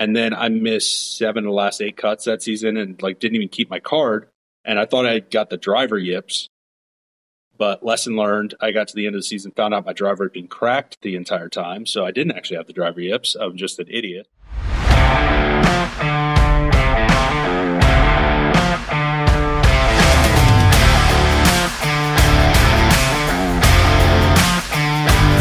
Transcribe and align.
And 0.00 0.14
then 0.14 0.32
I 0.32 0.48
missed 0.48 1.18
seven 1.18 1.44
of 1.44 1.48
the 1.48 1.54
last 1.54 1.80
eight 1.80 1.96
cuts 1.96 2.24
that 2.24 2.42
season 2.42 2.76
and 2.76 3.00
like 3.02 3.18
didn't 3.18 3.36
even 3.36 3.48
keep 3.48 3.68
my 3.68 3.80
card. 3.80 4.28
And 4.64 4.78
I 4.78 4.86
thought 4.86 5.06
I 5.06 5.18
got 5.20 5.50
the 5.50 5.56
driver 5.56 5.98
yips. 5.98 6.48
But 7.56 7.84
lesson 7.84 8.14
learned, 8.14 8.54
I 8.60 8.70
got 8.70 8.86
to 8.88 8.94
the 8.94 9.06
end 9.06 9.16
of 9.16 9.20
the 9.20 9.26
season, 9.26 9.50
found 9.50 9.74
out 9.74 9.84
my 9.84 9.92
driver 9.92 10.24
had 10.24 10.32
been 10.32 10.46
cracked 10.46 10.98
the 11.02 11.16
entire 11.16 11.48
time. 11.48 11.86
So 11.86 12.04
I 12.06 12.12
didn't 12.12 12.36
actually 12.36 12.58
have 12.58 12.68
the 12.68 12.72
driver 12.72 13.00
yips. 13.00 13.34
I'm 13.34 13.56
just 13.56 13.80
an 13.80 13.88
idiot. 13.90 14.28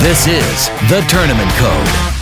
This 0.01 0.25
is 0.25 0.69
the 0.89 1.05
Tournament 1.09 1.51
Code. 1.57 2.16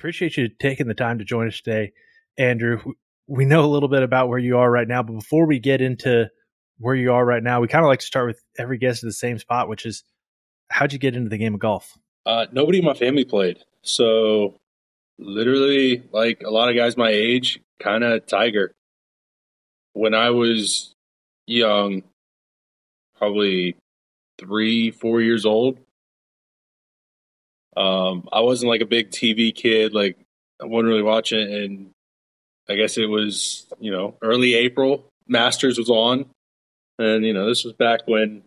Appreciate 0.00 0.38
you 0.38 0.48
taking 0.48 0.88
the 0.88 0.94
time 0.94 1.18
to 1.18 1.26
join 1.26 1.46
us 1.46 1.60
today, 1.60 1.92
Andrew. 2.38 2.80
We 3.26 3.44
know 3.44 3.62
a 3.62 3.68
little 3.68 3.90
bit 3.90 4.02
about 4.02 4.30
where 4.30 4.38
you 4.38 4.56
are 4.56 4.70
right 4.70 4.88
now, 4.88 5.02
but 5.02 5.12
before 5.12 5.44
we 5.46 5.58
get 5.58 5.82
into 5.82 6.30
where 6.78 6.94
you 6.94 7.12
are 7.12 7.22
right 7.22 7.42
now, 7.42 7.60
we 7.60 7.68
kind 7.68 7.84
of 7.84 7.88
like 7.90 7.98
to 7.98 8.06
start 8.06 8.26
with 8.26 8.42
every 8.58 8.78
guest 8.78 9.04
at 9.04 9.08
the 9.08 9.12
same 9.12 9.38
spot, 9.38 9.68
which 9.68 9.84
is 9.84 10.02
how'd 10.70 10.94
you 10.94 10.98
get 10.98 11.16
into 11.16 11.28
the 11.28 11.36
game 11.36 11.52
of 11.52 11.60
golf? 11.60 11.98
Uh, 12.24 12.46
nobody 12.50 12.78
in 12.78 12.84
my 12.86 12.94
family 12.94 13.26
played. 13.26 13.58
So, 13.82 14.56
literally, 15.18 16.02
like 16.12 16.42
a 16.46 16.50
lot 16.50 16.70
of 16.70 16.76
guys 16.76 16.96
my 16.96 17.10
age, 17.10 17.60
kind 17.78 18.02
of 18.02 18.24
tiger. 18.24 18.72
When 19.92 20.14
I 20.14 20.30
was 20.30 20.94
young, 21.46 22.04
probably 23.18 23.76
three, 24.38 24.92
four 24.92 25.20
years 25.20 25.44
old, 25.44 25.78
um, 27.76 28.28
I 28.32 28.40
wasn't 28.40 28.70
like 28.70 28.80
a 28.80 28.86
big 28.86 29.10
TV 29.10 29.54
kid. 29.54 29.94
Like 29.94 30.18
I 30.60 30.66
wasn't 30.66 30.88
really 30.88 31.02
watching 31.02 31.40
it. 31.40 31.50
And 31.50 31.90
I 32.68 32.76
guess 32.76 32.98
it 32.98 33.06
was, 33.06 33.66
you 33.80 33.90
know, 33.90 34.16
early 34.22 34.54
April. 34.54 35.06
Masters 35.28 35.78
was 35.78 35.90
on. 35.90 36.26
And, 36.98 37.24
you 37.24 37.32
know, 37.32 37.48
this 37.48 37.64
was 37.64 37.72
back 37.74 38.00
when, 38.06 38.42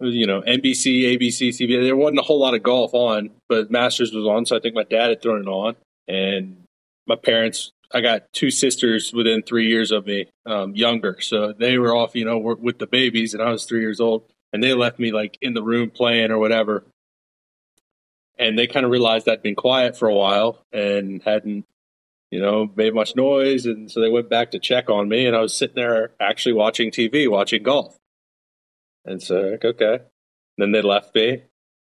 you 0.00 0.26
know, 0.26 0.40
NBC, 0.42 1.16
ABC, 1.16 1.50
CBS, 1.50 1.82
there 1.82 1.96
wasn't 1.96 2.18
a 2.18 2.22
whole 2.22 2.40
lot 2.40 2.54
of 2.54 2.62
golf 2.62 2.94
on, 2.94 3.30
but 3.48 3.70
Masters 3.70 4.12
was 4.12 4.26
on. 4.26 4.44
So 4.44 4.56
I 4.56 4.60
think 4.60 4.74
my 4.74 4.82
dad 4.82 5.10
had 5.10 5.22
thrown 5.22 5.42
it 5.42 5.48
on. 5.48 5.76
And 6.08 6.64
my 7.06 7.16
parents, 7.16 7.70
I 7.92 8.00
got 8.00 8.24
two 8.32 8.50
sisters 8.50 9.12
within 9.12 9.42
three 9.42 9.68
years 9.68 9.92
of 9.92 10.06
me, 10.06 10.26
um, 10.46 10.74
younger. 10.74 11.20
So 11.20 11.52
they 11.52 11.78
were 11.78 11.94
off, 11.94 12.16
you 12.16 12.24
know, 12.24 12.38
with 12.38 12.78
the 12.78 12.86
babies, 12.86 13.34
and 13.34 13.42
I 13.42 13.50
was 13.50 13.66
three 13.66 13.80
years 13.80 14.00
old. 14.00 14.24
And 14.52 14.62
they 14.62 14.74
left 14.74 14.98
me 14.98 15.12
like 15.12 15.38
in 15.40 15.54
the 15.54 15.62
room 15.62 15.90
playing 15.90 16.30
or 16.30 16.38
whatever 16.38 16.84
and 18.38 18.58
they 18.58 18.66
kind 18.66 18.84
of 18.84 18.92
realized 18.92 19.28
I'd 19.28 19.42
been 19.42 19.54
quiet 19.54 19.96
for 19.96 20.08
a 20.08 20.14
while 20.14 20.64
and 20.72 21.22
hadn't, 21.22 21.66
you 22.30 22.40
know, 22.40 22.70
made 22.74 22.94
much 22.94 23.14
noise, 23.14 23.66
and 23.66 23.90
so 23.90 24.00
they 24.00 24.10
went 24.10 24.28
back 24.28 24.50
to 24.52 24.58
check 24.58 24.90
on 24.90 25.08
me, 25.08 25.26
and 25.26 25.36
I 25.36 25.40
was 25.40 25.56
sitting 25.56 25.76
there 25.76 26.10
actually 26.20 26.54
watching 26.54 26.90
TV, 26.90 27.30
watching 27.30 27.62
golf, 27.62 27.96
and 29.04 29.22
so 29.22 29.40
like, 29.40 29.64
okay, 29.64 30.00
then 30.58 30.72
they 30.72 30.82
left 30.82 31.14
me, 31.14 31.42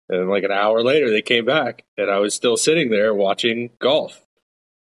and 0.08 0.28
like 0.28 0.44
an 0.44 0.52
hour 0.52 0.82
later 0.82 1.10
they 1.10 1.22
came 1.22 1.44
back, 1.44 1.84
and 1.96 2.10
I 2.10 2.18
was 2.18 2.34
still 2.34 2.56
sitting 2.56 2.90
there 2.90 3.14
watching 3.14 3.70
golf, 3.78 4.20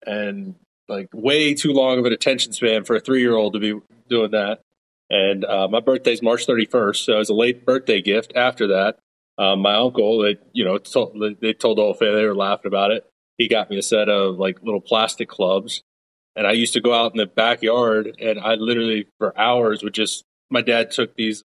and 0.05 0.55
like 0.87 1.09
way 1.13 1.53
too 1.53 1.73
long 1.73 1.99
of 1.99 2.05
an 2.05 2.13
attention 2.13 2.53
span 2.53 2.83
for 2.83 2.95
a 2.95 2.99
three 2.99 3.21
year 3.21 3.35
old 3.35 3.53
to 3.53 3.59
be 3.59 3.79
doing 4.09 4.31
that. 4.31 4.61
And 5.09 5.45
uh, 5.45 5.69
my 5.69 5.79
birthday's 5.79 6.21
March 6.21 6.45
31st, 6.45 6.97
so 6.97 7.13
it 7.13 7.17
was 7.17 7.29
a 7.29 7.33
late 7.33 7.65
birthday 7.65 8.01
gift 8.01 8.33
after 8.35 8.67
that 8.67 8.99
um, 9.37 9.59
my 9.61 9.75
uncle, 9.75 10.23
they 10.23 10.37
you 10.53 10.65
know 10.65 10.77
told, 10.77 11.21
they 11.41 11.53
told 11.53 11.77
the 11.77 11.81
whole 11.81 11.93
family 11.93 12.21
they 12.21 12.27
were 12.27 12.35
laughing 12.35 12.67
about 12.67 12.91
it. 12.91 13.05
He 13.37 13.47
got 13.47 13.69
me 13.69 13.77
a 13.77 13.83
set 13.83 14.09
of 14.09 14.37
like 14.37 14.63
little 14.63 14.81
plastic 14.81 15.29
clubs, 15.29 15.83
and 16.35 16.47
I 16.47 16.53
used 16.53 16.73
to 16.73 16.81
go 16.81 16.93
out 16.93 17.11
in 17.11 17.17
the 17.17 17.27
backyard, 17.27 18.15
and 18.19 18.39
I 18.39 18.55
literally 18.55 19.07
for 19.17 19.37
hours 19.39 19.83
would 19.83 19.93
just. 19.93 20.23
My 20.49 20.61
dad 20.61 20.91
took 20.91 21.17
these, 21.17 21.43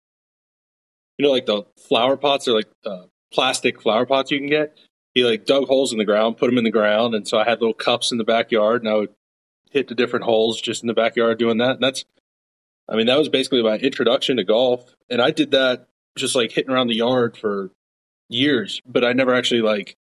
you 1.16 1.24
know, 1.24 1.32
like 1.32 1.46
the 1.46 1.62
flower 1.88 2.18
pots 2.18 2.46
or 2.46 2.52
like 2.52 2.68
uh, 2.84 3.04
plastic 3.32 3.80
flower 3.80 4.04
pots 4.04 4.30
you 4.30 4.38
can 4.38 4.50
get. 4.50 4.76
He 5.14 5.24
like 5.24 5.46
dug 5.46 5.66
holes 5.68 5.92
in 5.92 5.98
the 5.98 6.04
ground, 6.04 6.36
put 6.36 6.46
them 6.46 6.58
in 6.58 6.64
the 6.64 6.70
ground, 6.70 7.14
and 7.14 7.26
so 7.26 7.38
I 7.38 7.44
had 7.44 7.60
little 7.60 7.72
cups 7.72 8.12
in 8.12 8.18
the 8.18 8.24
backyard, 8.24 8.82
and 8.82 8.90
I 8.90 8.96
would 8.96 9.14
hit 9.70 9.88
the 9.88 9.94
different 9.94 10.26
holes 10.26 10.60
just 10.60 10.82
in 10.82 10.86
the 10.86 10.94
backyard 10.94 11.38
doing 11.38 11.58
that. 11.58 11.76
And 11.76 11.82
that's, 11.82 12.04
I 12.88 12.96
mean, 12.96 13.06
that 13.06 13.18
was 13.18 13.28
basically 13.28 13.62
my 13.62 13.76
introduction 13.76 14.36
to 14.36 14.44
golf, 14.44 14.94
and 15.08 15.22
I 15.22 15.30
did 15.30 15.52
that 15.52 15.88
just 16.16 16.34
like 16.36 16.52
hitting 16.52 16.70
around 16.70 16.88
the 16.88 16.96
yard 16.96 17.36
for 17.36 17.70
years, 18.30 18.80
but 18.86 19.04
I 19.04 19.12
never 19.12 19.34
actually 19.34 19.60
like. 19.60 19.96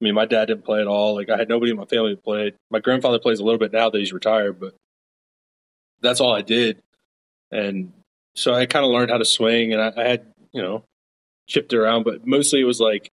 I 0.00 0.04
mean, 0.04 0.14
my 0.14 0.26
dad 0.26 0.46
didn't 0.46 0.64
play 0.64 0.80
at 0.80 0.86
all. 0.86 1.14
Like, 1.14 1.30
I 1.30 1.38
had 1.38 1.48
nobody 1.48 1.70
in 1.70 1.78
my 1.78 1.86
family 1.86 2.10
who 2.10 2.16
played. 2.16 2.54
My 2.70 2.80
grandfather 2.80 3.18
plays 3.18 3.40
a 3.40 3.44
little 3.44 3.58
bit 3.58 3.72
now 3.72 3.88
that 3.88 3.98
he's 3.98 4.12
retired, 4.12 4.60
but 4.60 4.74
that's 6.02 6.20
all 6.20 6.34
I 6.34 6.42
did. 6.42 6.82
And 7.50 7.92
so 8.34 8.52
I 8.52 8.66
kind 8.66 8.84
of 8.84 8.90
learned 8.90 9.10
how 9.10 9.16
to 9.18 9.24
swing, 9.24 9.72
and 9.72 9.80
I, 9.80 9.92
I 9.96 10.04
had, 10.04 10.26
you 10.52 10.60
know, 10.62 10.84
chipped 11.48 11.72
around, 11.72 12.04
but 12.04 12.26
mostly 12.26 12.60
it 12.60 12.64
was 12.64 12.80
like 12.80 13.10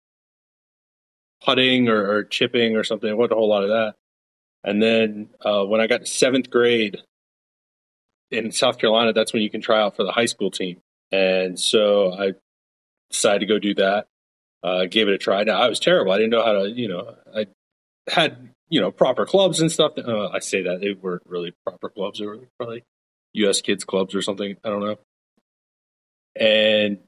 putting 1.45 1.89
or, 1.89 2.11
or, 2.11 2.25
chipping 2.25 2.77
or 2.77 2.85
something. 2.85 3.09
It 3.09 3.17
wasn't 3.17 3.33
a 3.33 3.37
whole 3.37 3.49
lot 3.49 3.63
of 3.63 3.71
that. 3.71 3.95
And 4.63 4.83
then 4.83 5.31
uh, 5.45 5.65
when 5.65 5.81
I 5.81 5.87
got 5.87 6.01
to 6.01 6.07
seventh 6.07 6.51
grade 6.51 6.99
in 8.31 8.53
South 8.53 8.79
Carolina, 8.79 9.13
that's 9.13 9.33
when 9.33 9.43
you 9.43 9.51
can 9.51 9.61
try 9.61 9.81
out 9.81 9.97
for 9.97 10.05
the 10.05 10.13
high 10.13 10.27
school 10.27 10.51
team. 10.51 10.81
And 11.11 11.59
so 11.59 12.13
I 12.13 12.33
decided 13.11 13.41
to 13.41 13.47
go 13.47 13.59
do 13.59 13.75
that 13.75 14.07
uh, 14.63 14.87
gave 14.87 15.09
it 15.09 15.15
a 15.15 15.19
try. 15.19 15.45
Now 15.45 15.61
I 15.61 15.69
was 15.69 15.81
terrible. 15.81 16.13
I 16.13 16.19
didn't 16.19 16.31
know 16.31 16.45
how 16.45 16.53
to, 16.53 16.71
you 16.71 16.89
know, 16.89 17.15
I 17.35 17.47
had 18.09 18.51
you 18.69 18.81
know 18.81 18.91
proper 18.91 19.27
clubs 19.27 19.61
and 19.61 19.71
stuff. 19.71 19.93
Uh, 19.97 20.29
I 20.29 20.39
say 20.39 20.63
that 20.63 20.81
they 20.81 20.93
weren't 20.93 21.23
really 21.27 21.53
proper 21.65 21.89
clubs; 21.89 22.19
they 22.19 22.27
were 22.27 22.39
probably 22.57 22.85
U.S. 23.35 23.61
kids 23.61 23.85
clubs 23.85 24.15
or 24.15 24.23
something. 24.23 24.57
I 24.65 24.69
don't 24.69 24.81
know. 24.81 24.99
And 26.37 26.99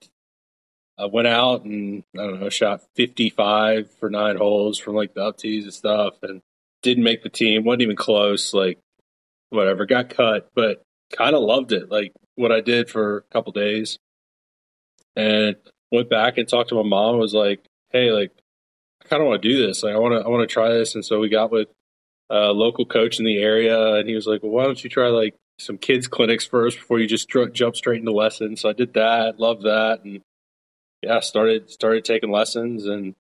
I 0.99 1.07
went 1.07 1.29
out 1.29 1.65
and 1.65 2.05
I 2.15 2.23
don't 2.23 2.41
know, 2.41 2.49
shot 2.49 2.83
55 2.97 3.91
for 3.99 4.11
nine 4.11 4.37
holes 4.37 4.79
from 4.79 4.95
like 4.95 5.15
the 5.15 5.25
up 5.25 5.39
tees 5.39 5.65
and 5.65 5.73
stuff, 5.73 6.15
and 6.23 6.43
didn't 6.83 7.05
make 7.05 7.23
the 7.23 7.29
team. 7.29 7.65
wasn't 7.65 7.83
even 7.83 7.97
close. 7.97 8.53
Like 8.53 8.79
whatever, 9.51 9.87
got 9.87 10.11
cut, 10.11 10.51
but 10.55 10.83
kind 11.13 11.35
of 11.35 11.43
loved 11.43 11.73
it. 11.73 11.91
Like 11.91 12.13
what 12.35 12.53
I 12.53 12.61
did 12.61 12.91
for 12.91 13.19
a 13.19 13.23
couple 13.33 13.53
days, 13.53 13.99
and 15.17 15.57
went 15.93 16.11
back 16.11 16.39
and 16.39 16.49
talked 16.49 16.71
to 16.71 16.75
my 16.75 16.83
mom. 16.83 17.19
Was 17.19 17.35
like, 17.35 17.63
hey, 17.91 18.11
like 18.11 18.33
I 19.05 19.09
kind 19.09 19.23
of 19.23 19.29
want 19.29 19.43
to 19.43 19.49
do 19.49 19.65
this. 19.65 19.83
Like 19.83 19.95
I 19.95 19.99
want 19.99 20.15
to 20.15 20.27
I 20.27 20.29
want 20.29 20.49
to 20.49 20.53
try 20.53 20.71
this. 20.71 20.95
And 20.95 21.05
so 21.05 21.21
we 21.21 21.29
got 21.29 21.53
with 21.53 21.69
a 22.31 22.53
local 22.53 22.87
coach 22.87 23.19
in 23.19 23.25
the 23.25 23.39
area, 23.39 23.95
and 23.95 24.09
he 24.09 24.15
was 24.15 24.27
like, 24.27 24.43
well, 24.43 24.53
why 24.53 24.65
don't 24.65 24.83
you 24.83 24.91
try 24.91 25.09
like 25.09 25.35
some 25.59 25.79
kids 25.79 26.09
clinics 26.09 26.47
first 26.47 26.79
before 26.79 26.99
you 26.99 27.07
just 27.07 27.29
jump 27.53 27.77
straight 27.77 28.01
into 28.01 28.13
lessons. 28.13 28.63
So 28.63 28.71
I 28.71 28.73
did 28.73 28.95
that, 28.95 29.39
loved 29.39 29.63
that, 29.63 30.01
and 30.05 30.23
yeah, 31.03 31.21
started 31.21 31.71
started 31.71 32.05
taking 32.05 32.31
lessons 32.31 32.87
and 32.87 33.15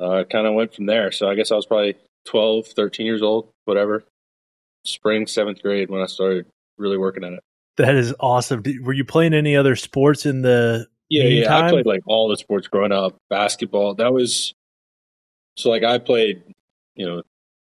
uh, 0.00 0.24
kind 0.30 0.46
of 0.46 0.54
went 0.54 0.74
from 0.74 0.86
there. 0.86 1.10
So 1.10 1.28
I 1.28 1.34
guess 1.34 1.50
I 1.50 1.56
was 1.56 1.66
probably 1.66 1.96
12, 2.26 2.68
13 2.68 3.06
years 3.06 3.22
old, 3.22 3.48
whatever. 3.64 4.04
Spring 4.84 5.26
seventh 5.26 5.60
grade 5.60 5.90
when 5.90 6.00
I 6.00 6.06
started 6.06 6.46
really 6.76 6.96
working 6.96 7.24
at 7.24 7.32
it. 7.32 7.40
That 7.78 7.94
is 7.94 8.14
awesome. 8.20 8.62
Were 8.82 8.92
you 8.92 9.04
playing 9.04 9.34
any 9.34 9.56
other 9.56 9.76
sports 9.76 10.26
in 10.26 10.42
the 10.42 10.86
yeah, 11.08 11.24
yeah. 11.24 11.56
I 11.56 11.70
played 11.70 11.86
like 11.86 12.02
all 12.06 12.28
the 12.28 12.36
sports 12.36 12.68
growing 12.68 12.92
up. 12.92 13.16
Basketball. 13.30 13.94
That 13.94 14.12
was 14.12 14.54
so 15.56 15.70
like 15.70 15.84
I 15.84 15.98
played, 15.98 16.42
you 16.94 17.06
know, 17.06 17.22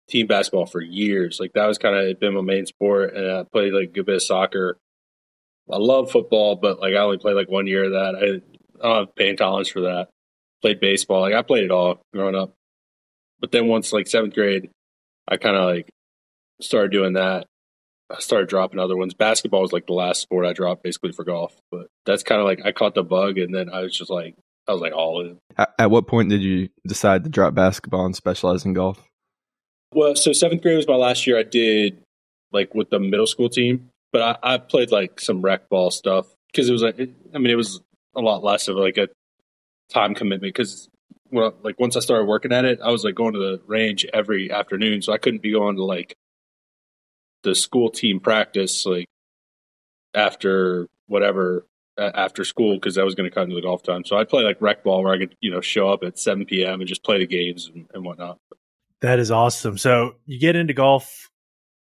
team 0.10 0.28
basketball 0.28 0.66
for 0.66 0.82
years. 0.82 1.40
Like 1.40 1.54
that 1.54 1.68
was 1.68 1.78
kind 1.78 1.96
of 1.96 2.20
been 2.20 2.34
my 2.34 2.42
main 2.42 2.66
sport, 2.66 3.14
and 3.16 3.32
I 3.32 3.44
played 3.44 3.74
like 3.74 3.90
a 3.90 3.92
good 3.92 4.06
bit 4.06 4.16
of 4.16 4.24
soccer. 4.24 4.78
I 5.72 5.78
love 5.78 6.12
football, 6.12 6.56
but 6.56 6.80
like 6.80 6.94
I 6.94 6.98
only 6.98 7.20
played 7.20 7.36
like 7.36 7.50
one 7.50 7.68
year 7.68 7.86
of 7.86 7.92
that. 7.92 8.16
I, 8.16 8.86
I 8.86 8.90
don't 8.90 9.08
have 9.08 9.16
pain 9.16 9.38
tolerance 9.38 9.70
for 9.70 9.82
that. 9.82 10.10
Played 10.62 10.80
baseball. 10.80 11.22
Like 11.22 11.36
I 11.36 11.42
played 11.42 11.64
it 11.64 11.72
all 11.72 12.02
growing 12.14 12.36
up. 12.36 12.54
But 13.40 13.52
then 13.52 13.68
once 13.68 13.94
like 13.94 14.08
seventh 14.08 14.34
grade, 14.34 14.70
I 15.28 15.38
kind 15.38 15.56
of 15.56 15.66
like 15.66 15.90
started 16.60 16.92
doing 16.92 17.14
that, 17.14 17.46
I 18.10 18.20
started 18.20 18.50
dropping 18.50 18.80
other 18.80 18.98
ones. 18.98 19.14
Basketball 19.14 19.62
was 19.62 19.72
like 19.72 19.86
the 19.86 19.94
last 19.94 20.22
sport 20.22 20.46
I 20.46 20.54
dropped 20.54 20.84
basically 20.84 21.12
for 21.12 21.24
golf, 21.24 21.56
but 21.72 21.88
that's 22.06 22.24
kind 22.24 22.42
of 22.42 22.48
like 22.48 22.60
I 22.66 22.72
caught 22.72 22.96
the 22.96 23.04
bug 23.04 23.38
and 23.38 23.54
then 23.54 23.70
I 23.70 23.82
was 23.82 23.96
just 23.96 24.10
like 24.10 24.36
I 24.68 24.74
was 24.74 24.82
like 24.82 24.94
all 24.94 25.22
in. 25.22 25.38
At 25.78 25.92
what 25.92 26.08
point 26.08 26.30
did 26.30 26.42
you 26.42 26.70
decide 26.88 27.24
to 27.24 27.30
drop 27.30 27.54
basketball 27.54 28.06
and 28.06 28.16
specialize 28.16 28.66
in 28.66 28.74
golf? 28.74 29.04
Well, 29.94 30.16
so 30.16 30.34
seventh 30.34 30.62
grade 30.62 30.78
was 30.78 30.88
my 30.88 30.96
last 30.96 31.26
year. 31.26 31.38
I 31.38 31.44
did 31.44 32.02
like 32.52 32.74
with 32.74 32.90
the 32.90 33.00
middle 33.00 33.28
school 33.28 33.50
team, 33.50 33.90
but 34.12 34.40
I, 34.44 34.54
I 34.54 34.58
played 34.58 34.92
like 34.92 35.20
some 35.20 35.42
rec 35.42 35.70
ball 35.70 35.92
stuff 35.92 36.28
because 36.52 36.70
it 36.70 36.72
was 36.72 36.82
like 36.82 37.00
I 37.00 37.38
mean 37.38 37.52
it 37.52 37.56
was 37.56 37.82
a 38.16 38.22
lot 38.22 38.44
less 38.44 38.68
of 38.68 38.76
like 38.76 38.98
a 38.98 39.08
time 39.92 40.16
commitment 40.16 40.54
because 40.54 40.90
well 41.32 41.54
like 41.64 41.80
once 41.80 41.96
I 41.96 42.00
started 42.00 42.26
working 42.26 42.52
at 42.54 42.66
it, 42.66 42.80
I 42.84 42.92
was 42.92 43.04
like 43.04 43.16
going 43.16 43.34
to 43.34 43.40
the 43.40 43.62
range 43.68 44.06
every 44.14 44.52
afternoon, 44.52 45.02
so 45.02 45.14
I 45.14 45.18
couldn't 45.18 45.42
be 45.42 45.52
going 45.52 45.76
to 45.76 45.84
like 45.84 46.16
the 47.44 47.56
school 47.56 47.90
team 47.90 48.20
practice 48.20 48.86
like 48.86 49.08
after 50.14 50.88
whatever 51.08 51.66
after 51.98 52.46
school 52.46 52.76
because 52.76 52.96
that 52.96 53.06
was 53.06 53.16
going 53.16 53.30
to 53.30 53.34
cut 53.34 53.44
into 53.44 53.56
the 53.56 53.62
golf 53.62 53.84
time. 53.84 54.06
So 54.06 54.18
I'd 54.18 54.30
play 54.30 54.44
like 54.44 54.62
rec 54.62 54.84
ball 54.84 55.04
where 55.04 55.14
I 55.14 55.18
could 55.18 55.36
you 55.42 55.52
know 55.52 55.62
show 55.62 55.90
up 55.90 56.04
at 56.04 56.18
7 56.18 56.46
p.m. 56.46 56.80
and 56.80 56.88
just 56.88 57.04
play 57.04 57.20
the 57.20 57.28
games 57.28 57.70
and, 57.74 57.88
and 57.94 58.04
whatnot. 58.04 58.38
That 59.02 59.20
is 59.20 59.32
awesome. 59.32 59.78
So 59.78 60.16
you 60.26 60.40
get 60.40 60.56
into 60.56 60.74
golf, 60.74 61.30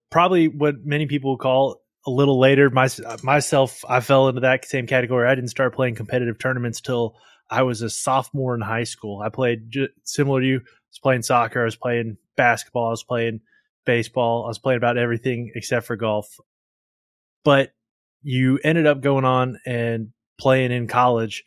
probably 0.10 0.48
what 0.48 0.86
many 0.86 1.06
people 1.06 1.38
call 1.38 1.82
a 2.06 2.12
little 2.12 2.40
later. 2.40 2.70
My, 2.70 2.90
myself, 3.24 3.84
I 3.88 4.00
fell 4.00 4.28
into 4.28 4.42
that 4.42 4.66
same 4.66 4.88
category. 4.88 5.28
I 5.28 5.36
didn't 5.36 5.50
start 5.50 5.76
playing 5.76 5.96
competitive 5.96 6.40
tournaments 6.40 6.82
till 6.82 7.16
I 7.50 7.64
was 7.64 7.82
a 7.82 7.90
sophomore 7.90 8.56
in 8.56 8.62
high 8.62 8.86
school. 8.86 9.22
I 9.22 9.30
played 9.30 9.72
similar 10.04 10.42
to 10.42 10.48
you. 10.48 10.58
I 10.58 10.62
was 10.90 11.00
playing 11.02 11.22
soccer. 11.22 11.62
I 11.62 11.66
was 11.66 11.76
playing 11.76 12.18
basketball. 12.36 12.88
I 12.88 12.92
was 12.92 13.04
playing 13.04 13.42
baseball. 13.86 14.46
I 14.46 14.48
was 14.48 14.60
playing 14.60 14.78
about 14.78 14.98
everything 14.98 15.52
except 15.56 15.86
for 15.86 15.96
golf. 15.96 16.40
But 17.44 17.72
you 18.22 18.60
ended 18.64 18.88
up 18.88 19.02
going 19.02 19.26
on 19.26 19.60
and 19.66 20.10
playing 20.40 20.72
in 20.72 20.88
college. 20.88 21.44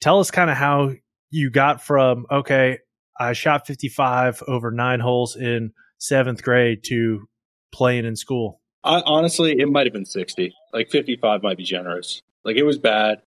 Tell 0.00 0.20
us 0.20 0.30
kind 0.30 0.50
of 0.50 0.56
how 0.56 0.92
you 1.30 1.50
got 1.50 1.82
from, 1.82 2.26
okay, 2.30 2.78
I 3.18 3.32
shot 3.32 3.66
55 3.66 4.42
over 4.46 4.70
nine 4.70 5.00
holes 5.00 5.36
in 5.36 5.72
seventh 5.98 6.42
grade 6.42 6.84
to 6.84 7.28
playing 7.72 8.04
in 8.06 8.16
school. 8.16 8.60
I, 8.82 9.02
honestly, 9.04 9.58
it 9.58 9.68
might 9.68 9.86
have 9.86 9.92
been 9.92 10.06
60. 10.06 10.54
Like 10.72 10.88
55 10.90 11.42
might 11.42 11.58
be 11.58 11.64
generous. 11.64 12.22
Like 12.44 12.56
it 12.56 12.62
was 12.62 12.78
bad. 12.78 13.22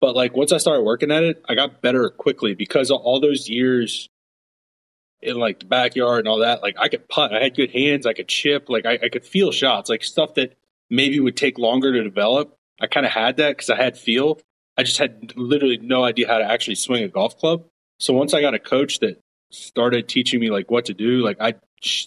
But 0.00 0.16
like 0.16 0.34
once 0.34 0.52
I 0.52 0.56
started 0.56 0.82
working 0.82 1.10
at 1.10 1.22
it, 1.22 1.42
I 1.48 1.54
got 1.54 1.82
better 1.82 2.08
quickly 2.10 2.54
because 2.54 2.90
all 2.90 3.20
those 3.20 3.48
years 3.48 4.08
in 5.22 5.36
like 5.36 5.60
the 5.60 5.66
backyard 5.66 6.20
and 6.20 6.28
all 6.28 6.40
that, 6.40 6.62
like 6.62 6.76
I 6.78 6.88
could 6.88 7.08
putt, 7.08 7.32
I 7.32 7.42
had 7.42 7.56
good 7.56 7.70
hands, 7.70 8.06
I 8.06 8.12
could 8.12 8.28
chip, 8.28 8.68
like 8.68 8.84
I, 8.84 8.98
I 9.02 9.08
could 9.08 9.24
feel 9.24 9.52
shots, 9.52 9.88
like 9.88 10.02
stuff 10.02 10.34
that 10.34 10.54
maybe 10.90 11.20
would 11.20 11.36
take 11.36 11.58
longer 11.58 11.92
to 11.92 12.02
develop. 12.02 12.56
I 12.80 12.86
kind 12.86 13.06
of 13.06 13.12
had 13.12 13.36
that 13.36 13.56
because 13.56 13.70
I 13.70 13.76
had 13.76 13.96
feel. 13.96 14.40
I 14.76 14.82
just 14.82 14.98
had 14.98 15.32
literally 15.36 15.78
no 15.78 16.04
idea 16.04 16.26
how 16.26 16.38
to 16.38 16.44
actually 16.44 16.74
swing 16.74 17.04
a 17.04 17.08
golf 17.08 17.38
club. 17.38 17.64
So 18.00 18.12
once 18.12 18.34
I 18.34 18.40
got 18.40 18.54
a 18.54 18.58
coach 18.58 18.98
that 19.00 19.20
started 19.50 20.08
teaching 20.08 20.40
me 20.40 20.50
like 20.50 20.70
what 20.70 20.86
to 20.86 20.94
do, 20.94 21.22
like 21.22 21.36
I 21.40 21.54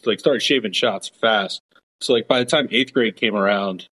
like 0.05 0.19
started 0.19 0.41
shaving 0.41 0.73
shots 0.73 1.07
fast. 1.07 1.61
So 2.01 2.13
like 2.13 2.27
by 2.27 2.39
the 2.39 2.45
time 2.45 2.67
eighth 2.71 2.93
grade 2.93 3.15
came 3.15 3.35
around 3.35 3.87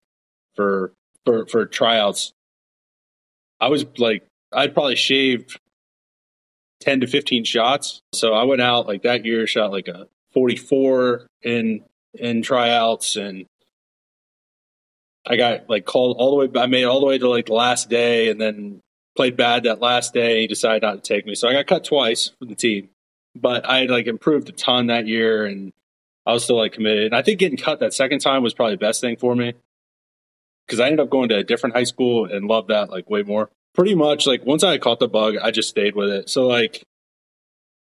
for 0.54 0.92
for 1.24 1.46
for 1.46 1.64
tryouts, 1.64 2.32
I 3.60 3.68
was 3.68 3.86
like, 3.96 4.26
I'd 4.52 4.74
probably 4.74 4.96
shaved 4.96 5.58
10 6.84 7.00
to 7.00 7.06
15 7.06 7.44
shots. 7.44 8.02
So 8.12 8.34
I 8.34 8.44
went 8.44 8.60
out 8.60 8.86
like 8.86 9.02
that 9.02 9.24
year, 9.24 9.46
shot 9.46 9.72
like 9.72 9.88
a 9.88 10.06
44 10.34 11.26
in, 11.42 11.82
in 12.12 12.42
tryouts 12.42 13.16
and 13.16 13.46
I 15.26 15.36
got 15.36 15.70
like 15.70 15.86
called 15.86 16.16
all 16.18 16.30
the 16.30 16.46
way, 16.46 16.60
I 16.60 16.66
made 16.66 16.84
all 16.84 17.00
the 17.00 17.06
way 17.06 17.16
to 17.16 17.28
like 17.28 17.46
the 17.46 17.54
last 17.54 17.88
day 17.88 18.28
and 18.28 18.38
then 18.38 18.82
played 19.16 19.36
bad 19.36 19.62
that 19.62 19.80
last 19.80 20.12
day. 20.12 20.42
He 20.42 20.46
decided 20.46 20.82
not 20.82 21.02
to 21.02 21.14
take 21.14 21.24
me. 21.24 21.34
So 21.34 21.48
I 21.48 21.54
got 21.54 21.66
cut 21.66 21.84
twice 21.84 22.32
from 22.38 22.48
the 22.48 22.54
team, 22.54 22.90
but 23.34 23.66
I 23.66 23.78
had 23.78 23.90
like 23.90 24.06
improved 24.06 24.50
a 24.50 24.52
ton 24.52 24.88
that 24.88 25.06
year 25.06 25.46
and 25.46 25.72
I 26.26 26.34
was 26.34 26.44
still 26.44 26.58
like 26.58 26.72
committed. 26.72 27.06
And 27.06 27.14
I 27.14 27.22
think 27.22 27.38
getting 27.38 27.56
cut 27.56 27.80
that 27.80 27.94
second 27.94 28.18
time 28.18 28.42
was 28.42 28.52
probably 28.52 28.74
the 28.74 28.80
best 28.80 29.00
thing 29.00 29.16
for 29.16 29.34
me 29.34 29.54
because 30.66 30.80
I 30.80 30.86
ended 30.86 31.00
up 31.00 31.08
going 31.08 31.30
to 31.30 31.36
a 31.36 31.44
different 31.44 31.74
high 31.74 31.84
school 31.84 32.26
and 32.26 32.46
loved 32.46 32.68
that 32.68 32.90
like 32.90 33.08
way 33.08 33.22
more. 33.22 33.48
Pretty 33.74 33.94
much 33.94 34.26
like 34.26 34.44
once 34.44 34.62
I 34.62 34.78
caught 34.78 35.00
the 35.00 35.08
bug, 35.08 35.36
I 35.42 35.50
just 35.50 35.68
stayed 35.68 35.96
with 35.96 36.10
it. 36.10 36.30
So 36.30 36.46
like 36.46 36.84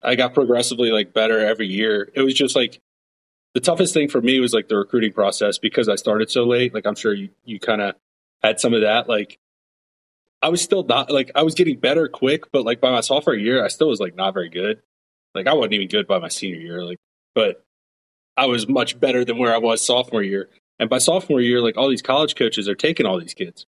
I 0.03 0.15
got 0.15 0.35
progressively 0.35 0.91
like 0.91 1.13
better 1.13 1.45
every 1.45 1.67
year. 1.67 2.11
It 2.15 2.23
was 2.23 2.35
just 2.35 2.55
like 2.55 2.79
the 3.55 3.61
toughest 3.61 3.93
thing 3.93 4.09
for 4.09 4.21
me 4.21 4.39
was 4.41 4.53
like 4.53 4.69
the 4.69 4.77
recruiting 4.77 5.13
process 5.13 5.59
because 5.59 5.89
I 5.89 5.97
started 5.97 6.31
so 6.31 6.45
late. 6.45 6.73
Like 6.73 6.87
I'm 6.87 6.95
sure 6.95 7.13
you 7.13 7.31
you 7.45 7.59
kind 7.59 7.83
of 7.83 7.97
had 8.43 8.61
some 8.61 8.73
of 8.73 8.83
that. 8.83 9.09
Like 9.09 9.39
I 10.43 10.49
was 10.49 10.63
still 10.63 10.85
not 10.85 11.11
like 11.11 11.31
I 11.35 11.43
was 11.43 11.55
getting 11.55 11.79
better 11.79 12.09
quick, 12.09 12.51
but 12.53 12.65
like 12.65 12.81
by 12.81 12.91
my 12.91 13.01
sophomore 13.01 13.35
year, 13.35 13.65
I 13.65 13.69
still 13.69 13.89
was 13.89 14.01
like 14.01 14.15
not 14.15 14.33
very 14.33 14.49
good. 14.49 14.81
Like 15.35 15.47
I 15.47 15.55
wasn't 15.55 15.75
even 15.75 15.89
good 15.89 16.07
by 16.07 16.19
my 16.19 16.29
senior 16.29 16.61
year. 16.61 16.85
Like, 16.85 16.99
but 17.35 17.65
I 18.37 18.47
was 18.47 18.69
much 18.69 18.99
better 18.99 19.25
than 19.25 19.39
where 19.39 19.55
I 19.55 19.59
was 19.59 19.85
sophomore 19.85 20.23
year. 20.23 20.49
And 20.79 20.89
by 20.89 20.99
sophomore 20.99 21.43
year, 21.43 21.61
like 21.61 21.77
all 21.77 21.91
these 21.91 22.03
college 22.03 22.37
coaches 22.37 22.69
are 22.69 22.75
taking 22.75 23.05
all 23.05 23.21
these 23.21 23.35
kids. 23.35 23.67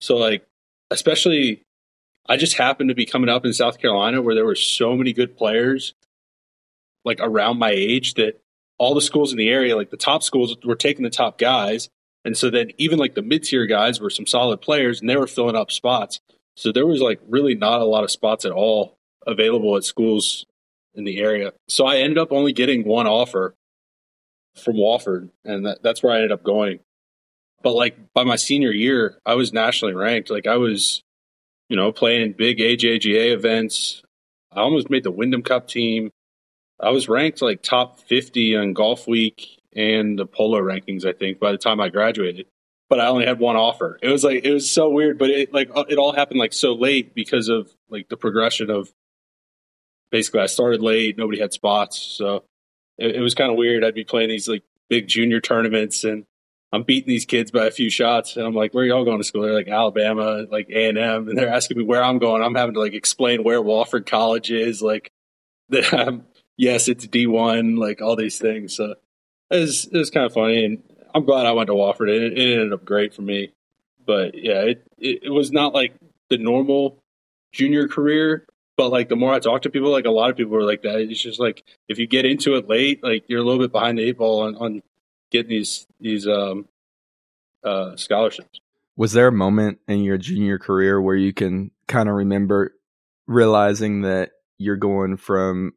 So 0.00 0.16
like, 0.16 0.46
especially, 0.90 1.62
I 2.28 2.36
just 2.36 2.56
happened 2.56 2.88
to 2.88 2.94
be 2.94 3.06
coming 3.06 3.28
up 3.28 3.44
in 3.44 3.52
South 3.52 3.78
Carolina 3.78 4.22
where 4.22 4.34
there 4.34 4.44
were 4.44 4.54
so 4.54 4.96
many 4.96 5.12
good 5.12 5.36
players, 5.36 5.94
like 7.04 7.20
around 7.20 7.58
my 7.58 7.70
age, 7.70 8.14
that 8.14 8.40
all 8.78 8.94
the 8.94 9.00
schools 9.00 9.32
in 9.32 9.38
the 9.38 9.48
area, 9.48 9.76
like 9.76 9.90
the 9.90 9.96
top 9.96 10.22
schools, 10.22 10.56
were 10.64 10.74
taking 10.74 11.04
the 11.04 11.10
top 11.10 11.38
guys. 11.38 11.88
And 12.24 12.36
so 12.36 12.50
then 12.50 12.70
even 12.78 12.98
like 12.98 13.14
the 13.14 13.22
mid 13.22 13.44
tier 13.44 13.66
guys 13.66 14.00
were 14.00 14.10
some 14.10 14.26
solid 14.26 14.60
players 14.60 15.00
and 15.00 15.08
they 15.08 15.16
were 15.16 15.26
filling 15.26 15.56
up 15.56 15.70
spots. 15.70 16.20
So 16.56 16.72
there 16.72 16.86
was 16.86 17.00
like 17.00 17.20
really 17.28 17.54
not 17.54 17.80
a 17.80 17.84
lot 17.84 18.04
of 18.04 18.10
spots 18.10 18.44
at 18.44 18.52
all 18.52 18.96
available 19.26 19.76
at 19.76 19.84
schools 19.84 20.46
in 20.94 21.04
the 21.04 21.18
area. 21.18 21.52
So 21.68 21.86
I 21.86 21.98
ended 21.98 22.18
up 22.18 22.32
only 22.32 22.52
getting 22.52 22.84
one 22.84 23.06
offer 23.06 23.54
from 24.56 24.76
Wofford, 24.76 25.30
and 25.44 25.66
that, 25.66 25.82
that's 25.82 26.02
where 26.02 26.12
I 26.12 26.16
ended 26.16 26.32
up 26.32 26.44
going. 26.44 26.80
But 27.64 27.72
like 27.72 28.12
by 28.12 28.24
my 28.24 28.36
senior 28.36 28.70
year, 28.70 29.18
I 29.24 29.34
was 29.34 29.52
nationally 29.52 29.94
ranked. 29.94 30.30
Like 30.30 30.46
I 30.46 30.58
was, 30.58 31.02
you 31.70 31.76
know, 31.76 31.90
playing 31.90 32.34
big 32.34 32.58
AJGA 32.58 33.32
events. 33.32 34.02
I 34.52 34.60
almost 34.60 34.90
made 34.90 35.02
the 35.02 35.10
Wyndham 35.10 35.42
Cup 35.42 35.66
team. 35.66 36.10
I 36.78 36.90
was 36.90 37.08
ranked 37.08 37.40
like 37.40 37.62
top 37.62 38.00
50 38.00 38.56
on 38.56 38.74
Golf 38.74 39.08
Week 39.08 39.62
and 39.74 40.18
the 40.18 40.26
Polo 40.26 40.60
rankings, 40.60 41.06
I 41.06 41.14
think, 41.14 41.40
by 41.40 41.52
the 41.52 41.58
time 41.58 41.80
I 41.80 41.88
graduated. 41.88 42.46
But 42.90 43.00
I 43.00 43.06
only 43.06 43.24
had 43.24 43.40
one 43.40 43.56
offer. 43.56 43.98
It 44.02 44.08
was 44.10 44.22
like 44.22 44.44
it 44.44 44.52
was 44.52 44.70
so 44.70 44.90
weird, 44.90 45.18
but 45.18 45.30
it 45.30 45.54
like 45.54 45.70
it 45.88 45.96
all 45.96 46.12
happened 46.12 46.38
like 46.38 46.52
so 46.52 46.74
late 46.74 47.14
because 47.14 47.48
of 47.48 47.72
like 47.88 48.10
the 48.10 48.18
progression 48.18 48.68
of 48.68 48.92
basically 50.10 50.40
I 50.40 50.46
started 50.46 50.82
late, 50.82 51.16
nobody 51.16 51.40
had 51.40 51.54
spots, 51.54 51.98
so 51.98 52.44
it, 52.98 53.16
it 53.16 53.20
was 53.20 53.34
kind 53.34 53.50
of 53.50 53.56
weird. 53.56 53.82
I'd 53.82 53.94
be 53.94 54.04
playing 54.04 54.28
these 54.28 54.48
like 54.48 54.64
big 54.90 55.08
junior 55.08 55.40
tournaments 55.40 56.04
and 56.04 56.26
I'm 56.74 56.82
beating 56.82 57.08
these 57.08 57.24
kids 57.24 57.50
by 57.50 57.66
a 57.66 57.70
few 57.70 57.88
shots, 57.88 58.36
and 58.36 58.44
I'm 58.44 58.54
like, 58.54 58.74
"Where 58.74 58.84
are 58.84 58.86
y'all 58.86 59.04
going 59.04 59.18
to 59.18 59.24
school?" 59.24 59.42
They're 59.42 59.54
like 59.54 59.68
Alabama, 59.68 60.46
like 60.50 60.68
A 60.70 60.88
and 60.88 60.98
M, 60.98 61.28
and 61.28 61.38
they're 61.38 61.48
asking 61.48 61.78
me 61.78 61.84
where 61.84 62.02
I'm 62.02 62.18
going. 62.18 62.42
I'm 62.42 62.54
having 62.54 62.74
to 62.74 62.80
like 62.80 62.94
explain 62.94 63.44
where 63.44 63.62
Wofford 63.62 64.06
College 64.06 64.50
is, 64.50 64.82
like 64.82 65.10
that. 65.68 65.92
I'm 65.92 66.08
um, 66.08 66.26
yes, 66.56 66.88
it's 66.88 67.06
D1, 67.06 67.78
like 67.78 68.02
all 68.02 68.16
these 68.16 68.38
things. 68.38 68.76
So 68.76 68.96
it 69.50 69.60
was 69.60 69.86
it 69.86 69.96
was 69.96 70.10
kind 70.10 70.26
of 70.26 70.32
funny, 70.32 70.64
and 70.64 70.82
I'm 71.14 71.24
glad 71.24 71.46
I 71.46 71.52
went 71.52 71.68
to 71.68 71.74
Wofford. 71.74 72.08
It, 72.08 72.36
it 72.36 72.52
ended 72.52 72.72
up 72.72 72.84
great 72.84 73.14
for 73.14 73.22
me, 73.22 73.52
but 74.04 74.34
yeah, 74.34 74.62
it, 74.62 74.86
it 74.98 75.24
it 75.24 75.30
was 75.30 75.52
not 75.52 75.74
like 75.74 75.94
the 76.28 76.38
normal 76.38 76.98
junior 77.52 77.86
career 77.86 78.46
but 78.76 78.90
like 78.90 79.08
the 79.08 79.16
more 79.16 79.32
I 79.32 79.38
talk 79.38 79.62
to 79.62 79.70
people, 79.70 79.90
like 79.90 80.04
a 80.04 80.10
lot 80.10 80.30
of 80.30 80.36
people 80.36 80.56
are 80.56 80.64
like 80.64 80.82
that. 80.82 80.96
It's 80.98 81.20
just 81.20 81.38
like 81.38 81.62
if 81.88 81.98
you 81.98 82.06
get 82.06 82.24
into 82.24 82.56
it 82.56 82.68
late, 82.68 83.02
like 83.02 83.24
you're 83.28 83.40
a 83.40 83.44
little 83.44 83.60
bit 83.60 83.72
behind 83.72 83.98
the 83.98 84.02
eight 84.02 84.18
ball 84.18 84.42
on, 84.42 84.56
on 84.56 84.82
getting 85.30 85.50
these 85.50 85.86
these 86.00 86.26
um, 86.26 86.68
uh, 87.62 87.96
scholarships. 87.96 88.60
Was 88.96 89.12
there 89.12 89.28
a 89.28 89.32
moment 89.32 89.78
in 89.88 90.04
your 90.04 90.18
junior 90.18 90.58
career 90.58 91.00
where 91.00 91.16
you 91.16 91.32
can 91.32 91.70
kind 91.88 92.08
of 92.08 92.14
remember 92.14 92.74
realizing 93.26 94.02
that 94.02 94.30
you're 94.58 94.76
going 94.76 95.16
from 95.16 95.72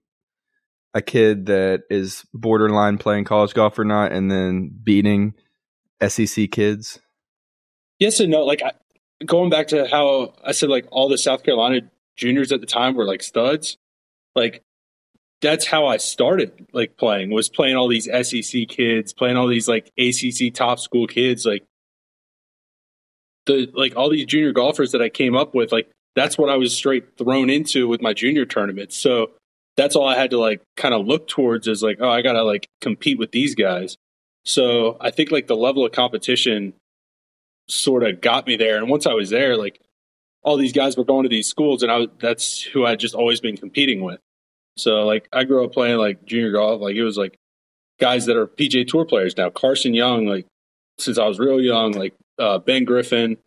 a 0.94 1.02
kid 1.02 1.48
that 1.48 1.84
is 1.90 2.26
borderline 2.34 2.98
playing 2.98 3.24
college 3.24 3.54
golf 3.54 3.78
or 3.80 3.86
not, 3.86 4.12
and 4.12 4.30
then 4.30 4.72
beating 4.84 5.34
SEC 6.06 6.52
kids? 6.52 7.00
Yes 8.00 8.20
and 8.20 8.32
no. 8.32 8.44
Like 8.44 8.62
I, 8.62 8.74
going 9.26 9.50
back 9.50 9.68
to 9.70 9.88
how 9.88 10.34
I 10.44 10.52
said, 10.52 10.70
like 10.70 10.86
all 10.92 11.10
the 11.10 11.18
South 11.18 11.44
Carolina 11.44 11.82
juniors 12.16 12.52
at 12.52 12.62
the 12.62 12.68
time 12.68 12.96
were 12.96 13.06
like 13.06 13.24
studs. 13.24 13.78
Like 14.36 14.64
that's 15.42 15.66
how 15.66 15.86
I 15.86 15.98
started 15.98 16.68
like 16.74 16.98
playing 16.98 17.32
was 17.32 17.50
playing 17.50 17.76
all 17.76 17.88
these 17.88 18.06
SEC 18.06 18.68
kids, 18.68 19.14
playing 19.14 19.38
all 19.38 19.48
these 19.48 19.68
like 19.68 19.92
ACC 19.98 20.54
top 20.54 20.80
school 20.80 21.08
kids, 21.08 21.46
like 21.46 21.64
the 23.46 23.70
like 23.74 23.96
all 23.96 24.10
these 24.10 24.26
junior 24.26 24.52
golfers 24.52 24.92
that 24.92 25.02
I 25.02 25.10
came 25.10 25.36
up 25.36 25.54
with, 25.54 25.72
like 25.72 25.90
that's 26.16 26.38
what 26.38 26.50
I 26.50 26.58
was 26.58 26.76
straight 26.76 27.18
thrown 27.18 27.50
into 27.50 27.88
with 27.88 28.02
my 28.02 28.14
junior 28.14 28.46
tournaments. 28.46 28.98
So 28.98 29.32
that's 29.76 29.96
all 29.96 30.08
I 30.08 30.18
had 30.18 30.32
to 30.32 30.40
like 30.40 30.62
kind 30.76 30.94
of 30.94 31.06
look 31.06 31.28
towards 31.28 31.68
is 31.68 31.84
like, 31.84 31.98
oh, 32.02 32.10
I 32.10 32.24
gotta 32.24 32.44
like 32.44 32.68
compete 32.82 33.20
with 33.20 33.32
these 33.32 33.54
guys. 33.54 33.98
So 34.44 34.98
I 35.00 35.12
think 35.12 35.32
like 35.32 35.48
the 35.48 35.56
level 35.56 35.86
of 35.86 35.92
competition 35.92 36.74
sort 37.70 38.04
of 38.04 38.22
got 38.22 38.48
me 38.48 38.56
there. 38.56 38.78
And 38.78 38.90
once 38.90 39.06
I 39.06 39.14
was 39.14 39.30
there, 39.30 39.56
like 39.56 39.80
all 40.42 40.58
these 40.58 40.74
guys 40.74 40.98
were 40.98 41.04
going 41.04 41.24
to 41.24 41.30
these 41.30 41.48
schools, 41.48 41.84
and 41.84 41.92
I 41.92 42.08
that's 42.20 42.62
who 42.62 42.86
I 42.86 42.96
just 42.96 43.14
always 43.14 43.40
been 43.40 43.58
competing 43.58 44.02
with. 44.02 44.20
So 44.78 45.06
like 45.06 45.28
I 45.34 45.44
grew 45.44 45.66
up 45.66 45.74
playing 45.74 45.98
like 45.98 46.26
junior 46.26 46.52
golf, 46.52 46.82
like 46.82 46.96
it 46.96 47.04
was 47.04 47.18
like 47.18 47.38
guys 48.00 48.26
that 48.28 48.38
are 48.38 48.48
PGA 48.48 48.88
Tour 48.88 49.06
players 49.06 49.36
now. 49.36 49.50
Carson 49.50 49.94
Young, 49.94 50.26
like 50.26 50.46
since 51.00 51.18
I 51.18 51.28
was 51.28 51.40
real 51.40 51.62
young, 51.62 51.92
like 51.94 52.14
uh, 52.40 52.60
Ben 52.60 52.86
Griffin, 52.86 53.38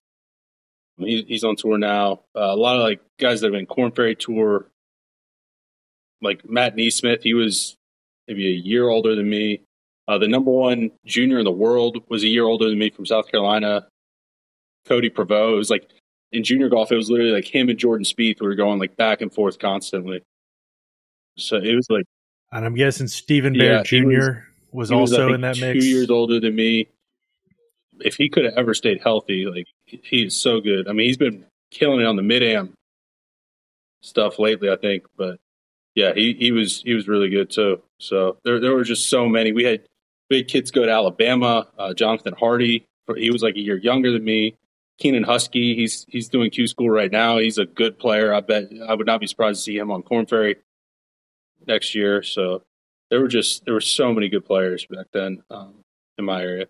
he, 0.98 1.22
he's 1.26 1.44
on 1.44 1.56
tour 1.56 1.78
now. 1.78 2.22
Uh, 2.36 2.52
a 2.52 2.56
lot 2.56 2.76
of 2.76 2.82
like 2.82 3.00
guys 3.18 3.40
that 3.40 3.48
have 3.48 3.52
been 3.52 3.66
Korn 3.66 3.92
Ferry 3.92 4.14
Tour, 4.14 4.66
like 6.20 6.48
Matt 6.48 6.76
NeSmith, 6.76 7.22
he 7.22 7.34
was 7.34 7.76
maybe 8.28 8.46
a 8.46 8.56
year 8.56 8.88
older 8.88 9.14
than 9.14 9.28
me. 9.28 9.62
Uh, 10.06 10.18
the 10.18 10.28
number 10.28 10.50
one 10.50 10.90
junior 11.06 11.38
in 11.38 11.44
the 11.44 11.52
world 11.52 11.98
was 12.08 12.24
a 12.24 12.28
year 12.28 12.44
older 12.44 12.68
than 12.68 12.78
me 12.78 12.90
from 12.90 13.06
South 13.06 13.30
Carolina. 13.30 13.86
Cody 14.86 15.10
Proveaux. 15.10 15.52
It 15.52 15.56
was 15.56 15.70
like 15.70 15.88
in 16.32 16.42
junior 16.44 16.68
golf, 16.68 16.90
it 16.90 16.96
was 16.96 17.10
literally 17.10 17.32
like 17.32 17.54
him 17.54 17.68
and 17.68 17.78
Jordan 17.78 18.04
Spieth 18.04 18.40
were 18.40 18.54
going 18.54 18.78
like 18.78 18.96
back 18.96 19.20
and 19.20 19.32
forth 19.32 19.58
constantly. 19.58 20.22
So 21.40 21.56
it 21.56 21.74
was 21.74 21.88
like 21.90 22.04
And 22.52 22.64
I'm 22.64 22.74
guessing 22.74 23.08
Stephen 23.08 23.52
Bear 23.54 23.76
Yeah, 23.76 23.82
Jr. 23.82 24.06
was, 24.72 24.90
was- 24.90 24.92
also 24.92 25.26
was, 25.26 25.34
in 25.34 25.40
that 25.42 25.56
think, 25.56 25.74
mix. 25.74 25.84
Two 25.84 25.90
years 25.90 26.10
older 26.10 26.40
than 26.40 26.54
me. 26.54 26.80
If 26.80 26.84
he 26.84 26.88
years 26.88 26.90
older 26.90 28.00
than 28.00 28.00
me. 28.00 28.06
If 28.06 28.16
he 28.16 28.28
could 28.30 28.44
have 28.46 28.54
ever 28.54 28.72
stayed 28.74 29.00
healthy, 29.02 29.46
like 29.46 29.66
he- 29.84 30.00
he's 30.02 30.34
so 30.34 30.60
good. 30.60 30.88
I 30.88 30.92
mean, 30.92 31.06
he's 31.06 31.16
been 31.18 31.44
killing 31.70 32.00
it 32.00 32.06
on 32.06 32.16
the 32.16 32.22
mid 32.22 32.42
am 32.42 32.72
stuff 34.02 34.38
lately, 34.38 34.70
I 34.70 34.76
think. 34.76 35.04
But 35.16 35.38
yeah, 35.94 36.12
he, 36.14 36.34
he 36.38 36.52
was 36.52 36.82
he 36.82 36.94
was 36.94 37.08
really 37.08 37.28
good 37.28 37.50
too. 37.50 37.82
So 37.98 38.38
there 38.44 38.60
there 38.60 38.74
were 38.74 38.84
just 38.84 39.08
so 39.10 39.28
many. 39.28 39.52
We 39.52 39.64
had 39.64 39.82
big 40.28 40.48
kids 40.48 40.70
go 40.70 40.84
to 40.86 40.90
Alabama. 40.90 41.68
Uh, 41.78 41.92
Jonathan 41.94 42.34
Hardy, 42.38 42.86
he 43.16 43.30
was 43.30 43.42
like 43.42 43.56
a 43.56 43.60
year 43.60 43.76
younger 43.76 44.12
than 44.12 44.24
me. 44.24 44.56
Keenan 44.98 45.24
Huskey, 45.24 45.74
he's 45.76 46.06
he's 46.08 46.28
doing 46.28 46.50
Q 46.50 46.66
school 46.66 46.90
right 46.90 47.10
now. 47.10 47.38
He's 47.38 47.58
a 47.58 47.66
good 47.66 47.98
player. 47.98 48.32
I 48.34 48.40
bet 48.40 48.70
I 48.86 48.94
would 48.94 49.06
not 49.06 49.20
be 49.20 49.26
surprised 49.26 49.60
to 49.60 49.62
see 49.64 49.76
him 49.76 49.90
on 49.90 50.02
Korn 50.02 50.26
Ferry 50.26 50.56
next 51.66 51.94
year. 51.94 52.22
So 52.22 52.62
there 53.10 53.20
were 53.20 53.28
just 53.28 53.64
there 53.64 53.74
were 53.74 53.80
so 53.80 54.12
many 54.12 54.28
good 54.28 54.44
players 54.44 54.86
back 54.86 55.06
then 55.12 55.42
um, 55.50 55.84
in 56.18 56.24
my 56.24 56.42
area. 56.42 56.66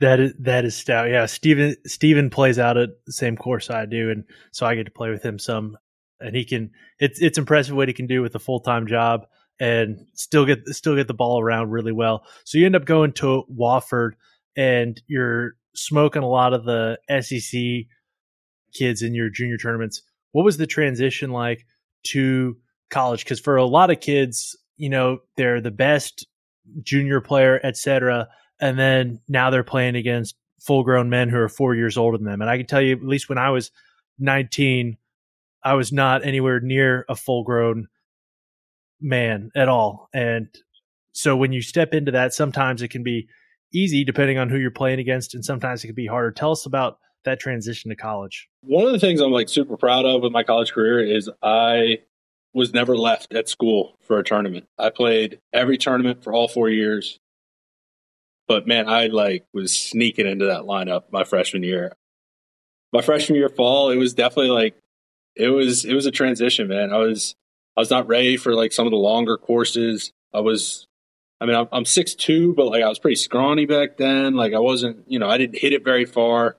That 0.00 0.20
is 0.20 0.34
that 0.40 0.64
is 0.64 0.76
stout. 0.76 1.10
Yeah, 1.10 1.26
Steven 1.26 1.76
Steven 1.86 2.30
plays 2.30 2.58
out 2.58 2.76
at 2.76 2.90
the 3.06 3.12
same 3.12 3.36
course 3.36 3.70
I 3.70 3.86
do, 3.86 4.10
and 4.10 4.24
so 4.52 4.66
I 4.66 4.74
get 4.74 4.84
to 4.84 4.90
play 4.90 5.10
with 5.10 5.22
him 5.22 5.38
some. 5.38 5.76
And 6.22 6.36
he 6.36 6.44
can 6.44 6.70
it's 6.98 7.20
it's 7.20 7.38
impressive 7.38 7.74
what 7.74 7.88
he 7.88 7.94
can 7.94 8.06
do 8.06 8.20
with 8.20 8.34
a 8.34 8.38
full 8.38 8.60
time 8.60 8.86
job 8.86 9.26
and 9.58 10.06
still 10.14 10.44
get 10.44 10.66
still 10.68 10.96
get 10.96 11.06
the 11.06 11.14
ball 11.14 11.40
around 11.40 11.70
really 11.70 11.92
well. 11.92 12.24
So 12.44 12.58
you 12.58 12.66
end 12.66 12.76
up 12.76 12.84
going 12.84 13.12
to 13.14 13.44
Wofford 13.50 14.12
and 14.56 15.00
you're 15.06 15.52
smoking 15.74 16.22
a 16.22 16.28
lot 16.28 16.52
of 16.52 16.64
the 16.64 16.98
SEC 17.20 17.86
kids 18.74 19.02
in 19.02 19.14
your 19.14 19.30
junior 19.30 19.56
tournaments. 19.56 20.02
What 20.32 20.44
was 20.44 20.56
the 20.56 20.66
transition 20.66 21.30
like 21.30 21.66
to 22.08 22.56
college? 22.90 23.24
Because 23.24 23.40
for 23.40 23.56
a 23.56 23.64
lot 23.64 23.90
of 23.90 24.00
kids, 24.00 24.56
you 24.76 24.88
know, 24.88 25.20
they're 25.36 25.60
the 25.60 25.70
best 25.70 26.26
junior 26.82 27.20
player, 27.20 27.60
etc 27.64 28.28
and 28.60 28.78
then 28.78 29.20
now 29.28 29.50
they're 29.50 29.64
playing 29.64 29.96
against 29.96 30.36
full 30.60 30.84
grown 30.84 31.08
men 31.08 31.28
who 31.28 31.38
are 31.38 31.48
four 31.48 31.74
years 31.74 31.96
older 31.96 32.18
than 32.18 32.26
them. 32.26 32.42
And 32.42 32.50
I 32.50 32.58
can 32.58 32.66
tell 32.66 32.82
you, 32.82 32.94
at 32.94 33.02
least 33.02 33.28
when 33.28 33.38
I 33.38 33.50
was 33.50 33.70
19, 34.18 34.98
I 35.64 35.74
was 35.74 35.92
not 35.92 36.24
anywhere 36.24 36.60
near 36.60 37.06
a 37.08 37.16
full 37.16 37.42
grown 37.42 37.88
man 39.00 39.50
at 39.56 39.68
all. 39.68 40.08
And 40.12 40.48
so 41.12 41.36
when 41.36 41.52
you 41.52 41.62
step 41.62 41.94
into 41.94 42.12
that, 42.12 42.34
sometimes 42.34 42.82
it 42.82 42.88
can 42.88 43.02
be 43.02 43.28
easy 43.72 44.04
depending 44.04 44.36
on 44.36 44.50
who 44.50 44.58
you're 44.58 44.70
playing 44.70 45.00
against, 45.00 45.34
and 45.34 45.44
sometimes 45.44 45.82
it 45.82 45.88
can 45.88 45.96
be 45.96 46.06
harder. 46.06 46.30
Tell 46.30 46.52
us 46.52 46.66
about 46.66 46.98
that 47.24 47.40
transition 47.40 47.88
to 47.90 47.96
college. 47.96 48.48
One 48.62 48.86
of 48.86 48.92
the 48.92 48.98
things 48.98 49.20
I'm 49.20 49.32
like 49.32 49.48
super 49.48 49.76
proud 49.76 50.04
of 50.04 50.22
with 50.22 50.32
my 50.32 50.42
college 50.42 50.72
career 50.72 51.00
is 51.00 51.30
I 51.42 51.98
was 52.52 52.74
never 52.74 52.96
left 52.96 53.32
at 53.32 53.48
school 53.48 53.96
for 54.00 54.18
a 54.18 54.24
tournament. 54.24 54.66
I 54.78 54.90
played 54.90 55.38
every 55.52 55.78
tournament 55.78 56.24
for 56.24 56.32
all 56.32 56.48
four 56.48 56.68
years. 56.68 57.18
But 58.48 58.66
man, 58.66 58.88
I 58.88 59.06
like 59.06 59.44
was 59.52 59.72
sneaking 59.72 60.26
into 60.26 60.46
that 60.46 60.62
lineup 60.62 61.04
my 61.12 61.22
freshman 61.22 61.62
year. 61.62 61.92
My 62.92 63.02
freshman 63.02 63.36
year 63.36 63.48
fall, 63.48 63.90
it 63.90 63.96
was 63.96 64.14
definitely 64.14 64.50
like 64.50 64.76
it 65.36 65.48
was 65.48 65.84
it 65.84 65.94
was 65.94 66.06
a 66.06 66.10
transition, 66.10 66.66
man. 66.66 66.92
I 66.92 66.98
was 66.98 67.36
I 67.76 67.80
was 67.80 67.90
not 67.90 68.08
ready 68.08 68.36
for 68.36 68.54
like 68.54 68.72
some 68.72 68.86
of 68.86 68.90
the 68.90 68.96
longer 68.96 69.36
courses. 69.36 70.10
I 70.34 70.40
was 70.40 70.86
I 71.40 71.46
mean, 71.46 71.56
I'm, 71.56 71.68
I'm 71.72 71.84
6'2", 71.84 72.54
but 72.54 72.66
like 72.66 72.82
I 72.82 72.88
was 72.88 72.98
pretty 72.98 73.16
scrawny 73.16 73.64
back 73.66 73.96
then. 73.96 74.34
Like 74.34 74.52
I 74.52 74.58
wasn't, 74.58 75.04
you 75.06 75.18
know, 75.18 75.28
I 75.28 75.38
didn't 75.38 75.58
hit 75.58 75.72
it 75.72 75.84
very 75.84 76.04
far. 76.04 76.56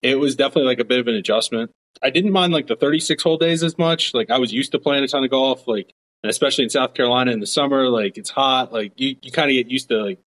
It 0.00 0.18
was 0.18 0.34
definitely 0.34 0.68
like 0.68 0.80
a 0.80 0.84
bit 0.84 1.00
of 1.00 1.08
an 1.08 1.14
adjustment. 1.14 1.72
I 2.02 2.10
didn't 2.10 2.32
mind 2.32 2.52
like 2.52 2.66
the 2.66 2.76
36 2.76 3.22
whole 3.22 3.38
days 3.38 3.62
as 3.62 3.78
much. 3.78 4.14
Like 4.14 4.30
I 4.30 4.38
was 4.38 4.52
used 4.52 4.72
to 4.72 4.78
playing 4.78 5.04
a 5.04 5.08
ton 5.08 5.24
of 5.24 5.30
golf. 5.30 5.66
Like 5.68 5.94
especially 6.24 6.64
in 6.64 6.70
South 6.70 6.94
Carolina 6.94 7.32
in 7.32 7.40
the 7.40 7.46
summer, 7.46 7.88
like 7.88 8.16
it's 8.16 8.30
hot. 8.30 8.72
Like 8.72 8.92
you, 8.96 9.16
you 9.22 9.30
kind 9.30 9.50
of 9.50 9.54
get 9.54 9.70
used 9.70 9.88
to 9.88 10.02
like 10.02 10.18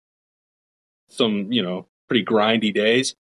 some, 1.10 1.52
you 1.52 1.62
know, 1.62 1.88
pretty 2.08 2.26
grindy 2.26 2.74
days. 2.74 3.16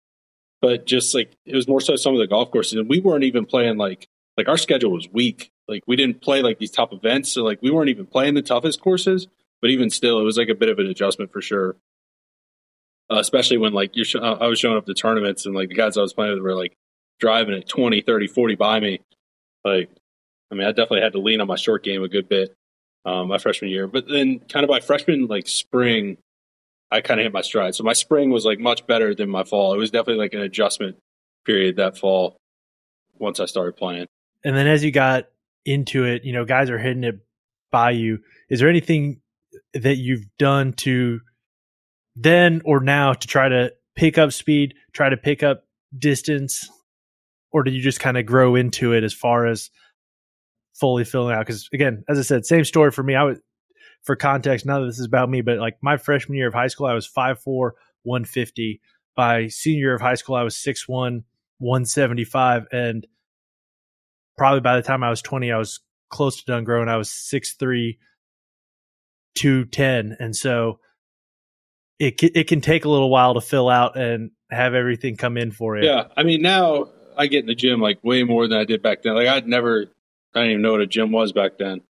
But 0.60 0.86
just 0.86 1.14
like 1.14 1.36
it 1.44 1.54
was 1.54 1.68
more 1.68 1.80
so 1.80 1.96
some 1.96 2.14
of 2.14 2.20
the 2.20 2.26
golf 2.26 2.50
courses, 2.50 2.74
and 2.74 2.88
we 2.88 3.00
weren't 3.00 3.24
even 3.24 3.44
playing 3.44 3.76
like 3.76 4.08
like 4.36 4.48
our 4.48 4.56
schedule 4.56 4.92
was 4.92 5.08
weak. 5.12 5.52
Like 5.68 5.82
we 5.86 5.96
didn't 5.96 6.22
play 6.22 6.42
like 6.42 6.58
these 6.58 6.70
top 6.70 6.92
events, 6.92 7.30
so 7.32 7.42
like 7.44 7.60
we 7.60 7.70
weren't 7.70 7.90
even 7.90 8.06
playing 8.06 8.34
the 8.34 8.42
toughest 8.42 8.80
courses. 8.80 9.26
But 9.60 9.70
even 9.70 9.90
still, 9.90 10.20
it 10.20 10.24
was 10.24 10.36
like 10.36 10.48
a 10.48 10.54
bit 10.54 10.68
of 10.68 10.78
an 10.78 10.86
adjustment 10.86 11.32
for 11.32 11.40
sure. 11.40 11.76
Uh, 13.10 13.18
especially 13.18 13.58
when 13.58 13.74
like 13.74 13.94
you're, 13.94 14.04
sh- 14.04 14.16
I 14.16 14.46
was 14.46 14.58
showing 14.58 14.78
up 14.78 14.86
to 14.86 14.94
tournaments 14.94 15.44
and 15.44 15.54
like 15.54 15.68
the 15.68 15.74
guys 15.74 15.98
I 15.98 16.00
was 16.00 16.14
playing 16.14 16.32
with 16.32 16.42
were 16.42 16.56
like 16.56 16.74
driving 17.20 17.54
at 17.54 17.68
20, 17.68 18.00
30, 18.00 18.26
40 18.26 18.54
by 18.56 18.80
me. 18.80 19.00
Like, 19.64 19.90
I 20.50 20.54
mean, 20.54 20.66
I 20.66 20.70
definitely 20.70 21.02
had 21.02 21.12
to 21.12 21.20
lean 21.20 21.40
on 21.40 21.46
my 21.46 21.56
short 21.56 21.82
game 21.82 22.02
a 22.02 22.08
good 22.08 22.28
bit 22.28 22.54
um, 23.04 23.28
my 23.28 23.38
freshman 23.38 23.70
year. 23.70 23.86
But 23.86 24.08
then, 24.08 24.40
kind 24.40 24.64
of 24.64 24.68
by 24.68 24.80
freshman 24.80 25.26
like 25.26 25.48
spring, 25.48 26.18
I 26.90 27.00
kind 27.00 27.20
of 27.20 27.24
hit 27.24 27.32
my 27.32 27.42
stride. 27.42 27.74
So 27.74 27.84
my 27.84 27.92
spring 27.92 28.30
was 28.30 28.44
like 28.44 28.58
much 28.58 28.86
better 28.86 29.14
than 29.14 29.28
my 29.28 29.44
fall. 29.44 29.74
It 29.74 29.78
was 29.78 29.90
definitely 29.90 30.22
like 30.22 30.34
an 30.34 30.40
adjustment 30.40 30.96
period 31.44 31.76
that 31.76 31.98
fall 31.98 32.36
once 33.18 33.40
I 33.40 33.46
started 33.46 33.76
playing. 33.76 34.06
And 34.44 34.56
then 34.56 34.66
as 34.66 34.84
you 34.84 34.90
got 34.90 35.24
into 35.64 36.04
it, 36.04 36.24
you 36.24 36.32
know, 36.32 36.44
guys 36.44 36.70
are 36.70 36.78
hitting 36.78 37.04
it 37.04 37.18
by 37.70 37.90
you. 37.90 38.20
Is 38.48 38.60
there 38.60 38.68
anything 38.68 39.20
that 39.72 39.96
you've 39.96 40.26
done 40.38 40.72
to 40.74 41.20
then 42.16 42.62
or 42.64 42.80
now 42.80 43.12
to 43.12 43.26
try 43.26 43.48
to 43.48 43.72
pick 43.96 44.18
up 44.18 44.32
speed, 44.32 44.74
try 44.92 45.08
to 45.08 45.16
pick 45.16 45.42
up 45.42 45.64
distance, 45.96 46.68
or 47.54 47.62
did 47.62 47.72
you 47.72 47.80
just 47.80 48.00
kind 48.00 48.18
of 48.18 48.26
grow 48.26 48.56
into 48.56 48.92
it 48.92 49.04
as 49.04 49.14
far 49.14 49.46
as 49.46 49.70
fully 50.74 51.04
filling 51.04 51.34
out? 51.34 51.46
Because 51.46 51.70
again, 51.72 52.04
as 52.08 52.18
I 52.18 52.22
said, 52.22 52.44
same 52.44 52.64
story 52.64 52.90
for 52.90 53.04
me. 53.04 53.14
I 53.14 53.22
was 53.22 53.38
for 54.02 54.16
context, 54.16 54.66
none 54.66 54.82
of 54.82 54.88
this 54.88 54.98
is 54.98 55.06
about 55.06 55.30
me, 55.30 55.40
but 55.40 55.58
like 55.58 55.76
my 55.80 55.96
freshman 55.96 56.36
year 56.36 56.48
of 56.48 56.52
high 56.52 56.66
school, 56.66 56.86
I 56.86 56.94
was 56.94 57.08
5'4, 57.08 57.70
150. 58.02 58.80
By 59.16 59.46
senior 59.46 59.78
year 59.78 59.94
of 59.94 60.00
high 60.00 60.16
school, 60.16 60.34
I 60.34 60.42
was 60.42 60.56
6'1, 60.56 61.22
175. 61.58 62.66
And 62.72 63.06
probably 64.36 64.60
by 64.60 64.74
the 64.74 64.82
time 64.82 65.04
I 65.04 65.10
was 65.10 65.22
20, 65.22 65.52
I 65.52 65.56
was 65.56 65.78
close 66.10 66.38
to 66.38 66.44
done 66.44 66.64
growing. 66.64 66.88
I 66.88 66.96
was 66.96 67.08
6'3, 67.08 67.98
210. 69.36 70.16
And 70.18 70.34
so 70.34 70.80
it, 72.00 72.20
it 72.20 72.48
can 72.48 72.60
take 72.60 72.84
a 72.84 72.90
little 72.90 73.10
while 73.10 73.34
to 73.34 73.40
fill 73.40 73.68
out 73.68 73.96
and 73.96 74.32
have 74.50 74.74
everything 74.74 75.16
come 75.16 75.36
in 75.36 75.52
for 75.52 75.78
you. 75.78 75.86
Yeah. 75.86 76.08
I 76.16 76.24
mean, 76.24 76.42
now 76.42 76.88
I 77.16 77.26
get 77.26 77.40
in 77.40 77.46
the 77.46 77.54
gym 77.54 77.80
like 77.80 78.02
way 78.02 78.22
more 78.22 78.46
than 78.48 78.58
I 78.58 78.64
did 78.64 78.82
back 78.82 79.02
then. 79.02 79.14
Like 79.14 79.28
I'd 79.28 79.46
never, 79.46 79.86
I 80.34 80.40
didn't 80.40 80.50
even 80.50 80.62
know 80.62 80.72
what 80.72 80.80
a 80.80 80.86
gym 80.86 81.12
was 81.12 81.32
back 81.32 81.58
then. 81.58 81.82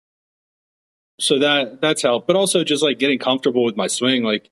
So 1.20 1.40
that, 1.40 1.82
that's 1.82 2.02
helped. 2.02 2.28
But 2.28 2.36
also 2.36 2.64
just 2.64 2.84
like 2.84 3.00
getting 3.00 3.20
comfortable 3.20 3.64
with 3.64 3.78
my 3.78 3.88
swing. 3.88 4.24
Like 4.24 4.50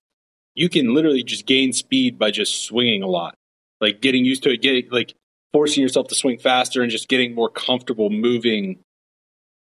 you 0.55 0.69
can 0.69 0.93
literally 0.93 1.23
just 1.23 1.45
gain 1.45 1.73
speed 1.73 2.19
by 2.19 2.31
just 2.31 2.65
swinging 2.65 3.03
a 3.03 3.07
lot. 3.07 3.35
Like 3.79 4.01
getting 4.01 4.25
used 4.25 4.43
to 4.43 4.51
it, 4.51 4.61
getting 4.61 4.89
like 4.91 5.15
forcing 5.53 5.81
yourself 5.81 6.07
to 6.07 6.15
swing 6.15 6.37
faster 6.37 6.81
and 6.81 6.91
just 6.91 7.09
getting 7.09 7.33
more 7.35 7.49
comfortable 7.49 8.09
moving 8.09 8.79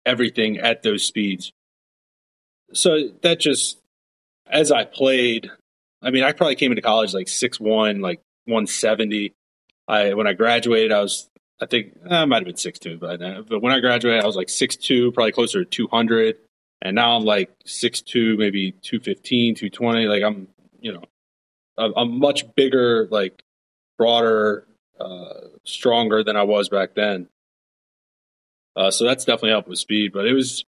everything 0.04 0.58
at 0.58 0.82
those 0.82 1.04
speeds. 1.04 1.52
So 2.72 3.08
that 3.22 3.40
just, 3.40 3.78
as 4.46 4.72
I 4.72 4.84
played, 4.84 5.50
I 6.02 6.10
mean, 6.10 6.24
I 6.24 6.32
probably 6.32 6.56
came 6.56 6.72
into 6.72 6.82
college 6.82 7.14
like 7.14 7.28
six 7.28 7.60
one, 7.60 8.00
like 8.00 8.20
170. 8.46 9.32
I 9.90 10.14
when 10.14 10.26
I 10.28 10.32
graduated, 10.34 10.92
I 10.92 11.00
was 11.00 11.28
I 11.60 11.66
think 11.66 11.96
I 12.08 12.24
might 12.24 12.36
have 12.36 12.44
been 12.46 12.56
six 12.56 12.78
two 12.78 12.96
by 12.96 13.16
then. 13.16 13.44
But 13.48 13.60
when 13.60 13.72
I 13.72 13.80
graduated, 13.80 14.22
I 14.22 14.26
was 14.26 14.36
like 14.36 14.48
six 14.48 14.76
two, 14.76 15.10
probably 15.12 15.32
closer 15.32 15.64
to 15.64 15.70
200. 15.70 16.36
And 16.82 16.94
now 16.94 17.16
I'm 17.16 17.24
like 17.24 17.50
six 17.66 18.00
two, 18.00 18.36
maybe 18.38 18.72
215, 18.82 19.56
220. 19.56 20.06
Like 20.06 20.22
I'm, 20.22 20.48
you 20.80 20.92
know, 20.92 21.02
I'm, 21.76 21.92
I'm 21.96 22.18
much 22.18 22.54
bigger, 22.54 23.08
like 23.10 23.42
broader, 23.98 24.64
uh, 24.98 25.48
stronger 25.64 26.22
than 26.22 26.36
I 26.36 26.44
was 26.44 26.68
back 26.68 26.94
then. 26.94 27.28
Uh, 28.76 28.90
so 28.90 29.04
that's 29.04 29.24
definitely 29.24 29.50
helped 29.50 29.68
with 29.68 29.78
speed. 29.78 30.12
But 30.12 30.26
it 30.26 30.32
was 30.32 30.64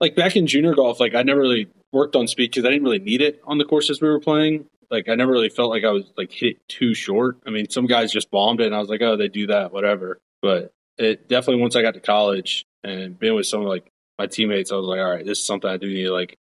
like 0.00 0.14
back 0.14 0.36
in 0.36 0.46
junior 0.46 0.74
golf, 0.74 1.00
like 1.00 1.14
I 1.14 1.22
never 1.22 1.40
really 1.40 1.68
worked 1.92 2.16
on 2.16 2.26
speed 2.26 2.50
because 2.50 2.64
I 2.64 2.70
didn't 2.70 2.84
really 2.84 2.98
need 2.98 3.20
it 3.20 3.40
on 3.44 3.58
the 3.58 3.64
courses 3.64 4.00
we 4.00 4.08
were 4.08 4.20
playing. 4.20 4.66
Like 4.90 5.08
I 5.08 5.14
never 5.14 5.32
really 5.32 5.48
felt 5.48 5.70
like 5.70 5.84
I 5.84 5.90
was 5.90 6.04
like 6.16 6.32
hit 6.32 6.56
it 6.56 6.68
too 6.68 6.94
short. 6.94 7.38
I 7.46 7.50
mean, 7.50 7.68
some 7.70 7.86
guys 7.86 8.12
just 8.12 8.30
bombed 8.30 8.60
it, 8.60 8.66
and 8.66 8.74
I 8.74 8.78
was 8.78 8.88
like, 8.88 9.02
oh, 9.02 9.16
they 9.16 9.28
do 9.28 9.48
that, 9.48 9.72
whatever. 9.72 10.20
But 10.42 10.72
it 10.98 11.28
definitely 11.28 11.60
once 11.60 11.76
I 11.76 11.82
got 11.82 11.94
to 11.94 12.00
college 12.00 12.64
and 12.84 13.18
being 13.18 13.34
with 13.34 13.46
some 13.46 13.62
of 13.62 13.68
like 13.68 13.90
my 14.18 14.26
teammates, 14.26 14.72
I 14.72 14.76
was 14.76 14.86
like, 14.86 15.00
all 15.00 15.10
right, 15.10 15.26
this 15.26 15.38
is 15.38 15.46
something 15.46 15.68
I 15.68 15.76
do 15.76 15.88
need 15.88 16.04
to 16.04 16.12
like 16.12 16.38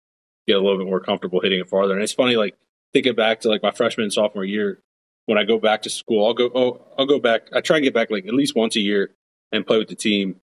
get 0.47 0.57
a 0.57 0.61
little 0.61 0.79
bit 0.79 0.87
more 0.87 1.01
comfortable 1.01 1.41
hitting 1.41 1.61
it 1.61 1.69
farther. 1.69 1.95
And 1.95 2.03
it's 2.03 2.13
funny, 2.13 2.37
like 2.37 2.57
thinking 2.93 3.15
back 3.15 3.41
to 3.41 3.49
like 3.49 3.63
my 3.63 3.71
freshman 3.71 4.05
and 4.05 4.13
sophomore 4.13 4.45
year, 4.45 4.81
when 5.27 5.39
I 5.39 5.45
go 5.45 5.59
back 5.59 5.83
to 5.83 5.91
school, 5.91 6.27
I'll 6.27 6.35
go, 6.35 6.51
oh, 6.55 6.81
I'll 6.99 7.07
go 7.07 7.21
back. 7.21 7.49
I 7.55 7.61
try 7.61 7.77
and 7.77 7.85
get 7.85 7.95
back 7.95 8.11
like 8.11 8.27
at 8.27 8.35
least 8.35 8.57
once 8.57 8.77
a 8.77 8.81
year 8.81 9.15
and 9.53 9.67
play 9.67 9.79
with 9.79 9.89
the 9.89 9.95
team. 9.95 10.41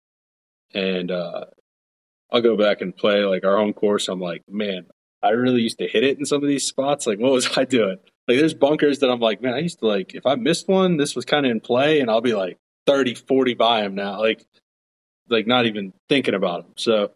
And 0.73 1.11
uh, 1.11 1.45
I'll 2.31 2.41
go 2.41 2.55
back 2.55 2.81
and 2.81 2.95
play 2.95 3.23
like 3.23 3.45
our 3.45 3.57
home 3.57 3.73
course. 3.73 4.07
I'm 4.07 4.19
like, 4.19 4.43
man, 4.49 4.85
I 5.23 5.29
really 5.29 5.61
used 5.61 5.79
to 5.79 5.87
hit 5.87 6.03
it 6.03 6.19
in 6.19 6.25
some 6.25 6.41
of 6.43 6.47
these 6.47 6.65
spots. 6.65 7.07
Like, 7.07 7.19
what 7.19 7.31
was 7.31 7.49
I 7.57 7.65
doing? 7.65 7.97
Like, 8.27 8.37
there's 8.37 8.53
bunkers 8.53 8.99
that 8.99 9.09
I'm 9.09 9.19
like, 9.19 9.41
man, 9.41 9.53
I 9.53 9.59
used 9.59 9.79
to 9.79 9.87
like, 9.87 10.13
if 10.13 10.25
I 10.25 10.35
missed 10.35 10.67
one, 10.67 10.97
this 10.97 11.15
was 11.15 11.25
kind 11.25 11.45
of 11.45 11.51
in 11.51 11.59
play, 11.59 11.99
and 11.99 12.09
I'll 12.11 12.21
be 12.21 12.35
like 12.35 12.57
30, 12.85 13.15
40 13.15 13.53
by 13.55 13.83
him 13.83 13.95
now. 13.95 14.19
Like, 14.19 14.45
like 15.29 15.47
not 15.47 15.65
even 15.65 15.93
thinking 16.07 16.33
about 16.33 16.65
him. 16.65 16.73
So 16.77 17.11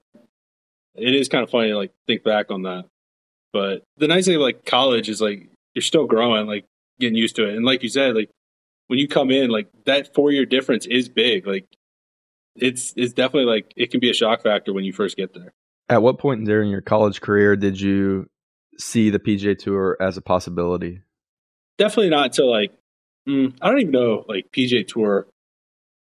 it 0.96 1.16
is 1.16 1.30
kind 1.30 1.44
of 1.44 1.50
funny 1.50 1.70
to 1.70 1.78
like 1.78 1.92
think 2.08 2.24
back 2.24 2.52
on 2.52 2.64
that. 2.64 2.86
But 3.52 3.84
the 3.98 4.08
nice 4.08 4.26
thing 4.26 4.40
like 4.40 4.66
college 4.66 5.10
is 5.10 5.22
like 5.22 5.50
you're 5.74 5.82
still 5.82 6.06
growing, 6.06 6.48
like 6.48 6.66
getting 7.00 7.18
used 7.18 7.36
to 7.38 7.48
it. 7.48 7.56
And 7.56 7.66
like 7.66 7.84
you 7.84 7.90
said, 7.90 8.16
like 8.16 8.30
when 8.88 9.00
you 9.00 9.08
come 9.08 9.32
in, 9.32 9.50
like 9.50 9.68
that 9.86 10.14
four 10.14 10.32
year 10.32 10.46
difference 10.46 10.86
is 10.86 11.10
big. 11.10 11.48
Like 11.48 11.68
it's 12.56 12.94
it's 12.96 13.14
definitely 13.14 13.52
like 13.52 13.74
it 13.76 13.92
can 13.92 14.00
be 14.00 14.10
a 14.10 14.14
shock 14.14 14.42
factor 14.42 14.74
when 14.74 14.84
you 14.84 14.94
first 14.94 15.18
get 15.18 15.34
there. 15.34 15.54
At 15.90 16.02
what 16.02 16.20
point 16.20 16.46
during 16.46 16.70
your 16.70 16.82
college 16.82 17.22
career 17.22 17.56
did 17.56 17.80
you 17.80 18.30
see 18.78 19.10
the 19.10 19.20
PGA 19.20 19.58
Tour 19.58 19.98
as 20.00 20.18
a 20.18 20.22
possibility? 20.22 21.02
Definitely 21.78 22.10
not 22.10 22.26
until 22.28 22.50
like 22.50 22.72
mm, 23.28 23.54
I 23.62 23.70
don't 23.70 23.80
even 23.80 23.92
know 23.92 24.26
like 24.28 24.52
PGA 24.52 24.88
Tour. 24.88 25.28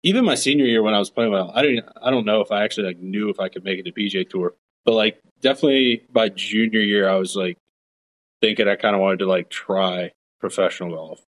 Even 0.03 0.23
my 0.23 0.35
senior 0.35 0.65
year 0.65 0.83
when 0.83 0.93
I 0.93 0.99
was 0.99 1.09
playing 1.09 1.31
well, 1.31 1.51
I 1.53 1.63
didn't. 1.63 1.85
I 2.01 2.11
don't 2.11 2.25
know 2.25 2.41
if 2.41 2.51
I 2.51 2.63
actually 2.63 2.87
like 2.87 2.99
knew 2.99 3.29
if 3.29 3.39
I 3.39 3.49
could 3.49 3.63
make 3.63 3.79
it 3.79 3.83
to 3.83 3.91
PGA 3.91 4.29
Tour. 4.29 4.53
But 4.85 4.93
like 4.93 5.19
definitely 5.41 6.03
by 6.11 6.29
junior 6.29 6.81
year, 6.81 7.09
I 7.09 7.15
was 7.15 7.35
like 7.35 7.57
thinking 8.41 8.67
I 8.67 8.75
kind 8.75 8.95
of 8.95 9.01
wanted 9.01 9.19
to 9.19 9.25
like 9.25 9.49
try 9.49 10.11
professional 10.39 10.91
golf 10.91 11.25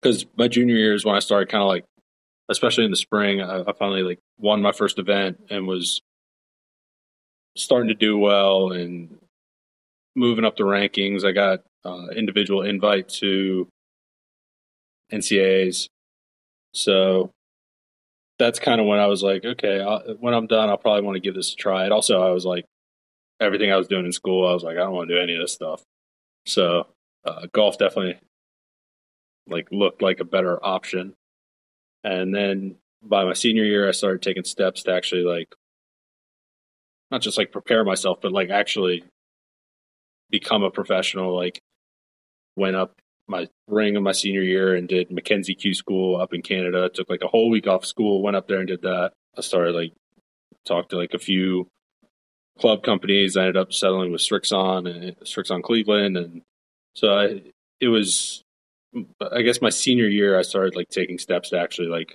because 0.00 0.26
my 0.36 0.48
junior 0.48 0.74
year 0.74 0.94
is 0.94 1.04
when 1.04 1.14
I 1.14 1.20
started 1.20 1.48
kind 1.48 1.62
of 1.62 1.68
like, 1.68 1.84
especially 2.48 2.84
in 2.84 2.90
the 2.90 2.96
spring, 2.96 3.40
I, 3.40 3.62
I 3.62 3.72
finally 3.72 4.02
like 4.02 4.18
won 4.38 4.62
my 4.62 4.72
first 4.72 4.98
event 4.98 5.40
and 5.50 5.66
was 5.66 6.00
starting 7.56 7.88
to 7.88 7.94
do 7.94 8.18
well 8.18 8.72
and 8.72 9.18
moving 10.16 10.44
up 10.44 10.56
the 10.56 10.64
rankings. 10.64 11.24
I 11.24 11.32
got 11.32 11.62
uh, 11.84 12.08
individual 12.08 12.62
invite 12.62 13.08
to 13.20 13.68
NCAAs, 15.12 15.88
so 16.74 17.30
that's 18.38 18.58
kind 18.58 18.80
of 18.80 18.86
when 18.86 18.98
I 18.98 19.06
was 19.06 19.22
like, 19.22 19.44
okay, 19.44 19.80
I'll, 19.80 20.00
when 20.18 20.34
I'm 20.34 20.46
done, 20.46 20.68
I'll 20.68 20.78
probably 20.78 21.02
want 21.02 21.16
to 21.16 21.20
give 21.20 21.34
this 21.34 21.52
a 21.52 21.56
try. 21.56 21.84
And 21.84 21.92
also, 21.92 22.22
I 22.22 22.30
was 22.30 22.44
like, 22.44 22.64
everything 23.40 23.72
I 23.72 23.76
was 23.76 23.88
doing 23.88 24.06
in 24.06 24.12
school, 24.12 24.48
I 24.48 24.52
was 24.52 24.62
like, 24.62 24.76
I 24.76 24.80
don't 24.80 24.92
want 24.92 25.08
to 25.08 25.14
do 25.14 25.20
any 25.20 25.34
of 25.34 25.40
this 25.40 25.52
stuff. 25.52 25.82
So 26.46 26.86
uh, 27.24 27.46
golf 27.52 27.78
definitely 27.78 28.18
like 29.46 29.68
looked 29.70 30.02
like 30.02 30.20
a 30.20 30.24
better 30.24 30.64
option. 30.64 31.14
And 32.04 32.34
then 32.34 32.76
by 33.02 33.24
my 33.24 33.32
senior 33.32 33.64
year, 33.64 33.88
I 33.88 33.92
started 33.92 34.22
taking 34.22 34.44
steps 34.44 34.82
to 34.84 34.92
actually 34.92 35.22
like 35.22 35.54
not 37.10 37.20
just 37.20 37.38
like 37.38 37.52
prepare 37.52 37.84
myself, 37.84 38.18
but 38.22 38.32
like 38.32 38.50
actually 38.50 39.04
become 40.30 40.62
a 40.62 40.70
professional. 40.70 41.36
Like 41.36 41.60
went 42.56 42.76
up 42.76 42.94
my 43.28 43.48
ring 43.68 43.96
of 43.96 44.02
my 44.02 44.12
senior 44.12 44.42
year 44.42 44.74
and 44.74 44.88
did 44.88 45.10
Mackenzie 45.10 45.54
Q 45.54 45.74
school 45.74 46.20
up 46.20 46.34
in 46.34 46.42
Canada. 46.42 46.88
Took 46.88 47.08
like 47.10 47.22
a 47.22 47.28
whole 47.28 47.50
week 47.50 47.66
off 47.66 47.84
school, 47.84 48.22
went 48.22 48.36
up 48.36 48.48
there 48.48 48.58
and 48.58 48.68
did 48.68 48.82
that. 48.82 49.12
I 49.36 49.40
started 49.40 49.74
like 49.74 49.92
talked 50.64 50.90
to 50.90 50.96
like 50.96 51.14
a 51.14 51.18
few 51.18 51.68
club 52.58 52.82
companies. 52.82 53.36
I 53.36 53.42
ended 53.42 53.56
up 53.56 53.72
settling 53.72 54.12
with 54.12 54.20
Srixon 54.20 54.88
and 54.88 55.16
Srixon 55.20 55.62
Cleveland, 55.62 56.16
and 56.16 56.42
so 56.94 57.12
I 57.12 57.42
it 57.80 57.88
was. 57.88 58.41
I 59.32 59.42
guess 59.42 59.62
my 59.62 59.70
senior 59.70 60.08
year, 60.08 60.38
I 60.38 60.42
started 60.42 60.76
like 60.76 60.88
taking 60.88 61.18
steps 61.18 61.50
to 61.50 61.58
actually 61.58 61.88
like 61.88 62.14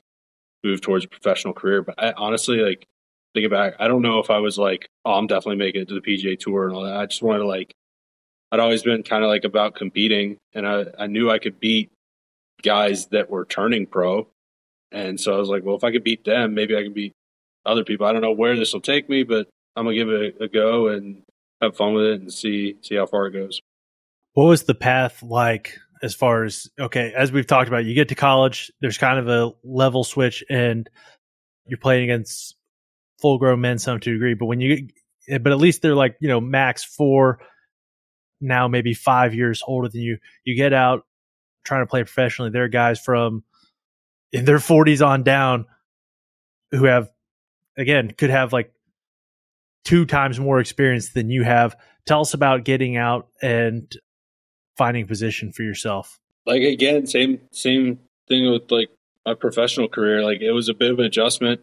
move 0.64 0.82
towards 0.82 1.06
a 1.06 1.10
professional 1.10 1.54
career. 1.54 1.82
But 1.82 1.96
I 1.98 2.14
honestly 2.16 2.58
like 2.58 2.86
thinking 3.34 3.50
back, 3.50 3.76
I 3.80 3.88
don't 3.88 4.02
know 4.02 4.20
if 4.20 4.30
I 4.30 4.40
was 4.40 4.58
like, 4.58 4.88
oh, 5.06 5.14
I'm 5.14 5.28
definitely 5.28 5.58
making 5.58 5.82
it 5.82 5.88
to 5.90 5.96
the 5.96 6.02
PGA 6.02 6.40
Tour 6.40 6.68
and 6.68 6.76
all 6.76 6.84
that. 6.84 6.98
I 6.98 7.06
just 7.06 7.22
wanted 7.22 7.40
to 7.40 7.48
like 7.48 7.74
I'd 8.52 8.60
always 8.60 8.84
been 8.84 9.04
kind 9.04 9.24
of 9.24 9.30
like 9.30 9.44
about 9.44 9.76
competing, 9.76 10.38
and 10.54 10.66
I, 10.66 10.86
I 10.98 11.08
knew 11.08 11.30
I 11.30 11.40
could 11.40 11.60
beat 11.60 11.92
guys 12.62 13.08
that 13.08 13.30
were 13.30 13.46
turning 13.46 13.86
pro. 13.86 14.28
And 14.92 15.20
so 15.20 15.36
I 15.36 15.38
was 15.38 15.50
like, 15.50 15.64
well, 15.66 15.76
if 15.76 15.84
I 15.84 15.92
could 15.92 16.04
beat 16.04 16.24
them, 16.24 16.54
maybe 16.54 16.76
I 16.76 16.84
can 16.84 16.94
beat 16.94 17.14
other 17.66 17.84
people. 17.84 18.06
I 18.06 18.14
don't 18.14 18.22
know 18.22 18.32
where 18.32 18.56
this 18.56 18.72
will 18.72 18.82
take 18.82 19.10
me, 19.10 19.24
but 19.24 19.50
I'm 19.76 19.86
gonna 19.86 19.96
give 19.96 20.10
it 20.10 20.38
a, 20.40 20.44
a 20.46 20.48
go 20.48 20.88
and 20.88 21.24
have 21.62 21.76
fun 21.76 21.94
with 21.94 22.06
it 22.06 22.22
and 22.22 22.34
see 22.34 22.78
see 22.82 22.96
how 22.96 23.06
far 23.06 23.28
it 23.28 23.32
goes. 23.32 23.60
What 24.34 24.46
was 24.46 24.64
the 24.64 24.76
path 24.76 25.22
like 25.22 25.80
as 26.02 26.16
far 26.16 26.44
as 26.44 26.68
okay, 26.80 27.14
as 27.16 27.32
we've 27.32 27.48
talked 27.48 27.68
about, 27.68 27.86
you 27.86 27.94
get 27.94 28.10
to 28.10 28.16
college, 28.16 28.72
there's 28.82 28.98
kind 28.98 29.20
of 29.20 29.28
a 29.28 29.54
level 29.64 30.04
switch 30.04 30.44
and 30.50 30.90
you're 31.66 31.78
playing 31.78 32.06
against 32.06 32.56
full 33.20 33.38
grown 33.38 33.62
men 33.62 33.80
some 33.80 34.00
to 34.00 34.12
a 34.12 34.14
degree, 34.14 34.34
but 34.34 34.46
when 34.46 34.62
you 34.62 34.88
but 35.28 35.52
at 35.52 35.58
least 35.58 35.82
they're 35.82 35.96
like, 35.96 36.16
you 36.22 36.28
know, 36.28 36.40
max 36.40 36.84
four 36.84 37.40
now 38.42 38.68
maybe 38.68 38.94
five 38.94 39.34
years 39.34 39.64
older 39.66 39.90
than 39.90 40.02
you. 40.02 40.18
You 40.44 40.56
get 40.56 40.74
out 40.74 41.06
trying 41.66 41.82
to 41.82 41.90
play 41.90 42.04
professionally. 42.04 42.52
There 42.52 42.64
are 42.64 42.70
guys 42.70 43.00
from 43.00 43.44
in 44.32 44.46
their 44.46 44.58
40s 44.58 45.06
on 45.06 45.24
down 45.24 45.66
who 46.72 46.86
have, 46.86 47.10
again, 47.78 48.12
could 48.12 48.30
have 48.30 48.54
like 48.54 48.72
two 49.86 50.06
times 50.06 50.40
more 50.40 50.60
experience 50.60 51.10
than 51.10 51.30
you 51.30 51.44
have. 51.44 51.76
Tell 52.06 52.22
us 52.22 52.34
about 52.34 52.64
getting 52.64 52.98
out 52.98 53.28
and 53.42 53.92
finding 54.78 55.08
position 55.08 55.52
for 55.52 55.64
yourself. 55.64 56.20
Like 56.46 56.62
again, 56.62 57.08
same 57.08 57.42
same 57.52 58.00
thing 58.28 58.50
with 58.52 58.72
like 58.72 58.90
my 59.26 59.34
professional 59.34 59.88
career. 59.90 60.24
Like 60.24 60.42
it 60.42 60.52
was 60.52 60.70
a 60.70 60.74
bit 60.74 60.92
of 60.92 61.00
an 61.00 61.06
adjustment. 61.06 61.62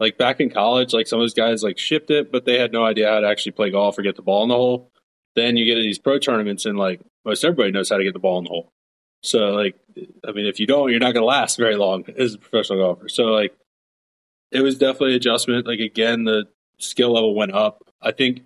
Like 0.00 0.18
back 0.18 0.40
in 0.40 0.50
college, 0.50 0.92
like 0.92 1.06
some 1.06 1.20
of 1.20 1.22
those 1.22 1.34
guys 1.34 1.62
like 1.62 1.78
shipped 1.78 2.10
it, 2.10 2.32
but 2.32 2.44
they 2.44 2.58
had 2.58 2.72
no 2.72 2.84
idea 2.84 3.08
how 3.08 3.20
to 3.20 3.28
actually 3.28 3.52
play 3.52 3.70
golf 3.70 3.96
or 3.96 4.02
get 4.02 4.16
the 4.16 4.22
ball 4.22 4.42
in 4.42 4.48
the 4.48 4.56
hole 4.56 4.90
then 5.34 5.56
you 5.56 5.64
get 5.64 5.74
to 5.74 5.82
these 5.82 5.98
pro 5.98 6.18
tournaments 6.18 6.64
and 6.64 6.78
like 6.78 7.00
most 7.24 7.44
everybody 7.44 7.70
knows 7.70 7.90
how 7.90 7.96
to 7.96 8.04
get 8.04 8.12
the 8.12 8.18
ball 8.18 8.38
in 8.38 8.44
the 8.44 8.50
hole. 8.50 8.72
So 9.22 9.38
like, 9.50 9.76
I 10.26 10.32
mean, 10.32 10.46
if 10.46 10.60
you 10.60 10.66
don't, 10.66 10.90
you're 10.90 11.00
not 11.00 11.14
going 11.14 11.22
to 11.22 11.26
last 11.26 11.56
very 11.56 11.76
long 11.76 12.04
as 12.18 12.34
a 12.34 12.38
professional 12.38 12.80
golfer. 12.80 13.08
So 13.08 13.24
like, 13.24 13.56
it 14.50 14.60
was 14.60 14.78
definitely 14.78 15.16
adjustment. 15.16 15.66
Like 15.66 15.80
again, 15.80 16.24
the 16.24 16.44
skill 16.78 17.12
level 17.12 17.34
went 17.34 17.52
up. 17.52 17.82
I 18.02 18.12
think 18.12 18.42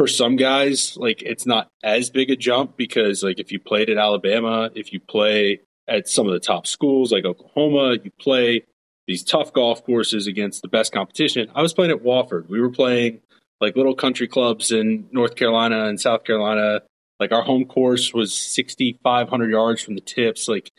for 0.00 0.06
some 0.06 0.36
guys, 0.36 0.96
like 0.96 1.20
it's 1.20 1.44
not 1.44 1.68
as 1.84 2.08
big 2.08 2.30
a 2.30 2.36
jump 2.36 2.74
because 2.74 3.22
like 3.22 3.38
if 3.38 3.52
you 3.52 3.60
played 3.60 3.90
at 3.90 3.98
Alabama, 3.98 4.70
if 4.74 4.94
you 4.94 4.98
play 4.98 5.60
at 5.86 6.08
some 6.08 6.26
of 6.26 6.32
the 6.32 6.40
top 6.40 6.66
schools 6.66 7.12
like 7.12 7.26
Oklahoma, 7.26 7.98
you 8.02 8.10
play 8.18 8.64
these 9.06 9.22
tough 9.22 9.52
golf 9.52 9.84
courses 9.84 10.26
against 10.26 10.62
the 10.62 10.68
best 10.68 10.90
competition. 10.94 11.50
I 11.54 11.60
was 11.60 11.74
playing 11.74 11.90
at 11.90 12.02
Wofford. 12.02 12.48
We 12.48 12.62
were 12.62 12.70
playing 12.70 13.20
like 13.60 13.76
little 13.76 13.94
country 13.94 14.26
clubs 14.26 14.72
in 14.72 15.06
North 15.12 15.36
Carolina 15.36 15.84
and 15.84 16.00
South 16.00 16.24
Carolina. 16.24 16.80
Like 17.18 17.32
our 17.32 17.42
home 17.42 17.66
course 17.66 18.14
was 18.14 18.32
6,500 18.32 19.50
yards 19.50 19.82
from 19.82 19.96
the 19.96 20.00
tips. 20.00 20.48
Like 20.48 20.70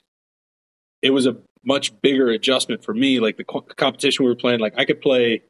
it 1.04 1.12
was 1.12 1.28
a 1.28 1.38
much 1.64 1.94
bigger 2.02 2.30
adjustment 2.30 2.84
for 2.84 2.96
me. 2.96 3.20
Like 3.20 3.38
the 3.38 3.44
co- 3.44 3.62
competition 3.62 4.26
we 4.26 4.32
were 4.32 4.36
playing, 4.36 4.62
like 4.62 4.74
I 4.80 4.86
could 4.86 5.00
play 5.00 5.44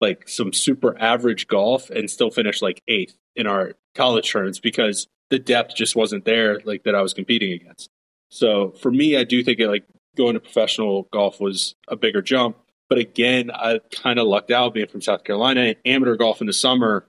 like 0.00 0.28
some 0.28 0.52
super 0.52 0.96
average 0.98 1.48
golf 1.48 1.90
and 1.90 2.10
still 2.10 2.30
finish 2.30 2.62
like 2.62 2.82
eighth 2.88 3.16
in 3.34 3.46
our 3.46 3.72
college 3.94 4.30
tournaments 4.30 4.60
because 4.60 5.08
the 5.30 5.38
depth 5.38 5.74
just 5.74 5.96
wasn't 5.96 6.24
there 6.24 6.60
like 6.64 6.84
that 6.84 6.94
I 6.94 7.02
was 7.02 7.14
competing 7.14 7.52
against. 7.52 7.90
So 8.30 8.70
for 8.70 8.90
me, 8.90 9.16
I 9.16 9.24
do 9.24 9.42
think 9.42 9.58
it, 9.58 9.68
like 9.68 9.84
going 10.16 10.34
to 10.34 10.40
professional 10.40 11.08
golf 11.12 11.40
was 11.40 11.74
a 11.88 11.96
bigger 11.96 12.22
jump. 12.22 12.56
But 12.88 12.98
again, 12.98 13.50
I 13.52 13.80
kind 13.90 14.18
of 14.18 14.26
lucked 14.26 14.50
out 14.50 14.74
being 14.74 14.88
from 14.88 15.02
South 15.02 15.24
Carolina. 15.24 15.74
Amateur 15.84 16.16
golf 16.16 16.40
in 16.40 16.46
the 16.46 16.52
summer 16.52 17.06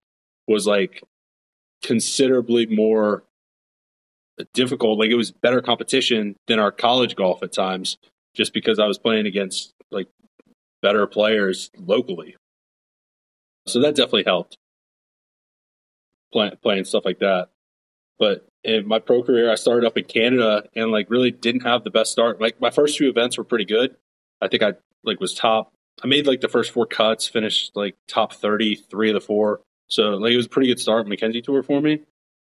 was 0.48 0.68
like 0.68 1.04
considerably 1.84 2.66
more 2.66 3.24
difficult. 4.54 5.00
Like 5.00 5.10
it 5.10 5.16
was 5.16 5.32
better 5.32 5.62
competition 5.62 6.36
than 6.48 6.60
our 6.60 6.72
college 6.72 7.16
golf 7.16 7.44
at 7.44 7.54
times, 7.54 7.98
just 8.36 8.54
because 8.54 8.80
I 8.80 8.88
was 8.88 8.98
playing 8.98 9.26
against 9.26 9.74
like 9.92 10.08
better 10.82 11.08
players 11.08 11.72
locally. 11.78 12.36
So 13.70 13.80
that 13.82 13.96
definitely 13.96 14.24
helped 14.26 14.58
Play, 16.32 16.52
playing 16.62 16.86
stuff 16.86 17.06
like 17.06 17.20
that. 17.20 17.50
But 18.20 18.48
in 18.64 18.88
my 18.88 19.00
pro 19.00 19.24
career, 19.24 19.52
I 19.52 19.56
started 19.56 19.88
up 19.88 19.98
in 19.98 20.04
Canada 20.04 20.64
and 20.76 20.92
like 20.92 21.10
really 21.10 21.32
didn't 21.32 21.62
have 21.62 21.84
the 21.84 21.90
best 21.90 22.12
start. 22.12 22.42
Like 22.42 22.60
my 22.62 22.70
first 22.70 22.98
few 22.98 23.10
events 23.10 23.38
were 23.38 23.44
pretty 23.44 23.66
good. 23.66 23.96
I 24.42 24.48
think 24.48 24.62
I 24.62 24.74
like 25.04 25.20
was 25.20 25.34
top. 25.34 25.74
I 26.04 26.08
made 26.08 26.28
like 26.28 26.42
the 26.42 26.48
first 26.48 26.72
four 26.72 26.86
cuts, 26.86 27.28
finished 27.28 27.72
like 27.76 27.96
top 28.08 28.34
thirty, 28.34 28.76
three 28.76 29.10
of 29.10 29.14
the 29.16 29.22
four. 29.22 29.62
So 29.88 30.12
like 30.12 30.34
it 30.34 30.38
was 30.38 30.46
a 30.46 30.50
pretty 30.50 30.68
good 30.70 30.80
start 30.80 31.08
Mackenzie 31.08 31.42
Tour 31.42 31.64
for 31.64 31.82
me. 31.82 32.02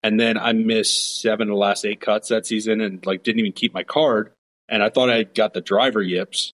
And 0.02 0.20
then 0.20 0.38
I 0.38 0.52
missed 0.52 1.20
seven 1.20 1.48
of 1.48 1.54
the 1.54 1.58
last 1.58 1.84
eight 1.84 2.00
cuts 2.00 2.28
that 2.28 2.46
season 2.46 2.80
and 2.80 3.04
like 3.04 3.22
didn't 3.22 3.40
even 3.40 3.52
keep 3.52 3.74
my 3.74 3.82
card. 3.82 4.32
And 4.68 4.82
I 4.82 4.88
thought 4.88 5.10
I 5.10 5.24
got 5.24 5.52
the 5.52 5.60
driver 5.60 6.02
yips. 6.02 6.52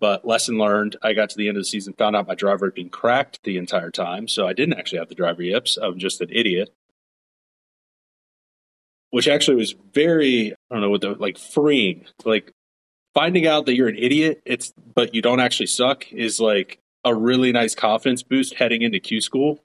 But 0.00 0.26
lesson 0.26 0.58
learned, 0.58 0.96
I 1.02 1.12
got 1.12 1.30
to 1.30 1.36
the 1.36 1.48
end 1.48 1.56
of 1.56 1.62
the 1.62 1.68
season, 1.68 1.94
found 1.94 2.16
out 2.16 2.26
my 2.26 2.34
driver 2.34 2.66
had 2.66 2.74
been 2.74 2.90
cracked 2.90 3.40
the 3.44 3.56
entire 3.56 3.90
time. 3.90 4.28
So 4.28 4.46
I 4.46 4.52
didn't 4.52 4.78
actually 4.78 4.98
have 4.98 5.08
the 5.08 5.14
driver 5.14 5.42
yips. 5.42 5.76
I'm 5.76 5.98
just 5.98 6.20
an 6.20 6.30
idiot. 6.30 6.74
Which 9.10 9.28
actually 9.28 9.56
was 9.56 9.74
very, 9.92 10.52
I 10.52 10.74
don't 10.74 10.80
know 10.80 10.90
what 10.90 11.00
the 11.00 11.10
like 11.10 11.38
freeing. 11.38 12.06
Like 12.24 12.50
finding 13.14 13.46
out 13.46 13.66
that 13.66 13.76
you're 13.76 13.88
an 13.88 13.96
idiot, 13.96 14.42
it's 14.44 14.72
but 14.94 15.14
you 15.14 15.22
don't 15.22 15.40
actually 15.40 15.66
suck 15.66 16.12
is 16.12 16.40
like 16.40 16.80
a 17.04 17.14
really 17.14 17.52
nice 17.52 17.74
confidence 17.74 18.22
boost 18.24 18.54
heading 18.54 18.82
into 18.82 18.98
Q 18.98 19.20
school. 19.20 19.60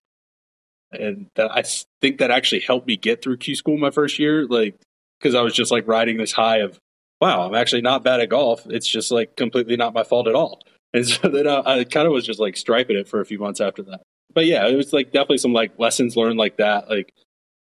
And 0.92 1.28
that 1.36 1.52
I 1.52 1.63
think 2.02 2.20
that 2.20 2.30
actually 2.30 2.62
helped 2.62 2.86
me 2.86 2.98
get 2.98 3.24
through 3.24 3.38
Q 3.38 3.56
school 3.56 3.78
my 3.78 3.89
first 3.89 4.20
year, 4.20 4.46
like 4.46 4.76
because 5.20 5.34
I 5.34 5.42
was 5.42 5.54
just 5.54 5.72
like 5.72 5.88
riding 5.88 6.18
this 6.18 6.32
high 6.32 6.58
of, 6.58 6.80
wow, 7.22 7.48
I'm 7.48 7.56
actually 7.56 7.82
not 7.82 8.04
bad 8.04 8.20
at 8.20 8.30
golf. 8.30 8.66
It's 8.70 8.88
just 8.88 9.12
like 9.12 9.36
completely 9.36 9.76
not 9.76 9.94
my 9.94 10.04
fault 10.04 10.28
at 10.28 10.36
all. 10.36 10.60
And 10.92 11.08
so 11.08 11.28
then 11.28 11.48
I, 11.48 11.62
I 11.66 11.84
kind 11.84 12.08
of 12.08 12.14
was 12.14 12.26
just 12.26 12.40
like 12.40 12.58
striping 12.58 12.98
it 12.98 13.08
for 13.08 13.22
a 13.22 13.26
few 13.26 13.38
months 13.38 13.62
after 13.62 13.84
that. 13.84 14.02
but 14.34 14.48
yeah, 14.48 14.68
it 14.68 14.74
was 14.74 14.92
like 14.92 15.12
definitely 15.12 15.38
some 15.38 15.54
like 15.54 15.78
lessons 15.78 16.16
learned 16.16 16.40
like 16.40 16.58
that. 16.58 16.90
Like, 16.90 17.14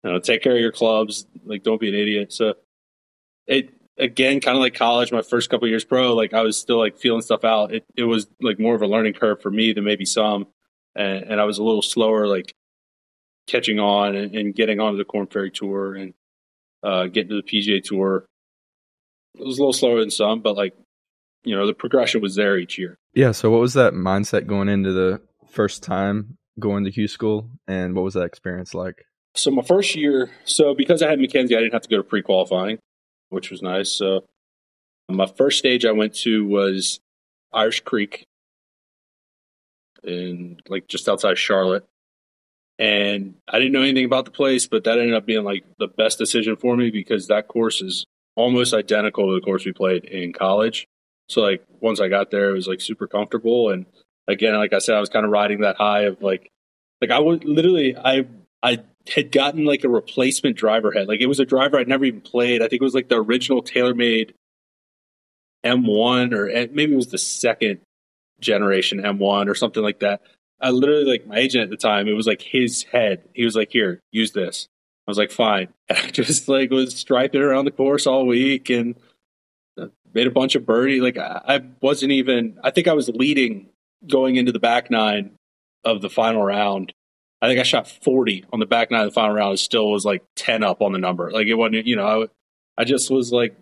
you 0.04 0.12
know, 0.12 0.18
take 0.18 0.42
care 0.42 0.56
of 0.56 0.60
your 0.60 0.72
clubs. 0.72 1.28
Like, 1.46 1.62
don't 1.62 1.80
be 1.80 1.90
an 1.90 1.94
idiot. 1.94 2.34
So 2.34 2.56
it 3.46 3.76
again, 3.98 4.40
kind 4.40 4.58
of 4.58 4.62
like 4.62 4.74
college, 4.74 5.12
my 5.12 5.22
first 5.22 5.50
couple 5.50 5.68
years 5.68 5.86
pro, 5.86 6.16
like 6.16 6.34
I 6.34 6.42
was 6.42 6.58
still 6.58 6.80
like 6.80 6.98
feeling 6.98 7.22
stuff 7.22 7.44
out. 7.46 7.74
It 7.74 7.86
it 7.96 8.04
was 8.04 8.28
like 8.42 8.60
more 8.60 8.76
of 8.76 8.82
a 8.82 8.88
learning 8.88 9.14
curve 9.14 9.42
for 9.42 9.52
me 9.52 9.72
than 9.72 9.84
maybe 9.84 10.06
some, 10.06 10.48
and, 10.96 11.24
and 11.24 11.40
I 11.40 11.44
was 11.44 11.60
a 11.60 11.64
little 11.64 11.84
slower, 11.84 12.28
like 12.28 12.54
catching 13.48 13.80
on 13.80 14.16
and, 14.16 14.36
and 14.36 14.56
getting 14.56 14.80
onto 14.80 14.98
the 14.98 15.06
Korn 15.06 15.28
Ferry 15.28 15.52
Tour 15.52 15.96
and 15.96 16.14
uh, 16.84 17.06
getting 17.06 17.30
to 17.30 17.36
the 17.36 17.44
PGA 17.44 17.84
Tour. 17.84 18.26
It 19.36 19.46
was 19.46 19.58
a 19.58 19.62
little 19.62 19.74
slower 19.74 20.00
than 20.00 20.12
some, 20.12 20.42
but 20.42 20.56
like 20.56 20.74
you 21.44 21.56
know, 21.56 21.66
the 21.66 21.74
progression 21.74 22.22
was 22.22 22.36
there 22.36 22.58
each 22.58 22.78
year. 22.78 22.98
Yeah. 23.14 23.32
So, 23.32 23.50
what 23.50 23.62
was 23.62 23.74
that 23.74 23.94
mindset 23.94 24.48
going 24.48 24.70
into 24.70 24.92
the 24.92 25.22
first 25.50 25.84
time 25.84 26.38
going 26.60 26.84
to 26.84 26.92
Q 26.92 27.08
school, 27.08 27.50
and 27.68 27.96
what 27.96 28.04
was 28.04 28.14
that 28.14 28.24
experience 28.24 28.74
like? 28.74 29.06
So 29.34 29.50
my 29.50 29.62
first 29.62 29.96
year, 29.96 30.30
so 30.44 30.76
because 30.76 31.02
I 31.02 31.10
had 31.10 31.20
Mackenzie, 31.20 31.56
I 31.56 31.60
didn't 31.60 31.74
have 31.74 31.84
to 31.84 31.90
go 31.90 31.98
to 31.98 32.04
pre-qualifying, 32.04 32.80
which 33.30 33.50
was 33.50 33.62
nice. 33.62 33.90
So 33.90 34.26
my 35.08 35.26
first 35.26 35.58
stage 35.58 35.86
I 35.86 35.92
went 35.94 36.16
to 36.18 36.46
was 36.46 37.00
Irish 37.54 37.80
Creek, 37.82 38.28
in 40.04 40.58
like 40.68 40.88
just 40.88 41.08
outside 41.08 41.38
Charlotte, 41.38 41.88
and 42.78 43.36
I 43.48 43.60
didn't 43.60 43.72
know 43.72 43.82
anything 43.84 44.06
about 44.06 44.26
the 44.26 44.32
place, 44.32 44.68
but 44.68 44.84
that 44.84 45.00
ended 45.00 45.16
up 45.16 45.26
being 45.26 45.44
like 45.46 45.64
the 45.80 45.88
best 45.88 46.18
decision 46.18 46.58
for 46.58 46.76
me 46.76 46.92
because 46.92 47.28
that 47.28 47.48
course 47.48 47.82
is 47.82 48.06
almost 48.36 48.74
identical 48.74 49.28
to 49.28 49.36
the 49.36 49.42
course 49.42 49.66
we 49.66 49.74
played 49.74 50.06
in 50.06 50.34
college. 50.34 50.88
So 51.30 51.42
like 51.42 51.64
once 51.80 52.00
I 52.00 52.08
got 52.08 52.32
there, 52.32 52.50
it 52.50 52.54
was 52.54 52.68
like 52.68 52.82
super 52.82 53.08
comfortable. 53.08 53.70
And 53.70 53.86
again, 54.28 54.56
like 54.56 54.74
I 54.74 54.80
said, 54.80 54.96
I 54.96 55.00
was 55.00 55.10
kind 55.10 55.26
of 55.26 55.32
riding 55.32 55.62
that 55.62 55.78
high 55.78 56.04
of 56.04 56.22
like, 56.22 56.50
like 57.02 57.12
I 57.12 57.20
would 57.20 57.46
literally, 57.46 57.96
I, 57.98 58.26
I 58.62 58.80
had 59.14 59.32
gotten 59.32 59.66
like 59.66 59.84
a 59.84 59.90
replacement 59.90 60.56
driver 60.58 60.92
head. 60.92 61.08
Like 61.08 61.22
it 61.22 61.28
was 61.28 61.40
a 61.40 61.46
driver 61.46 61.78
I'd 61.78 61.88
never 61.88 62.06
even 62.06 62.22
played. 62.22 62.62
I 62.62 62.68
think 62.68 62.82
it 62.82 62.86
was 62.86 62.94
like 62.94 63.10
the 63.10 63.22
original 63.22 63.64
TaylorMade 63.64 64.32
M1 65.66 66.34
or 66.34 66.50
eh, 66.50 66.68
maybe 66.72 66.94
it 66.94 66.98
was 66.98 67.12
the 67.12 67.18
second 67.18 67.80
generation 68.40 69.02
M1 69.02 69.50
or 69.50 69.56
something 69.56 69.84
like 69.84 70.00
that. 70.00 70.22
I 70.60 70.70
literally 70.70 71.06
like 71.06 71.26
my 71.26 71.38
agent 71.38 71.64
at 71.64 71.70
the 71.70 71.78
time, 71.78 72.08
it 72.08 72.14
was 72.14 72.28
like 72.28 72.42
his 72.42 72.84
head. 72.84 73.24
He 73.34 73.46
was 73.46 73.56
like, 73.56 73.72
here, 73.72 74.00
use 74.12 74.32
this. 74.32 74.68
I 75.08 75.12
was 75.12 75.18
like, 75.18 75.32
fine. 75.32 75.70
And 75.90 75.98
I 76.04 76.08
just 76.10 76.48
like 76.48 76.72
was 76.72 76.96
striping 76.96 77.42
around 77.42 77.66
the 77.66 77.72
course 77.72 78.08
all 78.08 78.26
week 78.26 78.70
and 78.70 78.96
uh, 79.80 79.88
made 80.14 80.28
a 80.28 80.32
bunch 80.32 80.56
of 80.56 80.66
birdie. 80.66 81.02
Like 81.02 81.18
I 81.18 81.62
wasn't 81.82 82.12
even. 82.12 82.60
I 82.64 82.72
think 82.72 82.88
I 82.88 82.94
was 82.94 83.10
leading 83.10 83.70
going 84.08 84.36
into 84.36 84.52
the 84.52 84.60
back 84.60 84.90
nine 84.90 85.32
of 85.84 86.02
the 86.02 86.10
final 86.10 86.44
round. 86.44 86.94
I 87.42 87.48
think 87.48 87.60
I 87.60 87.64
shot 87.64 87.88
40 87.88 88.46
on 88.54 88.60
the 88.60 88.68
back 88.68 88.92
nine 88.92 89.02
of 89.02 89.08
the 89.08 89.14
final 89.14 89.36
round. 89.36 89.56
It 89.56 89.58
still 89.58 89.90
was 89.90 90.06
like 90.06 90.24
10 90.36 90.64
up 90.64 90.82
on 90.82 90.92
the 90.92 91.00
number. 91.00 91.32
Like 91.32 91.48
it 91.48 91.56
wasn't, 91.56 91.88
you 91.88 91.96
know, 91.96 92.24
I, 92.78 92.82
I 92.82 92.84
just 92.84 93.10
was 93.10 93.32
like 93.32 93.58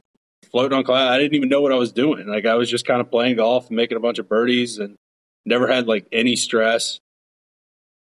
floating 0.51 0.77
on 0.77 0.83
cloud. 0.83 1.11
I 1.11 1.17
didn't 1.17 1.35
even 1.35 1.49
know 1.49 1.61
what 1.61 1.71
I 1.71 1.75
was 1.75 1.93
doing. 1.93 2.27
Like 2.27 2.45
I 2.45 2.55
was 2.55 2.69
just 2.69 2.85
kind 2.85 2.99
of 2.99 3.09
playing 3.09 3.37
golf 3.37 3.67
and 3.67 3.77
making 3.77 3.97
a 3.97 4.01
bunch 4.01 4.19
of 4.19 4.27
birdies 4.27 4.79
and 4.79 4.95
never 5.45 5.67
had 5.67 5.87
like 5.87 6.07
any 6.11 6.35
stress. 6.35 6.99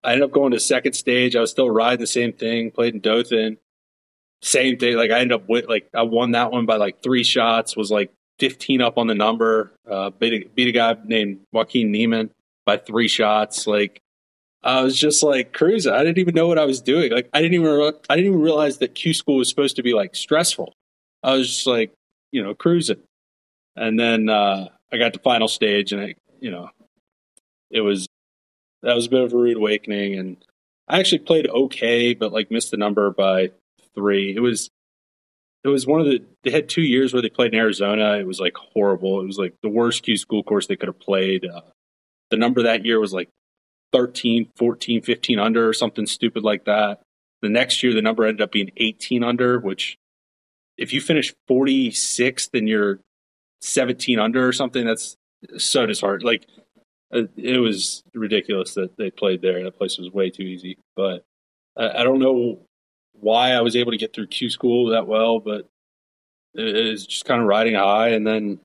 I 0.07 0.13
ended 0.13 0.23
up 0.23 0.31
going 0.31 0.53
to 0.53 0.59
second 0.61 0.93
stage. 0.93 1.35
I 1.35 1.41
was 1.41 1.51
still 1.51 1.69
riding 1.69 1.99
the 1.99 2.07
same 2.07 2.31
thing, 2.31 2.71
played 2.71 2.93
in 2.93 3.01
Dothan. 3.01 3.57
Same 4.41 4.77
thing. 4.77 4.95
Like 4.95 5.11
I 5.11 5.19
ended 5.19 5.33
up 5.33 5.49
with 5.49 5.67
like 5.67 5.89
I 5.93 6.03
won 6.03 6.31
that 6.31 6.49
one 6.49 6.65
by 6.65 6.77
like 6.77 7.03
three 7.03 7.25
shots, 7.25 7.75
was 7.75 7.91
like 7.91 8.09
15 8.39 8.81
up 8.81 8.97
on 8.97 9.07
the 9.07 9.15
number. 9.15 9.73
Uh, 9.89 10.11
beat, 10.11 10.45
a, 10.45 10.47
beat 10.47 10.69
a 10.69 10.71
guy 10.71 10.95
named 11.03 11.41
Joaquin 11.51 11.91
Niemann 11.91 12.29
by 12.65 12.77
three 12.77 13.09
shots. 13.09 13.67
Like 13.67 13.99
I 14.63 14.81
was 14.81 14.97
just 14.97 15.23
like 15.23 15.51
cruising. 15.51 15.91
I 15.91 16.05
didn't 16.05 16.19
even 16.19 16.35
know 16.35 16.47
what 16.47 16.57
I 16.57 16.63
was 16.63 16.79
doing. 16.79 17.11
Like 17.11 17.29
I 17.33 17.41
didn't 17.41 17.55
even 17.55 17.93
I 18.09 18.15
didn't 18.15 18.31
even 18.31 18.41
realize 18.41 18.77
that 18.77 18.95
Q 18.95 19.13
school 19.13 19.35
was 19.35 19.49
supposed 19.49 19.75
to 19.75 19.83
be 19.83 19.93
like 19.93 20.15
stressful. 20.15 20.73
I 21.21 21.33
was 21.33 21.49
just 21.49 21.67
like 21.67 21.91
you 22.31 22.41
know 22.41 22.55
cruising, 22.55 23.01
and 23.75 23.99
then 23.99 24.29
uh, 24.29 24.69
I 24.89 24.97
got 24.97 25.11
to 25.15 25.19
final 25.19 25.49
stage, 25.49 25.91
and 25.91 26.01
I 26.01 26.15
you 26.39 26.51
know 26.51 26.69
it 27.69 27.81
was 27.81 28.07
that 28.83 28.95
was 28.95 29.07
a 29.07 29.09
bit 29.09 29.23
of 29.23 29.33
a 29.33 29.37
rude 29.37 29.57
awakening, 29.57 30.17
and 30.17 30.37
I 30.87 30.99
actually 30.99 31.19
played 31.19 31.47
okay, 31.47 32.13
but 32.13 32.31
like 32.31 32.51
missed 32.51 32.71
the 32.71 32.77
number 32.77 33.11
by 33.11 33.51
three. 33.95 34.35
It 34.35 34.39
was 34.39 34.69
it 35.63 35.69
was 35.69 35.85
one 35.87 35.99
of 35.99 36.05
the 36.05 36.23
they 36.43 36.51
had 36.51 36.69
two 36.69 36.81
years 36.81 37.13
where 37.13 37.21
they 37.21 37.29
played 37.29 37.53
in 37.53 37.59
Arizona. 37.59 38.17
It 38.17 38.27
was 38.27 38.39
like 38.39 38.55
horrible. 38.55 39.19
It 39.21 39.25
was 39.25 39.37
like 39.37 39.55
the 39.61 39.69
worst 39.69 40.03
Q 40.03 40.15
school 40.17 40.43
course 40.43 40.67
they 40.67 40.75
could 40.75 40.87
have 40.87 40.99
played. 40.99 41.45
Uh, 41.45 41.61
the 42.29 42.37
number 42.37 42.63
that 42.63 42.85
year 42.85 42.99
was 42.99 43.13
like 43.13 43.29
13, 43.93 44.51
14, 44.55 45.01
15 45.01 45.39
under 45.39 45.67
or 45.67 45.73
something 45.73 46.05
stupid 46.05 46.43
like 46.43 46.65
that. 46.65 47.01
The 47.41 47.49
next 47.49 47.83
year 47.83 47.93
the 47.93 48.01
number 48.01 48.25
ended 48.25 48.41
up 48.41 48.51
being 48.51 48.71
18 48.77 49.23
under, 49.23 49.59
which 49.59 49.97
if 50.77 50.93
you 50.93 51.01
finish 51.01 51.33
46th 51.49 52.49
and 52.53 52.69
you're 52.69 52.99
17 53.61 54.19
under 54.19 54.47
or 54.47 54.53
something, 54.53 54.85
that's 54.85 55.17
so 55.57 55.85
disheartening. 55.85 56.27
Like 56.27 56.47
it 57.11 57.61
was 57.61 58.03
ridiculous 58.13 58.73
that 58.73 58.97
they 58.97 59.09
played 59.09 59.41
there. 59.41 59.63
That 59.63 59.77
place 59.77 59.97
was 59.97 60.11
way 60.11 60.29
too 60.29 60.43
easy. 60.43 60.77
But 60.95 61.23
I, 61.77 62.01
I 62.01 62.03
don't 62.03 62.19
know 62.19 62.59
why 63.13 63.51
I 63.51 63.61
was 63.61 63.75
able 63.75 63.91
to 63.91 63.97
get 63.97 64.13
through 64.13 64.27
Q 64.27 64.49
school 64.49 64.91
that 64.91 65.07
well, 65.07 65.39
but 65.39 65.67
it 66.53 66.91
was 66.91 67.05
just 67.05 67.25
kind 67.25 67.41
of 67.41 67.47
riding 67.47 67.75
high, 67.75 68.09
and 68.09 68.25
then 68.25 68.59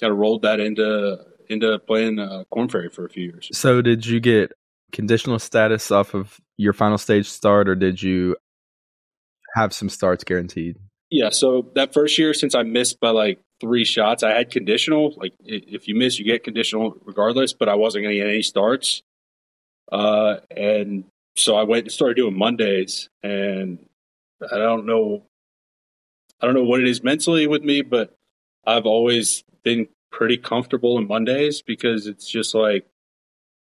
kind 0.00 0.12
of 0.12 0.18
rolled 0.18 0.42
that 0.42 0.60
into 0.60 1.18
into 1.48 1.78
playing 1.80 2.18
uh, 2.18 2.44
Korn 2.50 2.68
Ferry 2.68 2.88
for 2.88 3.04
a 3.04 3.10
few 3.10 3.24
years. 3.24 3.50
So, 3.52 3.82
did 3.82 4.06
you 4.06 4.20
get 4.20 4.52
conditional 4.92 5.38
status 5.38 5.90
off 5.90 6.14
of 6.14 6.40
your 6.56 6.72
final 6.72 6.98
stage 6.98 7.28
start, 7.28 7.68
or 7.68 7.74
did 7.74 8.02
you 8.02 8.36
have 9.54 9.72
some 9.72 9.88
starts 9.88 10.24
guaranteed? 10.24 10.76
Yeah. 11.10 11.30
So 11.30 11.70
that 11.74 11.92
first 11.92 12.18
year, 12.18 12.34
since 12.34 12.54
I 12.54 12.62
missed 12.62 12.98
by 13.00 13.10
like 13.10 13.40
three 13.64 13.84
shots, 13.86 14.22
I 14.22 14.32
had 14.32 14.50
conditional. 14.50 15.14
Like 15.16 15.32
if 15.42 15.88
you 15.88 15.94
miss, 15.94 16.18
you 16.18 16.24
get 16.26 16.44
conditional 16.44 16.98
regardless. 17.04 17.54
But 17.54 17.70
I 17.70 17.76
wasn't 17.76 18.04
going 18.04 18.14
to 18.14 18.20
get 18.20 18.28
any 18.28 18.42
starts. 18.42 19.02
Uh, 19.90 20.36
and 20.54 21.04
so 21.36 21.56
I 21.56 21.62
went 21.62 21.84
and 21.84 21.92
started 21.92 22.16
doing 22.16 22.36
Mondays, 22.36 23.08
and 23.22 23.78
I 24.42 24.58
don't 24.58 24.86
know, 24.86 25.24
I 26.40 26.46
don't 26.46 26.54
know 26.54 26.64
what 26.64 26.80
it 26.80 26.88
is 26.88 27.02
mentally 27.02 27.46
with 27.46 27.62
me, 27.62 27.82
but 27.82 28.14
I've 28.66 28.86
always 28.86 29.44
been 29.62 29.88
pretty 30.10 30.36
comfortable 30.36 30.98
in 30.98 31.08
Mondays 31.08 31.62
because 31.62 32.06
it's 32.06 32.28
just 32.28 32.54
like 32.54 32.86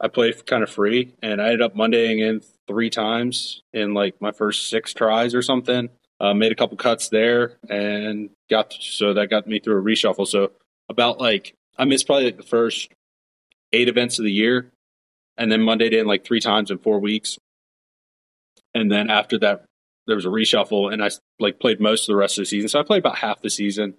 I 0.00 0.08
play 0.08 0.32
kind 0.32 0.62
of 0.62 0.70
free, 0.70 1.14
and 1.22 1.40
I 1.40 1.46
ended 1.46 1.62
up 1.62 1.74
Mondaying 1.74 2.20
in 2.20 2.42
three 2.66 2.90
times 2.90 3.62
in 3.72 3.94
like 3.94 4.20
my 4.20 4.32
first 4.32 4.68
six 4.68 4.92
tries 4.92 5.34
or 5.34 5.42
something. 5.42 5.88
Uh, 6.20 6.34
made 6.34 6.50
a 6.50 6.56
couple 6.56 6.76
cuts 6.76 7.08
there, 7.10 7.58
and 7.68 8.30
got 8.50 8.74
so 8.78 9.14
that 9.14 9.30
got 9.30 9.46
me 9.46 9.60
through 9.60 9.78
a 9.78 9.82
reshuffle. 9.82 10.26
So 10.26 10.50
about 10.88 11.20
like 11.20 11.54
I 11.76 11.84
missed 11.84 12.06
probably 12.06 12.24
like 12.24 12.38
the 12.38 12.42
first 12.42 12.90
eight 13.72 13.88
events 13.88 14.18
of 14.18 14.24
the 14.24 14.32
year, 14.32 14.72
and 15.36 15.52
then 15.52 15.62
Monday 15.62 15.96
in 15.96 16.06
like 16.06 16.24
three 16.24 16.40
times 16.40 16.70
in 16.70 16.78
four 16.78 16.98
weeks 16.98 17.38
and 18.74 18.90
then 18.90 19.10
after 19.10 19.38
that 19.38 19.64
there 20.06 20.16
was 20.16 20.24
a 20.24 20.30
reshuffle 20.30 20.92
and 20.92 21.04
I 21.04 21.10
like 21.38 21.60
played 21.60 21.80
most 21.80 22.02
of 22.02 22.12
the 22.12 22.16
rest 22.16 22.38
of 22.38 22.42
the 22.42 22.46
season. 22.46 22.68
So 22.68 22.80
I 22.80 22.82
played 22.82 23.00
about 23.00 23.18
half 23.18 23.42
the 23.42 23.50
season. 23.50 23.94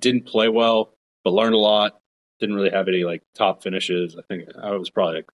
Didn't 0.00 0.26
play 0.26 0.48
well, 0.48 0.94
but 1.22 1.34
learned 1.34 1.54
a 1.54 1.58
lot. 1.58 1.98
Didn't 2.40 2.56
really 2.56 2.70
have 2.70 2.88
any 2.88 3.04
like 3.04 3.22
top 3.34 3.62
finishes. 3.62 4.16
I 4.16 4.22
think 4.22 4.48
I 4.60 4.70
was 4.72 4.90
probably 4.90 5.16
like 5.16 5.30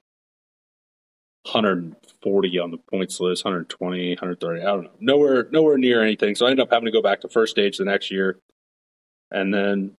140 1.52 2.58
on 2.58 2.70
the 2.70 2.78
points 2.78 3.20
list, 3.20 3.44
120, 3.44 4.10
130. 4.10 4.60
I 4.60 4.64
don't 4.64 4.84
know. 4.84 4.90
Nowhere 5.00 5.48
nowhere 5.50 5.78
near 5.78 6.02
anything. 6.02 6.34
So 6.34 6.46
I 6.46 6.50
ended 6.50 6.62
up 6.64 6.70
having 6.70 6.86
to 6.86 6.92
go 6.92 7.02
back 7.02 7.20
to 7.22 7.28
first 7.28 7.52
stage 7.52 7.78
the 7.78 7.84
next 7.84 8.10
year. 8.10 8.38
And 9.30 9.52
then 9.52 9.92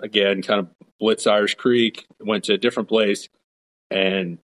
again, 0.00 0.42
kind 0.42 0.60
of 0.60 0.68
blitz 1.00 1.26
Irish 1.26 1.54
Creek, 1.54 2.06
went 2.20 2.44
to 2.44 2.54
a 2.54 2.58
different 2.58 2.88
place 2.88 3.28
and 3.90 4.38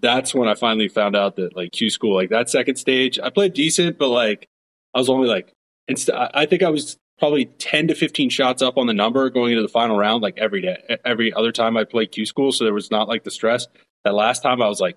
that's 0.00 0.34
when 0.34 0.48
I 0.48 0.54
finally 0.54 0.88
found 0.88 1.16
out 1.16 1.36
that 1.36 1.56
like 1.56 1.72
Q 1.72 1.90
school, 1.90 2.14
like 2.14 2.30
that 2.30 2.50
second 2.50 2.76
stage, 2.76 3.18
I 3.18 3.30
played 3.30 3.54
decent, 3.54 3.98
but 3.98 4.08
like 4.08 4.48
I 4.94 4.98
was 4.98 5.08
only 5.08 5.28
like, 5.28 5.52
inst- 5.88 6.10
I 6.12 6.46
think 6.46 6.62
I 6.62 6.70
was 6.70 6.96
probably 7.18 7.46
10 7.46 7.88
to 7.88 7.94
15 7.94 8.28
shots 8.28 8.62
up 8.62 8.76
on 8.76 8.86
the 8.86 8.92
number 8.92 9.28
going 9.30 9.52
into 9.52 9.62
the 9.62 9.68
final 9.68 9.96
round, 9.96 10.22
like 10.22 10.36
every 10.38 10.60
day, 10.60 10.98
every 11.04 11.32
other 11.32 11.52
time 11.52 11.76
I 11.76 11.84
played 11.84 12.12
Q 12.12 12.26
school. 12.26 12.52
So 12.52 12.64
there 12.64 12.74
was 12.74 12.90
not 12.90 13.08
like 13.08 13.24
the 13.24 13.30
stress. 13.30 13.66
That 14.06 14.14
last 14.14 14.40
time 14.44 14.62
I 14.62 14.68
was 14.68 14.78
like 14.78 14.96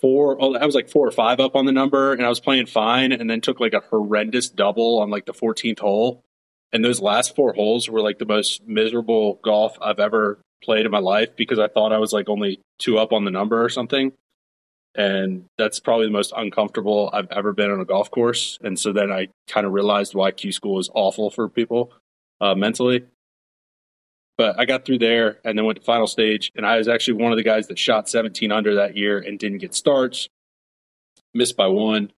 four, 0.00 0.36
oh, 0.40 0.54
I 0.54 0.64
was 0.64 0.76
like 0.76 0.88
four 0.88 1.04
or 1.04 1.10
five 1.10 1.40
up 1.40 1.56
on 1.56 1.64
the 1.66 1.72
number 1.72 2.12
and 2.12 2.24
I 2.24 2.28
was 2.28 2.38
playing 2.38 2.66
fine 2.66 3.10
and 3.10 3.28
then 3.28 3.40
took 3.40 3.58
like 3.58 3.74
a 3.74 3.80
horrendous 3.80 4.48
double 4.48 5.00
on 5.00 5.10
like 5.10 5.26
the 5.26 5.32
14th 5.32 5.80
hole. 5.80 6.22
And 6.72 6.84
those 6.84 7.00
last 7.00 7.34
four 7.34 7.54
holes 7.54 7.90
were 7.90 8.00
like 8.00 8.20
the 8.20 8.24
most 8.24 8.64
miserable 8.64 9.40
golf 9.42 9.76
I've 9.82 9.98
ever 9.98 10.38
played 10.62 10.86
in 10.86 10.92
my 10.92 11.00
life 11.00 11.34
because 11.34 11.58
I 11.58 11.66
thought 11.66 11.92
I 11.92 11.98
was 11.98 12.12
like 12.12 12.28
only 12.28 12.60
two 12.78 12.98
up 12.98 13.12
on 13.12 13.24
the 13.24 13.32
number 13.32 13.64
or 13.64 13.68
something 13.68 14.12
and 14.94 15.46
that's 15.58 15.80
probably 15.80 16.06
the 16.06 16.12
most 16.12 16.32
uncomfortable 16.36 17.10
I've 17.12 17.30
ever 17.32 17.52
been 17.52 17.72
on 17.72 17.80
a 17.80 17.84
golf 17.84 18.12
course. 18.12 18.60
And 18.62 18.78
so 18.78 18.92
then 18.92 19.10
I 19.10 19.26
kind 19.48 19.66
of 19.66 19.72
realized 19.72 20.14
why 20.14 20.30
Q 20.30 20.52
school 20.52 20.78
is 20.78 20.88
awful 20.94 21.30
for 21.30 21.48
people 21.48 21.92
uh, 22.40 22.54
mentally. 22.54 23.06
But 24.38 24.58
I 24.58 24.66
got 24.66 24.84
through 24.84 24.98
there 24.98 25.38
and 25.44 25.56
then 25.56 25.64
went 25.64 25.78
to 25.78 25.84
final 25.84 26.06
stage. 26.06 26.52
And 26.54 26.66
I 26.66 26.76
was 26.76 26.88
actually 26.88 27.22
one 27.22 27.32
of 27.32 27.36
the 27.36 27.42
guys 27.42 27.68
that 27.68 27.78
shot 27.78 28.08
17 28.08 28.52
under 28.52 28.74
that 28.74 28.96
year 28.96 29.18
and 29.18 29.38
didn't 29.38 29.58
get 29.58 29.74
starts, 29.74 30.28
missed 31.32 31.56
by 31.56 31.68
one. 31.68 32.12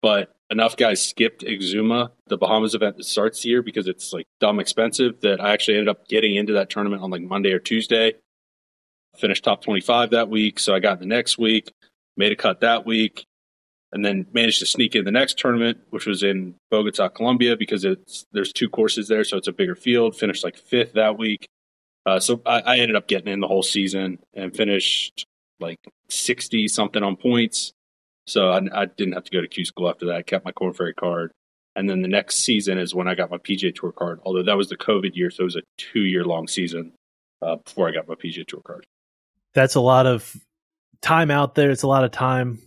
But 0.00 0.36
enough 0.50 0.76
guys 0.76 1.04
skipped 1.04 1.42
Exuma, 1.42 2.10
the 2.28 2.36
Bahamas 2.36 2.74
event 2.74 2.96
that 2.96 3.04
starts 3.04 3.42
the 3.42 3.48
year, 3.48 3.62
because 3.62 3.88
it's 3.88 4.12
like 4.12 4.26
dumb 4.38 4.60
expensive 4.60 5.20
that 5.22 5.40
I 5.40 5.52
actually 5.52 5.78
ended 5.78 5.88
up 5.88 6.06
getting 6.06 6.36
into 6.36 6.52
that 6.52 6.70
tournament 6.70 7.02
on 7.02 7.10
like 7.10 7.22
Monday 7.22 7.52
or 7.52 7.58
Tuesday. 7.58 8.14
Finished 9.16 9.44
top 9.44 9.62
25 9.62 10.10
that 10.10 10.28
week. 10.28 10.60
So 10.60 10.74
I 10.74 10.78
got 10.78 11.00
the 11.00 11.06
next 11.06 11.38
week, 11.38 11.72
made 12.16 12.32
a 12.32 12.36
cut 12.36 12.60
that 12.60 12.86
week, 12.86 13.26
and 13.92 14.04
then 14.04 14.26
managed 14.32 14.58
to 14.60 14.66
sneak 14.66 14.94
in 14.94 15.04
the 15.04 15.10
next 15.10 15.38
tournament, 15.38 15.78
which 15.90 16.06
was 16.06 16.22
in 16.22 16.54
Bogota, 16.70 17.08
Colombia, 17.08 17.56
because 17.56 17.84
it's 17.84 18.26
there's 18.32 18.52
two 18.52 18.68
courses 18.68 19.08
there, 19.08 19.24
so 19.24 19.36
it's 19.36 19.48
a 19.48 19.52
bigger 19.52 19.76
field. 19.76 20.16
Finished 20.16 20.44
like 20.44 20.56
fifth 20.56 20.94
that 20.94 21.18
week. 21.18 21.46
Uh, 22.04 22.20
so 22.20 22.40
I, 22.46 22.60
I 22.60 22.76
ended 22.78 22.96
up 22.96 23.08
getting 23.08 23.32
in 23.32 23.40
the 23.40 23.48
whole 23.48 23.62
season 23.62 24.18
and 24.34 24.54
finished 24.54 25.26
like 25.58 25.78
60 26.08 26.68
something 26.68 27.02
on 27.02 27.16
points 27.16 27.72
so 28.26 28.50
I, 28.50 28.60
I, 28.72 28.86
didn't 28.86 29.14
have 29.14 29.24
to 29.24 29.30
go 29.30 29.40
to 29.40 29.48
Q 29.48 29.64
school 29.64 29.88
after 29.88 30.06
that. 30.06 30.16
I 30.16 30.22
kept 30.22 30.44
my 30.44 30.52
Korn 30.52 30.72
Ferry 30.72 30.94
card. 30.94 31.32
And 31.76 31.88
then 31.88 32.02
the 32.02 32.08
next 32.08 32.36
season 32.36 32.78
is 32.78 32.94
when 32.94 33.06
I 33.06 33.14
got 33.14 33.30
my 33.30 33.36
PGA 33.36 33.74
Tour 33.74 33.92
card, 33.92 34.20
although 34.24 34.42
that 34.42 34.56
was 34.56 34.68
the 34.68 34.76
COVID 34.76 35.14
year. 35.14 35.30
So 35.30 35.42
it 35.42 35.44
was 35.44 35.56
a 35.56 35.62
two 35.78 36.00
year 36.00 36.24
long 36.24 36.48
season 36.48 36.92
uh, 37.42 37.56
before 37.56 37.88
I 37.88 37.92
got 37.92 38.08
my 38.08 38.14
PGA 38.14 38.46
Tour 38.46 38.62
card. 38.66 38.86
That's 39.54 39.74
a 39.74 39.80
lot 39.80 40.06
of 40.06 40.34
time 41.02 41.30
out 41.30 41.54
there. 41.54 41.70
It's 41.70 41.82
a 41.82 41.88
lot 41.88 42.04
of 42.04 42.10
time, 42.10 42.60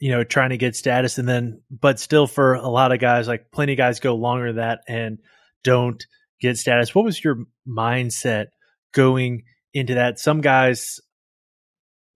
you 0.00 0.10
know, 0.10 0.24
trying 0.24 0.50
to 0.50 0.56
get 0.56 0.76
status. 0.76 1.18
And 1.18 1.28
then, 1.28 1.62
but 1.70 1.98
still, 1.98 2.26
for 2.26 2.54
a 2.54 2.68
lot 2.68 2.92
of 2.92 2.98
guys, 2.98 3.28
like 3.28 3.50
plenty 3.50 3.72
of 3.72 3.78
guys 3.78 4.00
go 4.00 4.14
longer 4.14 4.48
than 4.48 4.56
that 4.56 4.80
and 4.88 5.18
don't 5.62 6.04
get 6.40 6.58
status. 6.58 6.94
What 6.94 7.04
was 7.04 7.22
your 7.22 7.44
mindset 7.66 8.46
going 8.92 9.44
into 9.72 9.94
that? 9.94 10.18
Some 10.18 10.40
guys, 10.40 11.00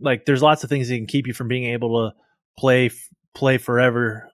like, 0.00 0.24
there's 0.24 0.42
lots 0.42 0.64
of 0.64 0.70
things 0.70 0.88
that 0.88 0.96
can 0.96 1.06
keep 1.06 1.26
you 1.26 1.32
from 1.32 1.48
being 1.48 1.64
able 1.64 2.10
to 2.10 2.16
play 2.58 2.90
play 3.34 3.58
forever. 3.58 4.30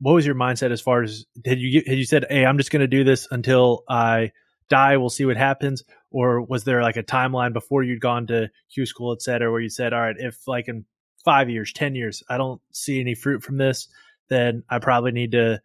What 0.00 0.14
was 0.14 0.24
your 0.24 0.34
mindset 0.34 0.70
as 0.70 0.80
far 0.80 1.02
as 1.02 1.26
had 1.44 1.58
you 1.58 1.82
had 1.86 1.98
you 1.98 2.04
said, 2.04 2.24
"Hey, 2.30 2.46
I'm 2.46 2.56
just 2.56 2.70
going 2.70 2.80
to 2.80 2.86
do 2.86 3.04
this 3.04 3.28
until 3.30 3.84
I 3.88 4.32
die. 4.70 4.96
We'll 4.96 5.10
see 5.10 5.26
what 5.26 5.36
happens," 5.36 5.84
or 6.10 6.40
was 6.40 6.64
there 6.64 6.82
like 6.82 6.96
a 6.96 7.02
timeline 7.02 7.52
before 7.52 7.82
you'd 7.82 8.00
gone 8.00 8.26
to 8.28 8.48
Q 8.72 8.86
school, 8.86 9.12
et 9.12 9.20
cetera, 9.20 9.50
where 9.50 9.60
you 9.60 9.68
said, 9.68 9.92
"All 9.92 10.00
right, 10.00 10.16
if 10.18 10.48
like 10.48 10.68
in 10.68 10.86
five 11.24 11.50
years, 11.50 11.72
ten 11.72 11.94
years, 11.94 12.22
I 12.28 12.38
don't 12.38 12.60
see 12.72 13.00
any 13.00 13.14
fruit 13.14 13.42
from 13.42 13.58
this, 13.58 13.88
then 14.28 14.62
I 14.68 14.78
probably 14.78 15.12
need 15.12 15.32
to 15.32 15.60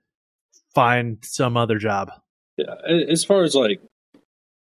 find 0.73 1.17
some 1.23 1.57
other 1.57 1.77
job." 1.77 2.11
Yeah, 2.57 2.75
as 2.87 3.23
far 3.23 3.43
as 3.43 3.55
like 3.55 3.81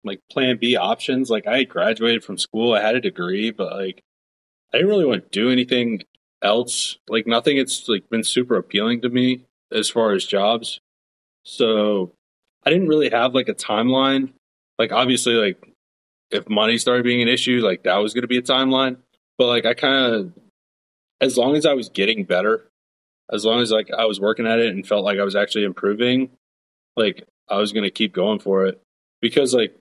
like 0.06 0.20
plan 0.30 0.56
B 0.58 0.76
options, 0.76 1.30
like 1.30 1.46
I 1.46 1.64
graduated 1.64 2.24
from 2.24 2.38
school, 2.38 2.72
I 2.72 2.80
had 2.80 2.94
a 2.94 3.00
degree, 3.00 3.50
but 3.50 3.72
like 3.76 4.02
I 4.72 4.78
didn't 4.78 4.90
really 4.90 5.04
want 5.04 5.24
to 5.24 5.38
do 5.38 5.50
anything 5.50 6.02
else. 6.42 6.96
Like 7.08 7.26
nothing 7.26 7.58
it's 7.58 7.88
like 7.88 8.08
been 8.08 8.24
super 8.24 8.56
appealing 8.56 9.02
to 9.02 9.08
me 9.08 9.44
as 9.72 9.90
far 9.90 10.12
as 10.12 10.24
jobs. 10.24 10.80
So 11.44 12.12
I 12.64 12.70
didn't 12.70 12.88
really 12.88 13.10
have 13.10 13.34
like 13.34 13.48
a 13.48 13.54
timeline. 13.54 14.32
Like 14.78 14.92
obviously 14.92 15.34
like 15.34 15.62
if 16.30 16.48
money 16.48 16.78
started 16.78 17.04
being 17.04 17.22
an 17.22 17.28
issue, 17.28 17.60
like 17.62 17.84
that 17.84 17.96
was 17.96 18.14
gonna 18.14 18.26
be 18.26 18.38
a 18.38 18.42
timeline. 18.42 18.98
But 19.38 19.48
like 19.48 19.66
I 19.66 19.74
kinda 19.74 20.32
as 21.20 21.36
long 21.36 21.56
as 21.56 21.66
I 21.66 21.74
was 21.74 21.88
getting 21.88 22.24
better, 22.24 22.68
as 23.32 23.44
long 23.44 23.60
as 23.60 23.70
like 23.70 23.90
I 23.90 24.04
was 24.04 24.20
working 24.20 24.46
at 24.46 24.58
it 24.58 24.74
and 24.74 24.86
felt 24.86 25.04
like 25.04 25.18
I 25.18 25.24
was 25.24 25.36
actually 25.36 25.64
improving, 25.64 26.30
like 26.96 27.26
I 27.48 27.56
was 27.56 27.72
gonna 27.72 27.90
keep 27.90 28.12
going 28.12 28.38
for 28.38 28.66
it. 28.66 28.80
Because 29.20 29.54
like 29.54 29.76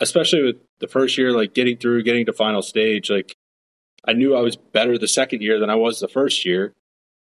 especially 0.00 0.42
with 0.42 0.56
the 0.80 0.88
first 0.88 1.18
year, 1.18 1.32
like 1.32 1.54
getting 1.54 1.76
through, 1.76 2.02
getting 2.02 2.26
to 2.26 2.32
final 2.32 2.62
stage, 2.62 3.10
like 3.10 3.36
I 4.04 4.12
knew 4.12 4.34
I 4.34 4.40
was 4.40 4.56
better 4.56 4.96
the 4.96 5.08
second 5.08 5.42
year 5.42 5.58
than 5.58 5.70
I 5.70 5.74
was 5.74 6.00
the 6.00 6.08
first 6.08 6.44
year. 6.44 6.74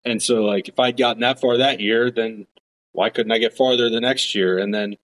And 0.05 0.23
so 0.23 0.43
like 0.45 0.69
if 0.69 0.79
I'd 0.79 0.97
gotten 0.97 1.21
that 1.23 1.41
far 1.41 1.57
that 1.57 1.81
year, 1.81 2.11
then 2.11 2.47
why 2.93 3.11
couldn't 3.11 3.33
I 3.33 3.39
get 3.39 3.57
farther 3.57 3.91
the 3.91 4.01
next 4.01 4.35
year? 4.35 4.59
And 4.59 4.73
then, 4.73 4.97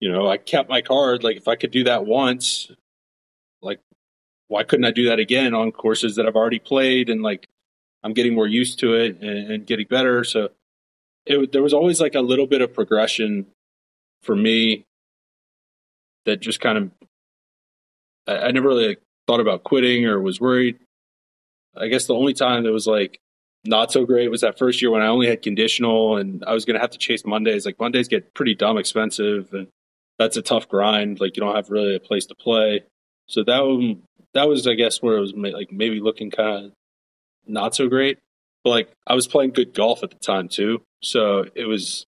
you 0.00 0.10
know, 0.10 0.28
I 0.28 0.36
kept 0.36 0.70
my 0.70 0.80
card. 0.80 1.22
Like 1.22 1.36
if 1.36 1.48
I 1.48 1.56
could 1.56 1.70
do 1.70 1.84
that 1.84 2.06
once, 2.06 2.70
like 3.60 3.80
why 4.48 4.64
couldn't 4.64 4.86
I 4.86 4.90
do 4.90 5.08
that 5.08 5.18
again 5.18 5.54
on 5.54 5.72
courses 5.72 6.16
that 6.16 6.26
I've 6.26 6.36
already 6.36 6.58
played 6.58 7.10
and 7.10 7.22
like 7.22 7.48
I'm 8.02 8.12
getting 8.12 8.34
more 8.34 8.46
used 8.46 8.78
to 8.80 8.94
it 8.94 9.20
and, 9.20 9.50
and 9.50 9.66
getting 9.66 9.86
better. 9.86 10.24
So 10.24 10.50
it, 11.26 11.52
there 11.52 11.62
was 11.62 11.74
always 11.74 12.00
like 12.00 12.14
a 12.14 12.20
little 12.20 12.46
bit 12.46 12.62
of 12.62 12.72
progression 12.72 13.46
for 14.22 14.34
me 14.34 14.84
that 16.26 16.40
just 16.40 16.60
kind 16.60 16.78
of 16.78 16.90
I, 18.26 18.48
I 18.48 18.50
never 18.50 18.68
really 18.68 18.96
thought 19.26 19.40
about 19.40 19.64
quitting 19.64 20.06
or 20.06 20.20
was 20.20 20.40
worried 20.40 20.78
I 21.76 21.88
guess 21.88 22.06
the 22.06 22.14
only 22.14 22.34
time 22.34 22.64
that 22.64 22.72
was 22.72 22.86
like 22.86 23.20
not 23.64 23.92
so 23.92 24.04
great 24.04 24.30
was 24.30 24.40
that 24.40 24.58
first 24.58 24.80
year 24.80 24.90
when 24.90 25.02
I 25.02 25.08
only 25.08 25.28
had 25.28 25.42
conditional 25.42 26.16
and 26.16 26.42
I 26.44 26.52
was 26.52 26.64
going 26.64 26.74
to 26.74 26.80
have 26.80 26.90
to 26.90 26.98
chase 26.98 27.24
Mondays. 27.24 27.66
Like 27.66 27.78
Mondays 27.78 28.08
get 28.08 28.34
pretty 28.34 28.54
dumb 28.54 28.78
expensive 28.78 29.52
and 29.52 29.68
that's 30.18 30.36
a 30.36 30.42
tough 30.42 30.68
grind. 30.68 31.20
Like 31.20 31.36
you 31.36 31.42
don't 31.42 31.54
have 31.54 31.70
really 31.70 31.94
a 31.94 32.00
place 32.00 32.26
to 32.26 32.34
play. 32.34 32.82
So 33.26 33.44
that 33.44 33.60
one, 33.60 34.02
that 34.34 34.48
was, 34.48 34.66
I 34.66 34.74
guess, 34.74 35.02
where 35.02 35.16
it 35.16 35.20
was 35.20 35.34
like 35.34 35.70
maybe 35.70 36.00
looking 36.00 36.30
kind 36.30 36.66
of 36.66 36.72
not 37.50 37.74
so 37.74 37.88
great. 37.88 38.18
But 38.64 38.70
like 38.70 38.92
I 39.06 39.14
was 39.14 39.26
playing 39.26 39.52
good 39.52 39.74
golf 39.74 40.02
at 40.02 40.10
the 40.10 40.18
time 40.18 40.48
too. 40.48 40.82
So 41.02 41.44
it 41.54 41.64
was 41.64 42.06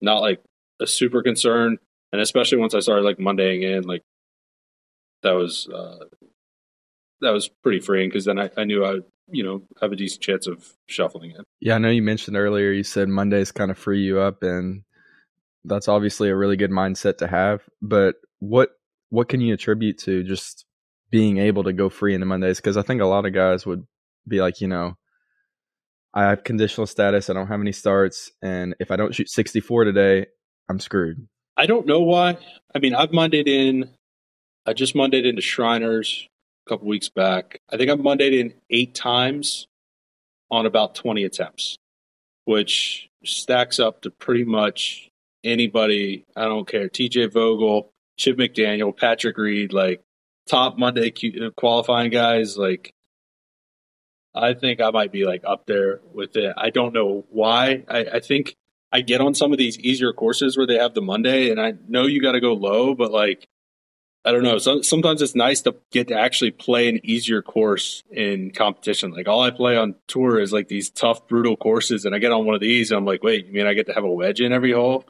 not 0.00 0.20
like 0.20 0.42
a 0.80 0.86
super 0.86 1.22
concern. 1.22 1.78
And 2.12 2.20
especially 2.20 2.58
once 2.58 2.74
I 2.74 2.80
started 2.80 3.04
like 3.04 3.18
Mondaying 3.18 3.62
in, 3.62 3.82
like 3.82 4.02
that 5.22 5.32
was 5.32 5.68
uh, 5.68 6.04
that 7.20 7.30
was 7.30 7.48
pretty 7.62 7.80
freeing 7.80 8.08
because 8.08 8.24
then 8.24 8.38
I, 8.38 8.50
I 8.56 8.64
knew 8.64 8.84
I 8.84 8.92
would, 8.92 9.04
you 9.28 9.42
know, 9.42 9.62
have 9.80 9.92
a 9.92 9.96
decent 9.96 10.22
chance 10.22 10.46
of 10.46 10.72
shuffling 10.86 11.32
it. 11.32 11.44
Yeah, 11.60 11.74
I 11.74 11.78
know 11.78 11.90
you 11.90 12.02
mentioned 12.02 12.36
earlier, 12.36 12.70
you 12.70 12.84
said 12.84 13.08
Mondays 13.08 13.52
kind 13.52 13.70
of 13.70 13.78
free 13.78 14.02
you 14.02 14.20
up, 14.20 14.42
and 14.42 14.82
that's 15.64 15.88
obviously 15.88 16.28
a 16.28 16.36
really 16.36 16.56
good 16.56 16.70
mindset 16.70 17.18
to 17.18 17.26
have. 17.26 17.62
But 17.82 18.16
what 18.38 18.70
what 19.08 19.28
can 19.28 19.40
you 19.40 19.54
attribute 19.54 19.98
to 19.98 20.22
just 20.22 20.64
being 21.10 21.38
able 21.38 21.64
to 21.64 21.72
go 21.72 21.88
free 21.88 22.14
into 22.14 22.26
Mondays? 22.26 22.58
Because 22.58 22.76
I 22.76 22.82
think 22.82 23.00
a 23.00 23.06
lot 23.06 23.26
of 23.26 23.32
guys 23.32 23.64
would 23.66 23.86
be 24.28 24.40
like, 24.40 24.60
you 24.60 24.68
know, 24.68 24.96
I 26.14 26.22
have 26.24 26.44
conditional 26.44 26.86
status, 26.86 27.28
I 27.28 27.34
don't 27.34 27.48
have 27.48 27.60
any 27.60 27.72
starts, 27.72 28.30
and 28.42 28.74
if 28.80 28.90
I 28.90 28.96
don't 28.96 29.14
shoot 29.14 29.28
64 29.28 29.84
today, 29.84 30.26
I'm 30.68 30.80
screwed. 30.80 31.28
I 31.56 31.66
don't 31.66 31.86
know 31.86 32.00
why. 32.00 32.38
I 32.74 32.78
mean, 32.78 32.94
I've 32.94 33.10
Mondayed 33.10 33.46
in. 33.46 33.90
I 34.66 34.72
just 34.72 34.94
Mondayed 34.94 35.26
into 35.26 35.42
Shriners 35.42 36.28
a 36.66 36.70
couple 36.70 36.88
weeks 36.88 37.08
back. 37.08 37.60
I 37.70 37.76
think 37.76 37.90
I've 37.90 37.98
Mondayed 37.98 38.38
in 38.38 38.54
eight 38.70 38.94
times 38.94 39.66
on 40.50 40.66
about 40.66 40.94
20 40.94 41.24
attempts, 41.24 41.76
which 42.44 43.08
stacks 43.24 43.78
up 43.78 44.02
to 44.02 44.10
pretty 44.10 44.44
much 44.44 45.08
anybody. 45.44 46.24
I 46.36 46.44
don't 46.44 46.68
care. 46.68 46.88
TJ 46.88 47.32
Vogel, 47.32 47.90
Chip 48.18 48.36
McDaniel, 48.36 48.96
Patrick 48.96 49.38
Reed, 49.38 49.72
like 49.72 50.02
top 50.48 50.78
Monday 50.78 51.12
qualifying 51.56 52.10
guys. 52.10 52.56
Like, 52.56 52.92
I 54.36 54.54
think 54.54 54.80
I 54.80 54.90
might 54.90 55.12
be 55.12 55.24
like 55.24 55.42
up 55.44 55.66
there 55.66 56.00
with 56.12 56.36
it. 56.36 56.52
I 56.56 56.70
don't 56.70 56.92
know 56.92 57.24
why. 57.30 57.84
I, 57.88 57.98
I 58.14 58.20
think 58.20 58.54
I 58.92 59.00
get 59.00 59.20
on 59.20 59.34
some 59.34 59.52
of 59.52 59.58
these 59.58 59.78
easier 59.78 60.12
courses 60.12 60.56
where 60.56 60.66
they 60.66 60.78
have 60.78 60.94
the 60.94 61.02
Monday, 61.02 61.50
and 61.50 61.60
I 61.60 61.74
know 61.88 62.06
you 62.06 62.20
got 62.20 62.32
to 62.32 62.40
go 62.40 62.52
low, 62.52 62.94
but 62.94 63.10
like 63.10 63.48
I 64.24 64.32
don't 64.32 64.42
know. 64.42 64.58
So, 64.58 64.82
sometimes 64.82 65.22
it's 65.22 65.36
nice 65.36 65.60
to 65.62 65.76
get 65.92 66.08
to 66.08 66.18
actually 66.18 66.50
play 66.50 66.88
an 66.88 67.00
easier 67.04 67.42
course 67.42 68.02
in 68.10 68.50
competition. 68.50 69.12
Like 69.12 69.28
all 69.28 69.42
I 69.42 69.50
play 69.50 69.76
on 69.76 69.94
tour 70.08 70.40
is 70.40 70.52
like 70.52 70.66
these 70.66 70.90
tough, 70.90 71.28
brutal 71.28 71.56
courses, 71.56 72.04
and 72.04 72.14
I 72.14 72.18
get 72.18 72.32
on 72.32 72.44
one 72.44 72.56
of 72.56 72.60
these, 72.60 72.90
and 72.90 72.98
I'm 72.98 73.04
like, 73.04 73.22
wait, 73.22 73.46
you 73.46 73.52
mean 73.52 73.66
I 73.66 73.74
get 73.74 73.86
to 73.86 73.94
have 73.94 74.04
a 74.04 74.10
wedge 74.10 74.40
in 74.40 74.52
every 74.52 74.72
hole? 74.72 75.04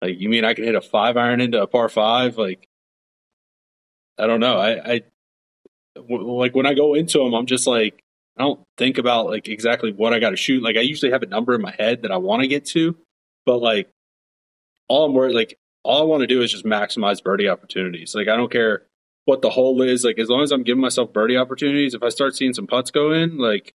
Like 0.00 0.20
you 0.20 0.28
mean 0.28 0.44
I 0.44 0.54
can 0.54 0.64
hit 0.64 0.74
a 0.74 0.80
five 0.80 1.16
iron 1.16 1.40
into 1.40 1.60
a 1.60 1.66
par 1.66 1.88
five? 1.88 2.38
Like 2.38 2.68
I 4.18 4.26
don't 4.26 4.40
know. 4.40 4.56
I, 4.56 4.92
I 4.94 5.00
like 5.96 6.54
when 6.54 6.66
I 6.66 6.74
go 6.74 6.94
into 6.94 7.18
them, 7.18 7.34
I'm 7.34 7.46
just 7.46 7.66
like 7.66 8.02
I 8.40 8.42
don't 8.42 8.60
think 8.78 8.96
about 8.96 9.26
like 9.26 9.48
exactly 9.48 9.92
what 9.92 10.14
I 10.14 10.18
got 10.18 10.30
to 10.30 10.36
shoot. 10.36 10.62
Like 10.62 10.78
I 10.78 10.80
usually 10.80 11.12
have 11.12 11.22
a 11.22 11.26
number 11.26 11.54
in 11.54 11.60
my 11.60 11.74
head 11.78 12.00
that 12.02 12.10
I 12.10 12.16
want 12.16 12.40
to 12.40 12.48
get 12.48 12.64
to, 12.68 12.96
but 13.44 13.58
like 13.58 13.90
all 14.88 15.04
I'm 15.04 15.12
worried 15.12 15.34
like 15.34 15.58
all 15.82 16.00
I 16.00 16.04
want 16.04 16.22
to 16.22 16.26
do 16.26 16.40
is 16.40 16.50
just 16.50 16.64
maximize 16.64 17.22
birdie 17.22 17.50
opportunities. 17.50 18.14
Like 18.14 18.28
I 18.28 18.36
don't 18.36 18.50
care 18.50 18.84
what 19.26 19.42
the 19.42 19.50
hole 19.50 19.82
is. 19.82 20.04
Like 20.04 20.18
as 20.18 20.30
long 20.30 20.42
as 20.42 20.52
I'm 20.52 20.62
giving 20.62 20.80
myself 20.80 21.12
birdie 21.12 21.36
opportunities, 21.36 21.92
if 21.92 22.02
I 22.02 22.08
start 22.08 22.34
seeing 22.34 22.54
some 22.54 22.66
putts 22.66 22.90
go 22.90 23.12
in, 23.12 23.36
like 23.36 23.74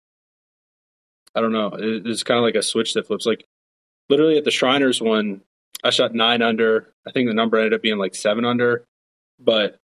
I 1.34 1.41
don't 1.41 1.54
know, 1.54 1.71
it's 1.74 2.21
kind 2.21 2.38
of 2.38 2.43
like 2.43 2.54
a 2.54 2.62
switch 2.62 2.93
that 2.93 3.08
flips. 3.08 3.26
Like 3.26 3.47
literally 4.10 4.38
at 4.38 4.43
the 4.43 4.52
Shriners 4.52 5.02
one, 5.02 5.41
I 5.84 5.89
shot 5.89 6.13
nine 6.13 6.43
under. 6.43 6.93
I 7.08 7.12
think 7.12 7.28
the 7.28 7.34
number 7.34 7.58
ended 7.58 7.74
up 7.74 7.82
being 7.82 7.97
like 7.97 8.13
seven 8.13 8.45
under, 8.45 8.86
but 9.39 9.80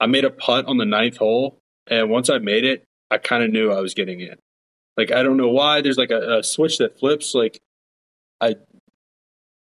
I 0.00 0.06
made 0.06 0.24
a 0.24 0.30
putt 0.30 0.64
on 0.64 0.78
the 0.78 0.86
ninth 0.86 1.18
hole, 1.18 1.58
and 1.86 2.08
once 2.08 2.30
I 2.30 2.38
made 2.38 2.64
it, 2.64 2.84
I 3.14 3.18
kind 3.18 3.44
of 3.44 3.50
knew 3.50 3.72
I 3.72 3.80
was 3.80 3.94
getting 3.94 4.20
in. 4.20 4.36
Like 4.96 5.12
I 5.12 5.22
don't 5.22 5.36
know 5.36 5.48
why. 5.48 5.80
There's 5.80 5.98
like 5.98 6.10
a, 6.10 6.38
a 6.38 6.42
switch 6.42 6.78
that 6.78 6.98
flips. 6.98 7.34
Like 7.34 7.60
I 8.40 8.56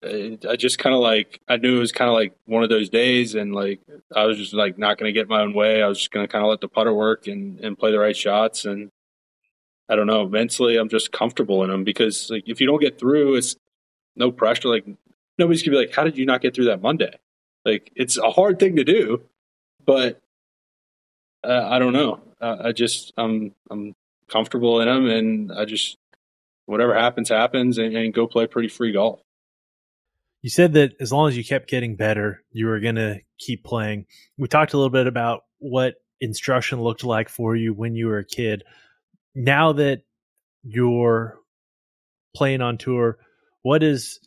I 0.04 0.56
just 0.56 0.78
kind 0.78 0.94
of 0.94 1.00
like 1.00 1.40
I 1.48 1.56
knew 1.56 1.76
it 1.76 1.80
was 1.80 1.92
kind 1.92 2.08
of 2.08 2.14
like 2.14 2.34
one 2.46 2.62
of 2.62 2.68
those 2.68 2.88
days, 2.88 3.34
and 3.34 3.54
like 3.54 3.80
I 4.14 4.26
was 4.26 4.36
just 4.36 4.52
like 4.52 4.78
not 4.78 4.98
going 4.98 5.12
to 5.12 5.18
get 5.18 5.28
my 5.28 5.40
own 5.40 5.54
way. 5.54 5.82
I 5.82 5.88
was 5.88 5.98
just 5.98 6.10
going 6.10 6.26
to 6.26 6.30
kind 6.30 6.44
of 6.44 6.50
let 6.50 6.60
the 6.60 6.68
putter 6.68 6.92
work 6.92 7.26
and 7.26 7.60
and 7.60 7.78
play 7.78 7.90
the 7.90 7.98
right 7.98 8.16
shots. 8.16 8.64
And 8.64 8.90
I 9.88 9.96
don't 9.96 10.06
know, 10.06 10.28
mentally, 10.28 10.76
I'm 10.76 10.88
just 10.88 11.12
comfortable 11.12 11.62
in 11.64 11.70
them 11.70 11.84
because 11.84 12.30
like 12.30 12.44
if 12.48 12.60
you 12.60 12.66
don't 12.66 12.80
get 12.80 12.98
through, 12.98 13.36
it's 13.36 13.56
no 14.16 14.30
pressure. 14.30 14.68
Like 14.68 14.86
nobody's 15.38 15.62
gonna 15.62 15.76
be 15.76 15.86
like, 15.86 15.94
"How 15.94 16.04
did 16.04 16.18
you 16.18 16.26
not 16.26 16.40
get 16.42 16.54
through 16.54 16.66
that 16.66 16.82
Monday?" 16.82 17.14
Like 17.64 17.90
it's 17.96 18.18
a 18.18 18.30
hard 18.30 18.58
thing 18.58 18.76
to 18.76 18.84
do, 18.84 19.22
but 19.84 20.20
uh, 21.44 21.68
I 21.70 21.78
don't 21.78 21.92
know. 21.92 22.20
Uh, 22.44 22.56
I 22.64 22.72
just 22.72 23.14
I'm 23.16 23.54
I'm 23.70 23.94
comfortable 24.28 24.80
in 24.80 24.88
them, 24.88 25.06
and 25.08 25.50
I 25.50 25.64
just 25.64 25.96
whatever 26.66 26.94
happens 26.94 27.30
happens, 27.30 27.78
and, 27.78 27.96
and 27.96 28.12
go 28.12 28.26
play 28.26 28.46
pretty 28.46 28.68
free 28.68 28.92
golf. 28.92 29.20
You 30.42 30.50
said 30.50 30.74
that 30.74 30.92
as 31.00 31.10
long 31.10 31.28
as 31.28 31.38
you 31.38 31.44
kept 31.44 31.70
getting 31.70 31.96
better, 31.96 32.42
you 32.52 32.66
were 32.66 32.80
going 32.80 32.96
to 32.96 33.20
keep 33.38 33.64
playing. 33.64 34.04
We 34.36 34.46
talked 34.46 34.74
a 34.74 34.76
little 34.76 34.90
bit 34.90 35.06
about 35.06 35.44
what 35.58 35.94
instruction 36.20 36.82
looked 36.82 37.02
like 37.02 37.30
for 37.30 37.56
you 37.56 37.72
when 37.72 37.94
you 37.94 38.08
were 38.08 38.18
a 38.18 38.26
kid. 38.26 38.62
Now 39.34 39.72
that 39.72 40.02
you're 40.62 41.38
playing 42.36 42.60
on 42.60 42.76
tour, 42.76 43.16
what 43.62 43.78
does 43.78 44.20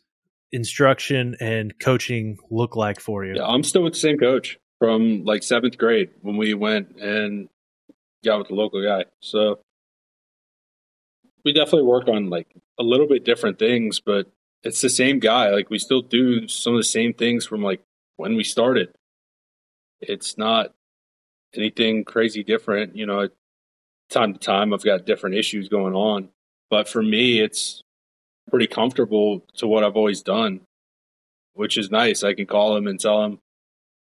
instruction 0.50 1.36
and 1.38 1.78
coaching 1.78 2.38
look 2.50 2.74
like 2.74 2.98
for 2.98 3.24
you? 3.24 3.36
Yeah, 3.36 3.46
I'm 3.46 3.62
still 3.62 3.84
with 3.84 3.92
the 3.92 4.00
same 4.00 4.18
coach 4.18 4.58
from 4.80 5.24
like 5.24 5.44
seventh 5.44 5.78
grade 5.78 6.10
when 6.22 6.36
we 6.36 6.52
went 6.54 6.96
and 7.00 7.48
got 8.24 8.38
with 8.38 8.48
the 8.48 8.54
local 8.54 8.82
guy. 8.82 9.04
So 9.20 9.60
we 11.44 11.52
definitely 11.52 11.84
work 11.86 12.08
on 12.08 12.30
like 12.30 12.54
a 12.78 12.82
little 12.82 13.06
bit 13.06 13.24
different 13.24 13.58
things, 13.58 14.00
but 14.00 14.30
it's 14.62 14.80
the 14.80 14.90
same 14.90 15.18
guy. 15.18 15.50
Like 15.50 15.70
we 15.70 15.78
still 15.78 16.02
do 16.02 16.48
some 16.48 16.74
of 16.74 16.80
the 16.80 16.84
same 16.84 17.14
things 17.14 17.46
from 17.46 17.62
like 17.62 17.82
when 18.16 18.36
we 18.36 18.44
started. 18.44 18.94
It's 20.00 20.36
not 20.38 20.74
anything 21.54 22.04
crazy 22.04 22.42
different. 22.42 22.96
You 22.96 23.06
know, 23.06 23.28
time 24.10 24.32
to 24.32 24.38
time 24.38 24.72
I've 24.72 24.84
got 24.84 25.06
different 25.06 25.36
issues 25.36 25.68
going 25.68 25.94
on. 25.94 26.30
But 26.70 26.88
for 26.88 27.02
me 27.02 27.40
it's 27.40 27.82
pretty 28.50 28.66
comfortable 28.66 29.44
to 29.56 29.66
what 29.66 29.84
I've 29.84 29.96
always 29.96 30.22
done, 30.22 30.60
which 31.54 31.78
is 31.78 31.90
nice. 31.90 32.24
I 32.24 32.34
can 32.34 32.46
call 32.46 32.76
him 32.76 32.86
and 32.86 32.98
tell 32.98 33.24
him, 33.24 33.40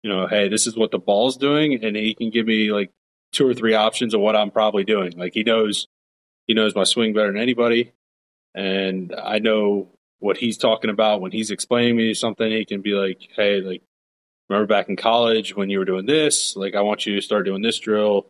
you 0.03 0.11
know, 0.11 0.27
hey, 0.27 0.49
this 0.49 0.67
is 0.67 0.77
what 0.77 0.91
the 0.91 0.99
ball's 0.99 1.37
doing, 1.37 1.83
and 1.85 1.97
he 1.97 2.15
can 2.15 2.31
give 2.31 2.47
me 2.47 2.71
like 2.71 2.91
two 3.33 3.47
or 3.47 3.55
three 3.55 3.75
options 3.75 4.15
of 4.15 4.21
what 4.21 4.37
I'm 4.37 4.51
probably 4.51 4.85
doing. 4.85 5.13
Like 5.17 5.35
he 5.35 5.43
knows 5.43 5.87
he 6.47 6.55
knows 6.55 6.75
my 6.75 6.85
swing 6.85 7.13
better 7.13 7.33
than 7.33 7.41
anybody. 7.41 7.93
And 8.55 9.15
I 9.15 9.39
know 9.39 9.91
what 10.19 10.39
he's 10.39 10.57
talking 10.57 10.91
about 10.91 11.21
when 11.21 11.33
he's 11.33 11.51
explaining 11.51 11.97
me 11.97 12.15
something. 12.15 12.51
He 12.51 12.65
can 12.65 12.81
be 12.81 12.93
like, 12.93 13.29
hey, 13.37 13.61
like, 13.61 13.83
remember 14.49 14.67
back 14.67 14.89
in 14.89 14.97
college 14.97 15.55
when 15.55 15.69
you 15.69 15.79
were 15.79 15.85
doing 15.85 16.07
this? 16.07 16.57
Like, 16.57 16.75
I 16.75 16.81
want 16.81 17.05
you 17.05 17.17
to 17.17 17.21
start 17.21 17.45
doing 17.45 17.63
this 17.63 17.79
drill 17.79 18.29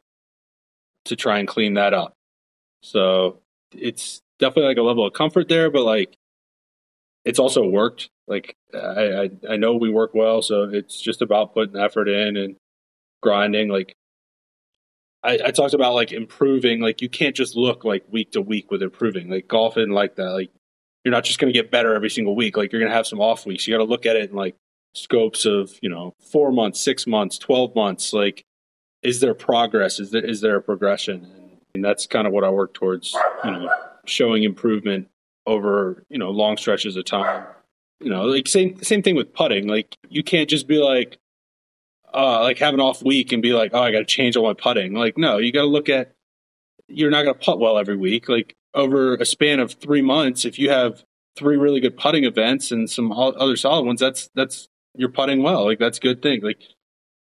to 1.04 1.14
try 1.14 1.38
and 1.38 1.46
clean 1.46 1.74
that 1.74 1.94
up. 1.94 2.14
So 2.82 3.40
it's 3.72 4.20
definitely 4.38 4.68
like 4.68 4.78
a 4.78 4.82
level 4.82 5.06
of 5.06 5.12
comfort 5.12 5.48
there, 5.48 5.70
but 5.70 5.84
like, 5.84 6.16
it's 7.24 7.38
also 7.38 7.64
worked. 7.64 8.08
Like, 8.26 8.56
I, 8.74 8.78
I, 8.78 9.30
I 9.50 9.56
know 9.56 9.74
we 9.74 9.90
work 9.90 10.14
well. 10.14 10.42
So 10.42 10.64
it's 10.64 11.00
just 11.00 11.22
about 11.22 11.54
putting 11.54 11.76
effort 11.76 12.08
in 12.08 12.36
and 12.36 12.56
grinding. 13.22 13.68
Like, 13.68 13.94
I, 15.22 15.38
I, 15.46 15.50
talked 15.50 15.74
about 15.74 15.94
like 15.94 16.12
improving. 16.12 16.80
Like 16.80 17.02
you 17.02 17.08
can't 17.08 17.34
just 17.34 17.56
look 17.56 17.84
like 17.84 18.04
week 18.10 18.32
to 18.32 18.40
week 18.40 18.70
with 18.70 18.82
improving. 18.82 19.28
Like 19.28 19.48
golf 19.48 19.76
isn't 19.76 19.90
like 19.90 20.16
that. 20.16 20.30
Like 20.30 20.50
you're 21.04 21.12
not 21.12 21.24
just 21.24 21.38
going 21.38 21.52
to 21.52 21.58
get 21.58 21.70
better 21.70 21.94
every 21.94 22.10
single 22.10 22.36
week. 22.36 22.56
Like 22.56 22.72
you're 22.72 22.80
going 22.80 22.90
to 22.90 22.96
have 22.96 23.06
some 23.06 23.20
off 23.20 23.46
weeks. 23.46 23.66
You 23.66 23.74
got 23.74 23.78
to 23.78 23.84
look 23.90 24.06
at 24.06 24.16
it 24.16 24.30
in 24.30 24.36
like 24.36 24.56
scopes 24.94 25.44
of 25.44 25.72
you 25.82 25.88
know 25.88 26.14
four 26.32 26.52
months, 26.52 26.82
six 26.82 27.06
months, 27.06 27.38
twelve 27.38 27.74
months. 27.74 28.12
Like 28.12 28.44
is 29.02 29.20
there 29.20 29.34
progress? 29.34 30.00
Is 30.00 30.10
there 30.10 30.24
is 30.24 30.40
there 30.40 30.56
a 30.56 30.62
progression? 30.62 31.30
And 31.74 31.84
that's 31.84 32.06
kind 32.06 32.26
of 32.26 32.32
what 32.32 32.44
I 32.44 32.50
work 32.50 32.74
towards. 32.74 33.14
You 33.44 33.50
know, 33.50 33.70
showing 34.06 34.42
improvement 34.42 35.08
over 35.46 36.02
you 36.08 36.18
know 36.18 36.30
long 36.30 36.56
stretches 36.56 36.96
of 36.96 37.04
time. 37.04 37.44
You 38.00 38.10
know, 38.10 38.24
like 38.24 38.48
same 38.48 38.82
same 38.82 39.02
thing 39.02 39.16
with 39.16 39.32
putting. 39.32 39.68
Like 39.68 39.96
you 40.08 40.22
can't 40.22 40.48
just 40.50 40.66
be 40.66 40.78
like 40.78 41.18
uh, 42.16 42.40
like 42.40 42.58
have 42.58 42.74
an 42.74 42.80
off 42.80 43.02
week 43.02 43.32
and 43.32 43.42
be 43.42 43.52
like, 43.52 43.72
oh, 43.74 43.82
I 43.82 43.92
got 43.92 43.98
to 43.98 44.04
change 44.04 44.36
all 44.36 44.44
my 44.44 44.54
putting. 44.54 44.94
Like, 44.94 45.18
no, 45.18 45.36
you 45.36 45.52
got 45.52 45.62
to 45.62 45.68
look 45.68 45.88
at 45.88 46.12
you're 46.88 47.10
not 47.10 47.22
going 47.22 47.34
to 47.34 47.40
putt 47.40 47.60
well 47.60 47.78
every 47.78 47.96
week. 47.96 48.28
Like 48.28 48.54
over 48.74 49.14
a 49.14 49.26
span 49.26 49.60
of 49.60 49.72
three 49.72 50.02
months, 50.02 50.44
if 50.44 50.58
you 50.58 50.70
have 50.70 51.02
three 51.36 51.56
really 51.56 51.80
good 51.80 51.96
putting 51.96 52.24
events 52.24 52.70
and 52.70 52.88
some 52.88 53.12
other 53.12 53.56
solid 53.56 53.84
ones, 53.84 54.00
that's 54.00 54.30
that's 54.34 54.68
you're 54.94 55.10
putting 55.10 55.42
well. 55.42 55.64
Like 55.64 55.78
that's 55.78 55.98
a 55.98 56.00
good 56.00 56.22
thing. 56.22 56.42
Like 56.42 56.62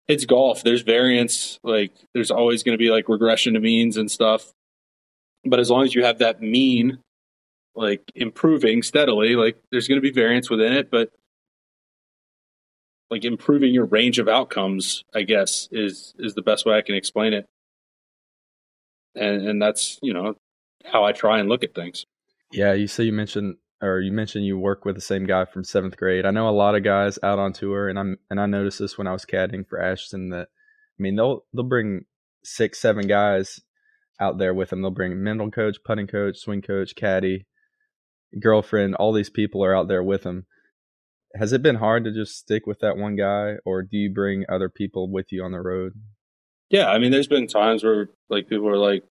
it's 0.08 0.26
golf. 0.26 0.64
There's 0.64 0.82
variance. 0.82 1.60
Like 1.64 1.94
there's 2.14 2.32
always 2.32 2.64
going 2.64 2.78
to 2.78 2.84
be 2.84 2.90
like 2.92 3.10
regression 3.10 3.56
to 3.56 3.60
means 3.60 3.98
and 3.98 4.10
stuff. 4.10 4.54
But 5.44 5.60
as 5.60 5.70
long 5.70 5.84
as 5.84 5.94
you 5.94 6.04
have 6.04 6.20
that 6.20 6.42
mean, 6.42 7.00
like 7.76 8.12
improving 8.16 8.82
steadily, 8.82 9.36
like 9.36 9.58
there's 9.72 9.88
going 9.88 9.98
to 9.98 10.02
be 10.02 10.12
variance 10.12 10.50
within 10.50 10.74
it. 10.74 10.90
But 10.90 11.12
like 13.10 13.24
improving 13.24 13.74
your 13.74 13.86
range 13.86 14.20
of 14.20 14.28
outcomes, 14.28 15.04
I 15.13 15.24
guess, 15.24 15.68
is 15.72 16.13
is 16.18 16.34
the 16.34 16.41
best 16.41 16.65
way 16.65 16.78
I 16.78 16.82
can 16.82 16.96
explain 16.96 17.34
it. 17.34 17.46
And 19.15 19.48
and 19.48 19.62
that's, 19.62 20.00
you 20.02 20.13
know, 20.13 20.36
how 20.84 21.04
I 21.04 21.12
try 21.12 21.39
and 21.39 21.50
look 21.50 21.63
at 21.63 21.76
things. 21.76 22.06
Yeah, 22.52 22.74
you 22.74 22.88
say 22.88 23.04
you 23.04 23.13
mentioned 23.13 23.56
or 23.82 24.00
you 24.00 24.12
mentioned 24.12 24.46
you 24.46 24.58
work 24.58 24.86
with 24.86 24.96
the 24.96 25.02
same 25.02 25.26
guy 25.26 25.46
from 25.46 25.63
seventh 25.63 25.98
grade. 25.98 26.26
I 26.26 26.32
know 26.32 26.50
a 26.50 26.52
lot 26.52 26.76
of 26.76 26.84
guys 26.84 27.20
out 27.22 27.39
on 27.39 27.54
tour 27.54 27.89
and 27.89 28.00
I'm 28.00 28.18
and 28.30 28.39
I 28.39 28.46
noticed 28.46 28.80
this 28.80 28.98
when 28.98 29.08
I 29.08 29.13
was 29.13 29.26
caddying 29.26 29.68
for 29.68 29.82
Ashton 29.82 30.30
that 30.30 30.48
I 31.00 31.02
mean 31.02 31.15
they'll 31.15 31.46
they'll 31.54 31.63
bring 31.63 32.06
six, 32.44 32.80
seven 32.80 33.08
guys 33.08 33.60
out 34.20 34.38
there 34.38 34.54
with 34.54 34.70
them. 34.70 34.82
They'll 34.82 34.91
bring 34.91 35.22
mental 35.22 35.52
coach, 35.52 35.78
putting 35.84 36.08
coach, 36.08 36.38
swing 36.38 36.62
coach, 36.62 36.96
caddy, 36.96 37.46
girlfriend, 38.39 38.96
all 38.96 39.13
these 39.13 39.30
people 39.30 39.63
are 39.63 39.76
out 39.76 39.88
there 39.88 40.04
with 40.04 40.24
them 40.24 40.46
has 41.36 41.54
it 41.54 41.62
been 41.62 41.76
hard 41.76 42.06
to 42.06 42.12
just 42.12 42.38
stick 42.38 42.65
with 42.65 42.80
that 42.80 42.98
one 42.98 43.15
guy 43.15 43.56
or 43.65 43.82
do 43.82 43.98
you 43.98 44.10
bring 44.10 44.45
other 44.50 44.69
people 44.69 45.10
with 45.10 45.32
you 45.32 45.43
on 45.43 45.52
the 45.52 45.62
road? 45.62 45.93
Yeah 46.69 46.89
i 46.89 46.98
mean 46.98 47.12
there's 47.12 47.28
been 47.28 47.48
times 47.48 47.84
where 47.84 48.10
like 48.30 48.50
people 48.50 48.67
are 48.67 48.78
like 48.78 49.04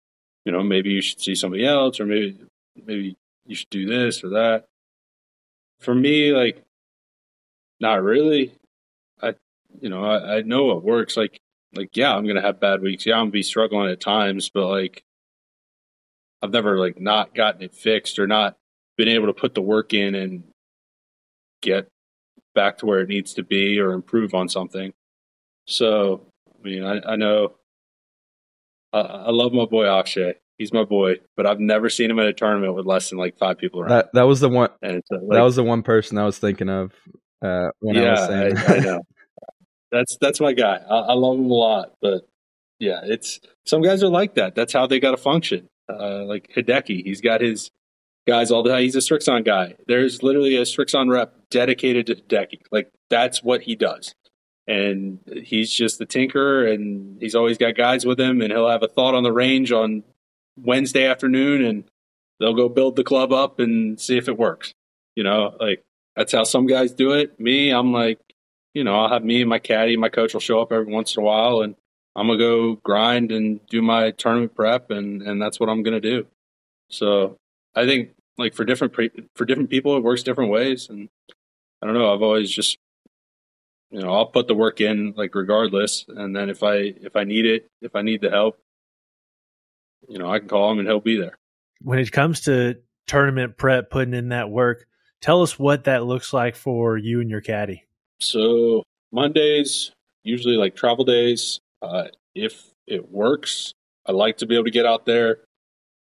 you 0.45 0.53
know 0.53 0.63
maybe 0.63 0.91
you 0.91 1.03
should 1.03 1.21
see 1.21 1.35
somebody 1.35 1.67
else 1.67 2.01
or 2.01 2.07
maybe 2.07 2.39
maybe 2.87 3.17
you 3.47 3.55
should 3.55 3.71
do 3.71 3.87
this 3.87 4.23
or 4.25 4.31
that. 4.31 4.67
For 5.81 5.95
me 5.95 6.33
like 6.33 6.63
not 7.81 8.03
really. 8.03 8.53
I 9.21 9.35
you 9.81 9.89
know 9.89 10.05
i, 10.05 10.37
I 10.37 10.43
know 10.43 10.65
what 10.65 10.85
works. 10.85 11.17
Like 11.17 11.41
like 11.75 11.97
yeah 11.97 12.15
i'm 12.15 12.27
gonna 12.27 12.43
have 12.43 12.61
bad 12.61 12.83
weeks. 12.83 13.07
Yeah 13.07 13.15
i'm 13.17 13.25
gonna 13.25 13.33
be 13.33 13.43
struggling 13.43 13.91
at 13.91 14.01
times 14.01 14.51
but 14.51 14.69
like 14.69 15.03
i've 16.43 16.53
never 16.53 16.79
like 16.79 17.01
not 17.01 17.35
gotten 17.35 17.63
it 17.63 17.75
fixed 17.75 18.19
or 18.19 18.27
not 18.27 18.57
been 18.97 19.09
able 19.09 19.27
to 19.27 19.33
put 19.33 19.55
the 19.55 19.63
work 19.63 19.95
in 19.95 20.15
and 20.15 20.45
get 21.63 21.89
back 22.55 22.79
to 22.79 22.87
where 22.87 23.01
it 23.01 23.09
needs 23.09 23.35
to 23.35 23.43
be 23.43 23.79
or 23.79 23.93
improve 23.93 24.35
on 24.35 24.49
something. 24.49 24.93
So, 25.67 26.27
I 26.49 26.69
mean, 26.69 26.85
I, 26.85 27.01
I 27.13 27.17
know 27.17 27.55
I, 28.93 29.01
I, 29.01 29.31
love 29.31 29.53
my 29.53 29.65
boy 29.65 29.87
Akshay. 29.87 30.35
He's 30.59 30.73
my 30.73 30.85
boy, 30.85 31.17
but 31.37 31.47
I've 31.47 31.61
never 31.61 31.89
seen 31.89 32.11
him 32.11 32.19
at 32.19 32.27
a 32.27 32.33
tournament 32.33 32.75
with 32.75 32.87
less 32.87 33.11
than 33.11 33.19
like 33.19 33.39
five 33.39 33.59
people 33.59 33.81
around. 33.81 33.91
That 33.91 34.13
that 34.13 34.23
was 34.23 34.41
the 34.41 34.49
one. 34.49 34.71
Uh, 34.85 35.01
like, 35.11 35.31
that 35.31 35.43
was 35.43 35.57
the 35.57 35.65
one 35.65 35.83
person 35.83 36.19
I 36.19 36.25
was 36.25 36.39
thinking 36.39 36.69
of 36.69 36.93
uh, 37.43 37.71
when 37.81 37.97
yeah, 37.97 38.03
I 38.03 38.11
was 38.13 38.27
saying. 38.27 38.59
I, 38.59 38.77
I 38.77 38.79
know. 38.81 39.01
That's 39.91 40.17
that's 40.21 40.41
my 40.41 40.53
guy. 40.53 40.81
I, 40.89 40.95
I, 40.95 41.13
love 41.13 41.39
him 41.39 41.51
a 41.51 41.55
lot, 41.55 41.95
but 42.01 42.27
yeah, 42.79 43.01
it's 43.05 43.41
some 43.67 43.83
guys 43.83 44.03
are 44.03 44.09
like 44.09 44.35
that. 44.35 44.55
That's 44.55 44.73
how 44.73 44.87
they 44.87 45.01
got 45.01 45.11
to 45.11 45.17
function. 45.17 45.69
Uh, 45.89 46.25
like 46.25 46.49
Hideki, 46.57 47.05
he's 47.05 47.21
got 47.21 47.41
his 47.41 47.71
guys 48.27 48.51
all 48.51 48.63
the 48.63 48.71
time. 48.71 48.83
He's 48.83 48.97
a 48.97 49.01
Srixon 49.01 49.45
guy. 49.45 49.75
There's 49.87 50.23
literally 50.23 50.57
a 50.57 50.63
Srixon 50.63 51.11
rep 51.11 51.35
dedicated 51.51 52.07
to 52.07 52.15
Hideki. 52.17 52.63
Like 52.71 52.91
that's 53.11 53.43
what 53.43 53.63
he 53.63 53.75
does. 53.75 54.15
And 54.67 55.19
he's 55.45 55.73
just 55.73 55.99
the 55.99 56.07
tinker 56.07 56.67
and 56.67 57.21
he's 57.21 57.35
always 57.35 57.59
got 57.59 57.77
guys 57.77 58.07
with 58.07 58.21
him 58.21 58.41
and 58.41 58.53
he'll 58.53 58.69
have 58.69 58.83
a 58.83 58.89
thought 58.89 59.15
on 59.15 59.25
the 59.25 59.33
range 59.33 59.73
on 59.73 60.05
Wednesday 60.57 61.07
afternoon 61.07 61.65
and 61.65 61.85
they'll 62.39 62.55
go 62.55 62.69
build 62.69 62.97
the 62.97 63.05
club 63.05 63.33
up 63.33 63.59
and 63.59 64.01
see 64.01 64.17
if 64.17 64.29
it 64.29 64.39
works. 64.39 64.73
You 65.17 65.25
know, 65.25 65.57
like 65.59 65.83
that's 66.15 66.33
how 66.33 66.45
some 66.45 66.67
guys 66.67 66.93
do 66.93 67.13
it. 67.13 67.39
Me, 67.41 67.71
I'm 67.71 67.93
like, 67.93 68.21
you 68.73 68.85
know, 68.85 68.95
I'll 69.01 69.09
have 69.09 69.25
me 69.25 69.41
and 69.41 69.51
my 69.51 69.59
caddy, 69.59 69.97
my 69.97 70.09
coach 70.09 70.33
will 70.33 70.41
show 70.41 70.61
up 70.61 70.73
every 70.73 70.91
once 70.91 71.17
in 71.17 71.23
a 71.23 71.27
while 71.27 71.63
and 71.63 71.75
I'm 72.15 72.29
gonna 72.29 72.39
go 72.39 72.77
grind 72.77 73.33
and 73.33 73.65
do 73.67 73.83
my 73.83 74.13
tournament 74.13 74.55
prep 74.55 74.91
and 74.91 75.23
and 75.23 75.43
that's 75.43 75.59
what 75.59 75.69
I'm 75.69 75.83
gonna 75.83 76.01
do. 76.01 76.27
So 76.89 77.37
I 77.75 77.87
think 77.87 78.11
like 78.39 78.55
for 78.55 78.65
different 78.65 78.93
pre- 78.93 79.29
for 79.35 79.45
different 79.45 79.71
people, 79.71 79.97
it 79.97 80.03
works 80.03 80.23
different 80.23 80.51
ways, 80.51 80.89
and 80.89 81.09
I 81.81 81.87
don't 81.87 81.95
know. 81.95 82.13
I've 82.13 82.23
always 82.23 82.51
just 82.51 82.79
you 83.91 84.01
know 84.01 84.13
I'll 84.13 84.27
put 84.27 84.49
the 84.49 84.55
work 84.55 84.81
in 84.81 85.15
like 85.17 85.35
regardless, 85.35 86.05
and 86.09 86.35
then 86.35 86.51
if 86.51 86.63
I 86.63 86.77
if 86.77 87.17
I 87.17 87.25
need 87.25 87.47
it, 87.47 87.71
if 87.81 87.95
I 87.97 88.03
need 88.03 88.21
the 88.21 88.31
help, 88.31 88.59
you 90.09 90.19
know 90.19 90.31
I 90.31 90.39
can 90.39 90.49
call 90.49 90.73
him 90.73 90.79
and 90.79 90.89
he'll 90.89 91.01
be 91.01 91.17
there. 91.17 91.39
When 91.81 91.99
it 91.99 92.13
comes 92.13 92.41
to 92.43 92.77
tournament 93.07 93.57
prep, 93.57 93.91
putting 93.91 94.15
in 94.15 94.29
that 94.29 94.51
work, 94.51 94.87
Tell 95.23 95.41
us 95.43 95.57
what 95.57 95.85
that 95.85 96.05
looks 96.05 96.33
like 96.33 96.57
for 96.57 96.99
you 96.99 97.21
and 97.21 97.31
your 97.31 97.41
caddy. 97.41 97.85
So 98.21 98.83
Mondays 99.13 99.93
usually 100.25 100.57
like 100.57 100.75
travel 100.75 101.05
days. 101.05 101.61
Uh, 101.81 102.09
if 102.35 102.71
it 102.89 103.11
works, 103.11 103.73
I 104.05 104.13
like 104.13 104.39
to 104.39 104.47
be 104.47 104.57
able 104.57 104.65
to 104.65 104.71
get 104.73 104.85
out 104.85 105.07
there, 105.07 105.39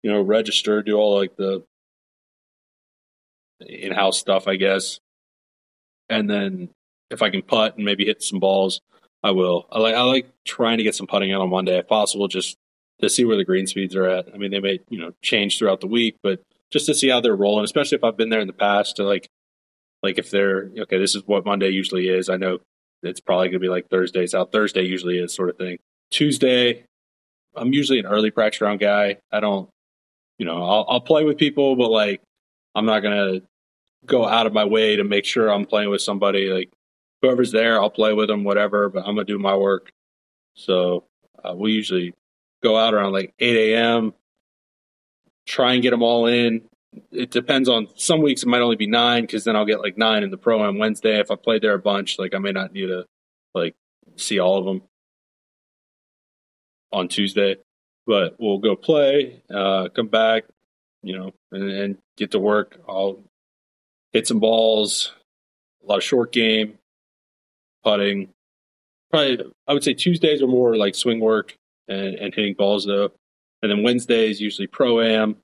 you 0.02 0.10
know, 0.10 0.20
register, 0.20 0.82
do 0.82 0.96
all 0.96 1.16
like 1.16 1.36
the 1.36 1.62
in-house 3.60 4.18
stuff, 4.18 4.48
I 4.48 4.56
guess. 4.56 4.98
And 6.08 6.28
then 6.28 6.70
if 7.10 7.22
I 7.22 7.30
can 7.30 7.42
putt 7.42 7.76
and 7.76 7.84
maybe 7.84 8.04
hit 8.04 8.22
some 8.22 8.40
balls, 8.40 8.80
I 9.22 9.30
will. 9.30 9.66
I 9.70 9.78
like 9.78 9.94
I 9.94 10.02
like 10.02 10.26
trying 10.44 10.78
to 10.78 10.84
get 10.84 10.94
some 10.94 11.06
putting 11.06 11.32
out 11.32 11.40
on 11.40 11.50
Monday 11.50 11.78
if 11.78 11.86
possible, 11.86 12.26
just 12.28 12.56
to 13.00 13.08
see 13.08 13.24
where 13.24 13.36
the 13.36 13.44
green 13.44 13.66
speeds 13.66 13.94
are 13.94 14.06
at. 14.06 14.26
I 14.34 14.36
mean, 14.36 14.50
they 14.50 14.60
may 14.60 14.80
you 14.88 14.98
know 14.98 15.12
change 15.22 15.58
throughout 15.58 15.80
the 15.80 15.86
week, 15.86 16.16
but 16.22 16.42
just 16.70 16.86
to 16.86 16.94
see 16.94 17.08
how 17.08 17.20
they're 17.20 17.36
rolling, 17.36 17.64
especially 17.64 17.96
if 17.96 18.04
I've 18.04 18.16
been 18.16 18.30
there 18.30 18.40
in 18.40 18.46
the 18.48 18.52
past 18.52 18.96
to 18.96 19.04
like 19.04 19.28
like 20.02 20.18
if 20.18 20.30
they're 20.30 20.70
okay, 20.80 20.98
this 20.98 21.14
is 21.14 21.22
what 21.26 21.44
Monday 21.44 21.68
usually 21.68 22.08
is. 22.08 22.28
I 22.28 22.36
know 22.36 22.58
it's 23.02 23.20
probably 23.20 23.48
going 23.48 23.54
to 23.54 23.58
be 23.60 23.68
like 23.68 23.88
Thursdays 23.88 24.34
out. 24.34 24.52
Thursday 24.52 24.82
usually 24.82 25.18
is 25.18 25.34
sort 25.34 25.50
of 25.50 25.56
thing. 25.56 25.78
Tuesday, 26.10 26.84
I'm 27.54 27.72
usually 27.72 27.98
an 27.98 28.06
early 28.06 28.30
practice 28.30 28.60
round 28.60 28.80
guy. 28.80 29.18
I 29.30 29.40
don't, 29.40 29.68
you 30.42 30.46
know, 30.46 30.60
I'll, 30.60 30.84
I'll 30.88 31.00
play 31.00 31.22
with 31.22 31.38
people, 31.38 31.76
but 31.76 31.88
like 31.88 32.20
I'm 32.74 32.84
not 32.84 32.98
to 33.02 33.42
go 34.04 34.26
out 34.26 34.48
of 34.48 34.52
my 34.52 34.64
way 34.64 34.96
to 34.96 35.04
make 35.04 35.24
sure 35.24 35.48
I'm 35.48 35.66
playing 35.66 35.88
with 35.88 36.02
somebody. 36.02 36.48
Like 36.48 36.72
whoever's 37.20 37.52
there, 37.52 37.80
I'll 37.80 37.90
play 37.90 38.12
with 38.12 38.26
them, 38.26 38.42
whatever. 38.42 38.88
But 38.88 39.06
I'm 39.06 39.14
gonna 39.14 39.24
do 39.24 39.38
my 39.38 39.54
work. 39.54 39.92
So 40.56 41.04
uh, 41.44 41.54
we 41.54 41.70
usually 41.70 42.12
go 42.60 42.76
out 42.76 42.92
around 42.92 43.12
like 43.12 43.32
8 43.38 43.74
a.m. 43.74 44.14
Try 45.46 45.74
and 45.74 45.82
get 45.82 45.92
them 45.92 46.02
all 46.02 46.26
in. 46.26 46.62
It 47.12 47.30
depends 47.30 47.68
on 47.68 47.86
some 47.94 48.20
weeks. 48.20 48.42
It 48.42 48.48
might 48.48 48.62
only 48.62 48.74
be 48.74 48.88
nine 48.88 49.22
because 49.22 49.44
then 49.44 49.54
I'll 49.54 49.64
get 49.64 49.80
like 49.80 49.96
nine 49.96 50.24
in 50.24 50.32
the 50.32 50.38
pro 50.38 50.60
on 50.60 50.76
Wednesday. 50.76 51.20
If 51.20 51.30
I 51.30 51.36
played 51.36 51.62
there 51.62 51.74
a 51.74 51.78
bunch, 51.78 52.18
like 52.18 52.34
I 52.34 52.38
may 52.38 52.50
not 52.50 52.72
need 52.72 52.88
to 52.88 53.06
like 53.54 53.76
see 54.16 54.40
all 54.40 54.58
of 54.58 54.64
them 54.64 54.82
on 56.90 57.06
Tuesday. 57.06 57.58
But 58.06 58.36
we'll 58.38 58.58
go 58.58 58.74
play, 58.74 59.42
uh, 59.52 59.88
come 59.94 60.08
back, 60.08 60.44
you 61.02 61.16
know, 61.16 61.32
and, 61.52 61.70
and 61.70 61.98
get 62.16 62.32
to 62.32 62.38
work. 62.38 62.80
I'll 62.88 63.20
hit 64.12 64.26
some 64.26 64.40
balls, 64.40 65.12
a 65.82 65.86
lot 65.86 65.98
of 65.98 66.04
short 66.04 66.32
game, 66.32 66.78
putting. 67.84 68.28
Probably, 69.10 69.44
I 69.68 69.74
would 69.74 69.84
say 69.84 69.94
Tuesdays 69.94 70.42
are 70.42 70.46
more 70.46 70.76
like 70.76 70.94
swing 70.94 71.20
work 71.20 71.54
and, 71.86 72.14
and 72.14 72.34
hitting 72.34 72.54
balls 72.54 72.86
though, 72.86 73.12
and 73.62 73.70
then 73.70 73.82
Wednesdays 73.82 74.40
usually 74.40 74.66
pro 74.66 75.00
am, 75.00 75.36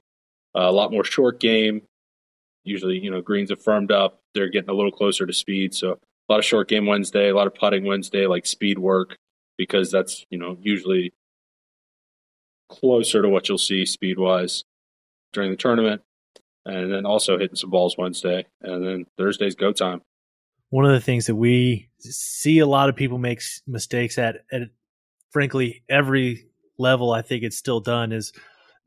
uh, 0.57 0.63
a 0.63 0.73
lot 0.73 0.91
more 0.91 1.05
short 1.05 1.39
game. 1.39 1.83
Usually, 2.65 2.99
you 2.99 3.11
know, 3.11 3.21
greens 3.21 3.51
have 3.51 3.63
firmed 3.63 3.93
up; 3.93 4.21
they're 4.35 4.49
getting 4.49 4.71
a 4.71 4.75
little 4.75 4.91
closer 4.91 5.27
to 5.27 5.33
speed. 5.33 5.75
So 5.75 5.93
a 5.93 6.33
lot 6.33 6.39
of 6.39 6.45
short 6.45 6.69
game 6.69 6.87
Wednesday, 6.87 7.29
a 7.29 7.35
lot 7.37 7.47
of 7.47 7.55
putting 7.55 7.85
Wednesday, 7.85 8.27
like 8.27 8.47
speed 8.47 8.79
work, 8.79 9.17
because 9.57 9.91
that's 9.91 10.27
you 10.31 10.39
know 10.39 10.57
usually 10.61 11.13
closer 12.69 13.23
to 13.23 13.29
what 13.29 13.49
you'll 13.49 13.59
see 13.59 13.85
speed 13.87 14.19
wise 14.19 14.65
during 15.33 15.51
the 15.51 15.57
tournament. 15.57 16.03
And 16.65 16.93
then 16.93 17.07
also 17.07 17.39
hitting 17.39 17.57
some 17.57 17.71
balls 17.71 17.97
Wednesday, 17.97 18.45
and 18.61 18.87
then 18.87 19.07
Thursday's 19.17 19.55
go 19.55 19.73
time. 19.73 20.03
One 20.69 20.85
of 20.85 20.93
the 20.93 21.01
things 21.01 21.27
that 21.27 21.35
we 21.35 21.89
see 21.99 22.59
a 22.59 22.67
lot 22.67 22.91
of 22.91 22.97
people 22.97 23.17
make 23.17 23.41
mistakes 23.67 24.19
at, 24.19 24.45
at 24.53 24.63
frankly 25.31 25.83
every 25.89 26.47
level 26.79 27.11
i 27.11 27.23
think 27.23 27.43
it's 27.43 27.57
still 27.57 27.81
done 27.81 28.13
is 28.13 28.33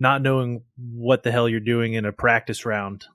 not 0.01 0.23
knowing 0.23 0.63
what 0.77 1.21
the 1.21 1.31
hell 1.31 1.47
you're 1.47 1.59
doing 1.59 1.93
in 1.93 2.05
a 2.05 2.11
practice 2.11 2.65
round. 2.65 3.05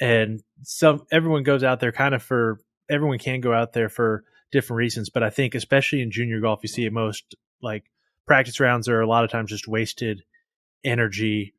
And 0.00 0.40
some 0.62 1.04
everyone 1.10 1.42
goes 1.42 1.64
out 1.64 1.80
there 1.80 1.90
kind 1.90 2.14
of 2.14 2.22
for 2.22 2.60
everyone 2.88 3.18
can 3.18 3.40
go 3.40 3.52
out 3.52 3.72
there 3.72 3.88
for 3.88 4.24
different 4.50 4.78
reasons 4.78 5.10
but 5.10 5.22
i 5.22 5.28
think 5.28 5.54
especially 5.54 6.00
in 6.00 6.10
junior 6.10 6.40
golf 6.40 6.60
you 6.62 6.68
see 6.70 6.86
it 6.86 6.92
most 6.92 7.34
like 7.60 7.84
practice 8.28 8.60
rounds 8.60 8.88
are 8.88 9.00
a 9.00 9.08
lot 9.08 9.24
of 9.24 9.30
times 9.30 9.50
just 9.50 9.66
wasted 9.66 10.22
energy 10.84 11.54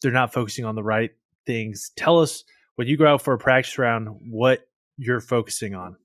they're 0.00 0.10
not 0.10 0.32
focusing 0.32 0.64
on 0.64 0.74
the 0.74 0.82
right 0.82 1.10
things 1.46 1.90
tell 1.96 2.20
us 2.20 2.44
when 2.76 2.88
you 2.88 2.96
go 2.96 3.06
out 3.06 3.22
for 3.22 3.34
a 3.34 3.38
practice 3.38 3.78
round, 3.78 4.08
what 4.30 4.66
you're 4.96 5.20
focusing 5.20 5.74
on? 5.74 5.96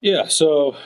Yeah, 0.00 0.28
so 0.28 0.76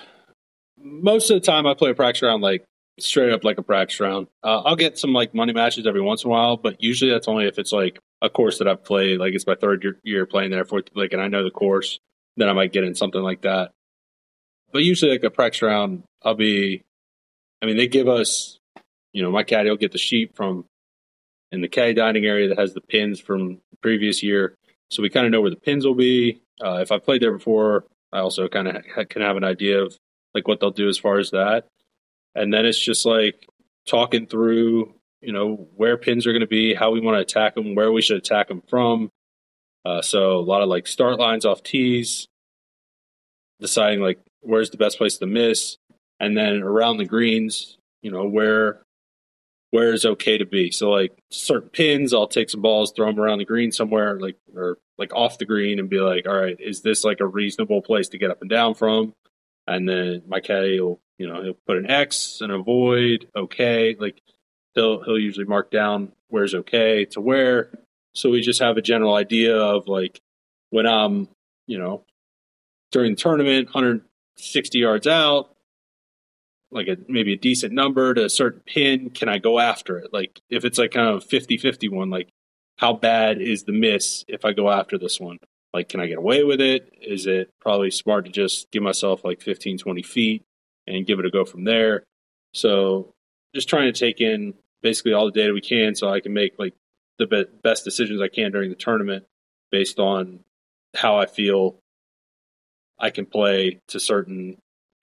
most 0.77 1.31
of 1.31 1.41
the 1.41 1.47
time 1.47 1.67
I 1.67 1.75
play 1.75 1.91
a 1.91 1.95
practice 1.95 2.23
round 2.23 2.43
like 2.43 2.65
straight 3.01 3.33
up 3.33 3.45
like 3.45 3.59
a 3.59 3.63
practice 3.63 4.01
round. 4.01 4.27
Uh, 4.43 4.61
I'll 4.63 4.77
get 4.77 4.99
some 4.99 5.13
like 5.13 5.35
money 5.35 5.53
matches 5.53 5.87
every 5.87 6.01
once 6.01 6.25
in 6.25 6.31
a 6.31 6.33
while, 6.33 6.57
but 6.57 6.83
usually 6.83 7.11
that's 7.11 7.29
only 7.29 7.47
if 7.47 7.59
it's 7.59 7.73
like 7.73 7.99
a 8.23 8.29
course 8.29 8.59
that 8.59 8.69
I've 8.69 8.85
played, 8.85 9.21
like 9.21 9.35
it's 9.35 9.47
my 9.47 9.55
third 9.55 9.83
year, 9.85 9.99
year 10.03 10.27
playing 10.27 10.51
there, 10.51 10.65
fourth 10.65 10.87
like, 10.95 11.13
and 11.13 11.23
I 11.23 11.29
know 11.29 11.45
the 11.45 11.51
course. 11.51 12.01
Then 12.37 12.49
I 12.49 12.53
might 12.53 12.73
get 12.73 12.85
in 12.85 12.95
something 12.95 13.21
like 13.21 13.43
that. 13.43 13.73
But 14.73 14.85
usually, 14.85 15.13
like 15.13 15.25
a 15.25 15.31
practice 15.31 15.63
round, 15.63 16.05
I'll 16.23 16.35
be. 16.35 16.83
I 17.63 17.67
mean, 17.67 17.77
they 17.77 17.89
give 17.89 18.09
us, 18.09 18.59
you 19.13 19.23
know, 19.23 19.31
my 19.31 19.43
caddy 19.43 19.71
will 19.71 19.77
get 19.77 19.93
the 19.93 19.99
sheet 19.99 20.37
from 20.37 20.65
in 21.51 21.61
the 21.61 21.69
caddy 21.69 21.95
dining 21.95 22.25
area 22.25 22.49
that 22.49 22.59
has 22.59 22.75
the 22.75 22.81
pins 22.81 23.21
from 23.21 23.61
the 23.71 23.77
previous 23.81 24.23
year. 24.23 24.55
So 24.91 25.03
we 25.03 25.11
kind 25.11 25.27
of 25.27 25.33
know 25.33 25.41
where 25.41 25.51
the 25.51 25.57
pins 25.57 25.85
will 25.85 25.95
be. 25.95 26.41
Uh, 26.63 26.79
if 26.79 26.93
I've 26.93 27.05
played 27.05 27.23
there 27.23 27.33
before, 27.33 27.85
I 28.13 28.19
also 28.19 28.49
kind 28.49 28.69
of 28.69 28.77
ha- 28.95 29.05
can 29.09 29.23
have 29.23 29.37
an 29.37 29.45
idea 29.45 29.83
of 29.83 29.97
like 30.35 30.47
what 30.47 30.61
they'll 30.61 30.71
do 30.71 30.89
as 30.89 30.99
far 30.99 31.19
as 31.19 31.31
that. 31.31 31.67
And 32.35 32.53
then 32.53 32.67
it's 32.67 32.79
just 32.79 33.05
like 33.05 33.47
talking 33.87 34.27
through, 34.27 34.95
you 35.21 35.33
know, 35.33 35.69
where 35.75 35.97
pins 35.97 36.27
are 36.27 36.33
going 36.33 36.41
to 36.41 36.47
be, 36.47 36.75
how 36.75 36.91
we 36.91 37.01
want 37.01 37.17
to 37.17 37.23
attack 37.23 37.55
them, 37.55 37.75
where 37.75 37.93
we 37.93 38.03
should 38.03 38.19
attack 38.19 38.49
them 38.49 38.63
from. 38.69 39.11
Uh, 39.85 40.03
so 40.03 40.37
a 40.37 40.41
lot 40.41 40.63
of 40.63 40.69
like 40.69 40.87
start 40.87 41.19
lines 41.19 41.45
off 41.45 41.63
tees, 41.63 42.29
deciding 43.61 44.01
like 44.01 44.19
where's 44.41 44.71
the 44.71 44.77
best 44.77 44.99
place 44.99 45.19
to 45.19 45.27
miss, 45.27 45.77
and 46.21 46.37
then 46.37 46.63
around 46.63 46.99
the 46.99 47.05
greens, 47.05 47.79
you 48.03 48.11
know, 48.11 48.29
where 48.29 48.83
where 49.71 49.93
is 49.93 50.07
okay 50.07 50.39
to 50.39 50.47
be. 50.47 50.71
So 50.71 50.91
like 50.91 51.19
certain 51.31 51.69
pins, 51.69 52.15
I'll 52.15 52.27
take 52.27 52.49
some 52.51 52.63
balls, 52.63 52.93
throw 52.93 53.07
them 53.07 53.21
around 53.21 53.39
the 53.39 53.45
green 53.45 53.71
somewhere, 53.71 54.19
like 54.19 54.37
or 54.55 54.79
like 54.97 55.15
off 55.15 55.39
the 55.39 55.45
green, 55.45 55.79
and 55.79 55.91
be 55.91 56.01
like, 56.01 56.27
all 56.27 56.37
right, 56.37 56.57
is 56.59 56.83
this 56.83 57.05
like 57.05 57.21
a 57.21 57.27
reasonable 57.27 57.83
place 57.83 58.09
to 58.11 58.19
get 58.19 58.31
up 58.31 58.41
and 58.41 58.51
down 58.51 58.75
from? 58.75 59.15
And 59.67 59.89
then 59.89 60.23
my 60.27 60.41
caddy 60.41 60.81
will, 60.81 61.01
you 61.19 61.29
know, 61.29 61.43
he'll 61.43 61.59
put 61.67 61.77
an 61.77 61.91
X 61.91 62.41
and 62.41 62.51
avoid, 62.51 63.29
okay. 63.37 63.95
Like 63.99 64.23
he'll 64.75 65.03
he'll 65.05 65.19
usually 65.19 65.47
mark 65.47 65.71
down 65.71 66.13
where's 66.29 66.55
okay 66.55 67.05
to 67.07 67.21
where. 67.21 67.71
So 68.15 68.31
we 68.31 68.41
just 68.41 68.61
have 68.61 68.77
a 68.77 68.83
general 68.83 69.15
idea 69.15 69.57
of 69.57 69.87
like 69.87 70.21
when 70.71 70.87
I'm, 70.87 71.29
you 71.67 71.79
know, 71.79 72.05
during 72.91 73.13
the 73.13 73.21
tournament, 73.21 73.67
160 73.67 74.79
yards 74.79 75.07
out, 75.07 75.55
like 76.71 76.89
a 76.89 76.97
maybe 77.09 77.33
a 77.33 77.39
decent 77.39 77.73
number 77.73 78.15
to 78.15 78.25
a 78.25 78.31
certain 78.31 78.61
pin 78.67 79.11
can 79.11 79.29
i 79.29 79.39
go 79.39 79.59
after 79.59 79.99
it? 79.99 80.13
Like 80.13 80.41
if 80.51 80.65
it's 80.65 80.79
like 80.79 80.93
kind 80.93 81.09
of 81.09 81.25
50 81.25 81.57
50 81.59 81.89
one 81.89 82.11
like 82.11 82.29
how 82.77 82.93
bad 82.93 83.41
is 83.41 83.65
the 83.65 83.73
miss 83.73 84.25
if 84.29 84.45
i 84.45 84.53
go 84.53 84.71
after 84.71 84.99
this 84.99 85.19
one? 85.19 85.39
Like 85.73 85.89
can 85.89 86.01
i 86.01 86.07
get 86.07 86.19
away 86.19 86.45
with 86.45 86.61
it? 86.61 86.93
Is 87.01 87.27
it 87.27 87.51
probably 87.61 87.91
smart 87.91 88.27
to 88.27 88.31
just 88.31 88.71
give 88.71 88.83
myself 88.83 89.25
like 89.25 89.41
15 89.41 89.79
20 89.79 90.03
feet 90.03 90.45
and 90.87 91.07
give 91.07 91.19
it 91.19 91.27
a 91.27 91.31
go 91.31 91.45
from 91.45 91.65
there? 91.65 92.05
So 92.53 93.15
just 93.55 93.69
trying 93.69 93.93
to 93.93 93.99
take 93.99 94.21
in 94.21 94.55
basically 94.83 95.13
all 95.13 95.27
the 95.27 95.33
data 95.33 95.53
we 95.53 95.61
can 95.61 95.95
so 95.95 96.09
i 96.09 96.21
can 96.21 96.33
make 96.33 96.55
like 96.59 96.75
the 97.19 97.27
be- 97.27 97.47
best 97.63 97.85
decisions 97.85 98.21
i 98.21 98.29
can 98.29 98.53
during 98.53 98.71
the 98.71 98.77
tournament 98.77 99.25
based 99.71 99.99
on 99.99 100.41
how 100.97 101.19
i 101.19 101.27
feel 101.27 101.77
i 102.99 103.11
can 103.11 103.27
play 103.27 103.81
to 103.89 103.99
certain 103.99 104.57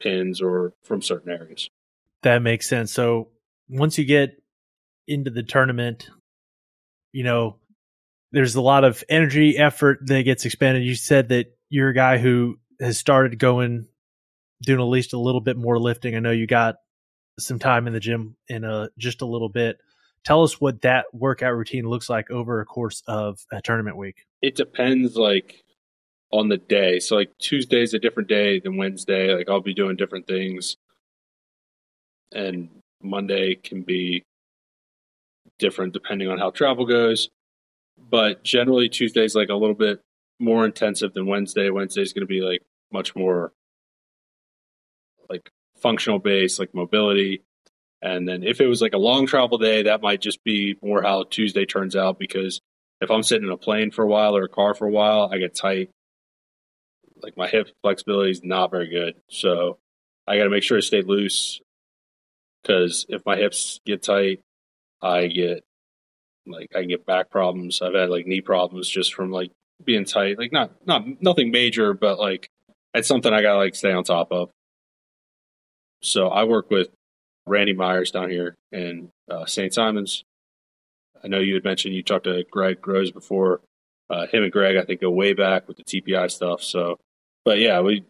pins 0.05 0.39
or 0.41 0.73
from 0.83 1.01
certain 1.01 1.31
areas. 1.31 1.69
That 2.21 2.43
makes 2.43 2.69
sense. 2.69 2.93
So 2.93 3.29
once 3.67 3.97
you 3.97 4.05
get 4.05 4.41
into 5.07 5.31
the 5.31 5.43
tournament, 5.43 6.09
you 7.11 7.23
know, 7.23 7.57
there's 8.31 8.55
a 8.55 8.61
lot 8.61 8.83
of 8.83 9.03
energy, 9.09 9.57
effort 9.57 9.99
that 10.05 10.23
gets 10.23 10.45
expended. 10.45 10.83
You 10.83 10.95
said 10.95 11.29
that 11.29 11.57
you're 11.69 11.89
a 11.89 11.95
guy 11.95 12.19
who 12.19 12.59
has 12.79 12.99
started 12.99 13.39
going, 13.39 13.87
doing 14.61 14.79
at 14.79 14.83
least 14.83 15.13
a 15.13 15.19
little 15.19 15.41
bit 15.41 15.57
more 15.57 15.79
lifting. 15.79 16.15
I 16.15 16.19
know 16.19 16.31
you 16.31 16.45
got 16.45 16.75
some 17.39 17.59
time 17.59 17.87
in 17.87 17.93
the 17.93 17.99
gym 17.99 18.35
in 18.47 18.63
a 18.63 18.89
just 18.97 19.21
a 19.21 19.25
little 19.25 19.49
bit. 19.49 19.77
Tell 20.23 20.43
us 20.43 20.59
what 20.59 20.81
that 20.81 21.05
workout 21.13 21.55
routine 21.55 21.87
looks 21.87 22.09
like 22.09 22.29
over 22.29 22.59
a 22.59 22.65
course 22.65 23.01
of 23.07 23.39
a 23.51 23.61
tournament 23.61 23.97
week. 23.97 24.25
It 24.41 24.55
depends. 24.55 25.15
Like 25.15 25.64
on 26.35 26.49
the 26.49 26.57
day. 26.57 26.99
So 26.99 27.15
like 27.15 27.31
Tuesday's 27.39 27.93
a 27.93 27.99
different 27.99 28.27
day 28.27 28.59
than 28.59 28.77
Wednesday. 28.77 29.33
Like 29.33 29.49
I'll 29.49 29.61
be 29.61 29.73
doing 29.73 29.95
different 29.95 30.27
things. 30.27 30.75
And 32.33 32.69
Monday 33.01 33.55
can 33.55 33.83
be 33.83 34.23
different 35.59 35.93
depending 35.93 36.27
on 36.27 36.37
how 36.37 36.51
travel 36.51 36.85
goes. 36.85 37.29
But 37.97 38.43
generally 38.43 38.89
Tuesday's 38.89 39.35
like 39.35 39.49
a 39.49 39.55
little 39.55 39.75
bit 39.75 40.01
more 40.39 40.65
intensive 40.65 41.13
than 41.13 41.25
Wednesday. 41.25 41.69
Wednesday's 41.69 42.11
going 42.11 42.27
to 42.27 42.33
be 42.33 42.41
like 42.41 42.61
much 42.91 43.15
more 43.15 43.53
like 45.29 45.49
functional 45.77 46.19
base, 46.19 46.59
like 46.59 46.73
mobility. 46.73 47.43
And 48.01 48.27
then 48.27 48.43
if 48.43 48.59
it 48.59 48.67
was 48.67 48.81
like 48.81 48.93
a 48.93 48.97
long 48.97 49.25
travel 49.25 49.57
day, 49.57 49.83
that 49.83 50.01
might 50.01 50.21
just 50.21 50.43
be 50.43 50.75
more 50.83 51.01
how 51.01 51.23
Tuesday 51.23 51.65
turns 51.65 51.95
out 51.95 52.19
because 52.19 52.59
if 52.99 53.09
I'm 53.09 53.23
sitting 53.23 53.47
in 53.47 53.53
a 53.53 53.57
plane 53.57 53.91
for 53.91 54.03
a 54.03 54.07
while 54.07 54.35
or 54.35 54.43
a 54.43 54.49
car 54.49 54.73
for 54.73 54.85
a 54.85 54.91
while, 54.91 55.29
I 55.31 55.37
get 55.37 55.55
tight. 55.55 55.89
Like 57.21 57.37
my 57.37 57.47
hip 57.47 57.69
flexibility 57.81 58.31
is 58.31 58.43
not 58.43 58.71
very 58.71 58.89
good. 58.89 59.15
So 59.29 59.77
I 60.27 60.37
got 60.37 60.43
to 60.45 60.49
make 60.49 60.63
sure 60.63 60.77
I 60.77 60.81
stay 60.81 61.01
loose 61.01 61.61
because 62.61 63.05
if 63.09 63.25
my 63.25 63.37
hips 63.37 63.79
get 63.85 64.03
tight, 64.03 64.41
I 65.01 65.27
get 65.27 65.63
like 66.47 66.69
I 66.75 66.81
can 66.81 66.89
get 66.89 67.05
back 67.05 67.29
problems. 67.29 67.81
I've 67.81 67.93
had 67.93 68.09
like 68.09 68.27
knee 68.27 68.41
problems 68.41 68.89
just 68.89 69.13
from 69.13 69.31
like 69.31 69.51
being 69.83 70.05
tight. 70.05 70.37
Like 70.37 70.51
not 70.51 70.71
not 70.85 71.21
nothing 71.21 71.51
major, 71.51 71.93
but 71.93 72.19
like 72.19 72.49
it's 72.93 73.07
something 73.07 73.33
I 73.33 73.41
gotta 73.41 73.57
like 73.57 73.75
stay 73.75 73.91
on 73.91 74.03
top 74.03 74.31
of. 74.31 74.49
So 76.01 76.27
I 76.27 76.43
work 76.43 76.69
with 76.69 76.89
Randy 77.47 77.73
Myers 77.73 78.11
down 78.11 78.29
here 78.29 78.55
in 78.71 79.09
uh, 79.29 79.45
St. 79.45 79.73
Simons. 79.73 80.23
I 81.23 81.27
know 81.27 81.39
you 81.39 81.55
had 81.55 81.63
mentioned 81.63 81.95
you 81.95 82.03
talked 82.03 82.25
to 82.25 82.43
Greg 82.51 82.81
Groves 82.81 83.11
before. 83.11 83.61
Uh, 84.09 84.27
him 84.27 84.43
and 84.43 84.51
Greg, 84.51 84.77
I 84.77 84.83
think, 84.83 85.01
go 85.01 85.09
way 85.09 85.33
back 85.33 85.67
with 85.67 85.77
the 85.77 85.83
TPI 85.83 86.29
stuff. 86.29 86.61
So, 86.61 86.99
but 87.43 87.59
yeah, 87.59 87.81
we 87.81 88.03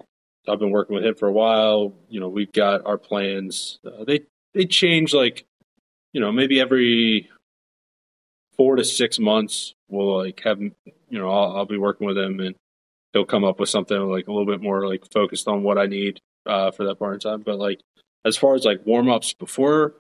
I've 0.47 0.59
been 0.59 0.71
working 0.71 0.95
with 0.95 1.05
him 1.05 1.15
for 1.15 1.27
a 1.27 1.31
while. 1.31 1.93
You 2.09 2.19
know, 2.19 2.29
we've 2.29 2.51
got 2.51 2.85
our 2.85 2.97
plans. 2.97 3.79
Uh, 3.85 4.03
they 4.05 4.21
they 4.53 4.65
change 4.65 5.13
like, 5.13 5.45
you 6.13 6.21
know, 6.21 6.31
maybe 6.31 6.59
every 6.59 7.29
four 8.57 8.75
to 8.75 8.83
six 8.83 9.19
months. 9.19 9.73
We'll 9.89 10.17
like 10.17 10.41
have 10.43 10.61
you 10.61 10.73
know 11.11 11.29
I'll, 11.29 11.57
I'll 11.57 11.65
be 11.65 11.77
working 11.77 12.07
with 12.07 12.17
him 12.17 12.39
and 12.39 12.55
he'll 13.13 13.25
come 13.25 13.43
up 13.43 13.59
with 13.59 13.69
something 13.69 13.97
like 13.97 14.27
a 14.27 14.31
little 14.31 14.45
bit 14.45 14.61
more 14.61 14.87
like 14.87 15.03
focused 15.11 15.47
on 15.47 15.63
what 15.63 15.77
I 15.77 15.85
need 15.85 16.19
uh, 16.45 16.71
for 16.71 16.85
that 16.85 16.99
part 16.99 17.13
in 17.13 17.19
time. 17.19 17.41
But 17.41 17.57
like 17.57 17.79
as 18.25 18.35
far 18.35 18.55
as 18.55 18.65
like 18.65 18.85
warm 18.85 19.09
ups 19.09 19.33
before 19.33 19.93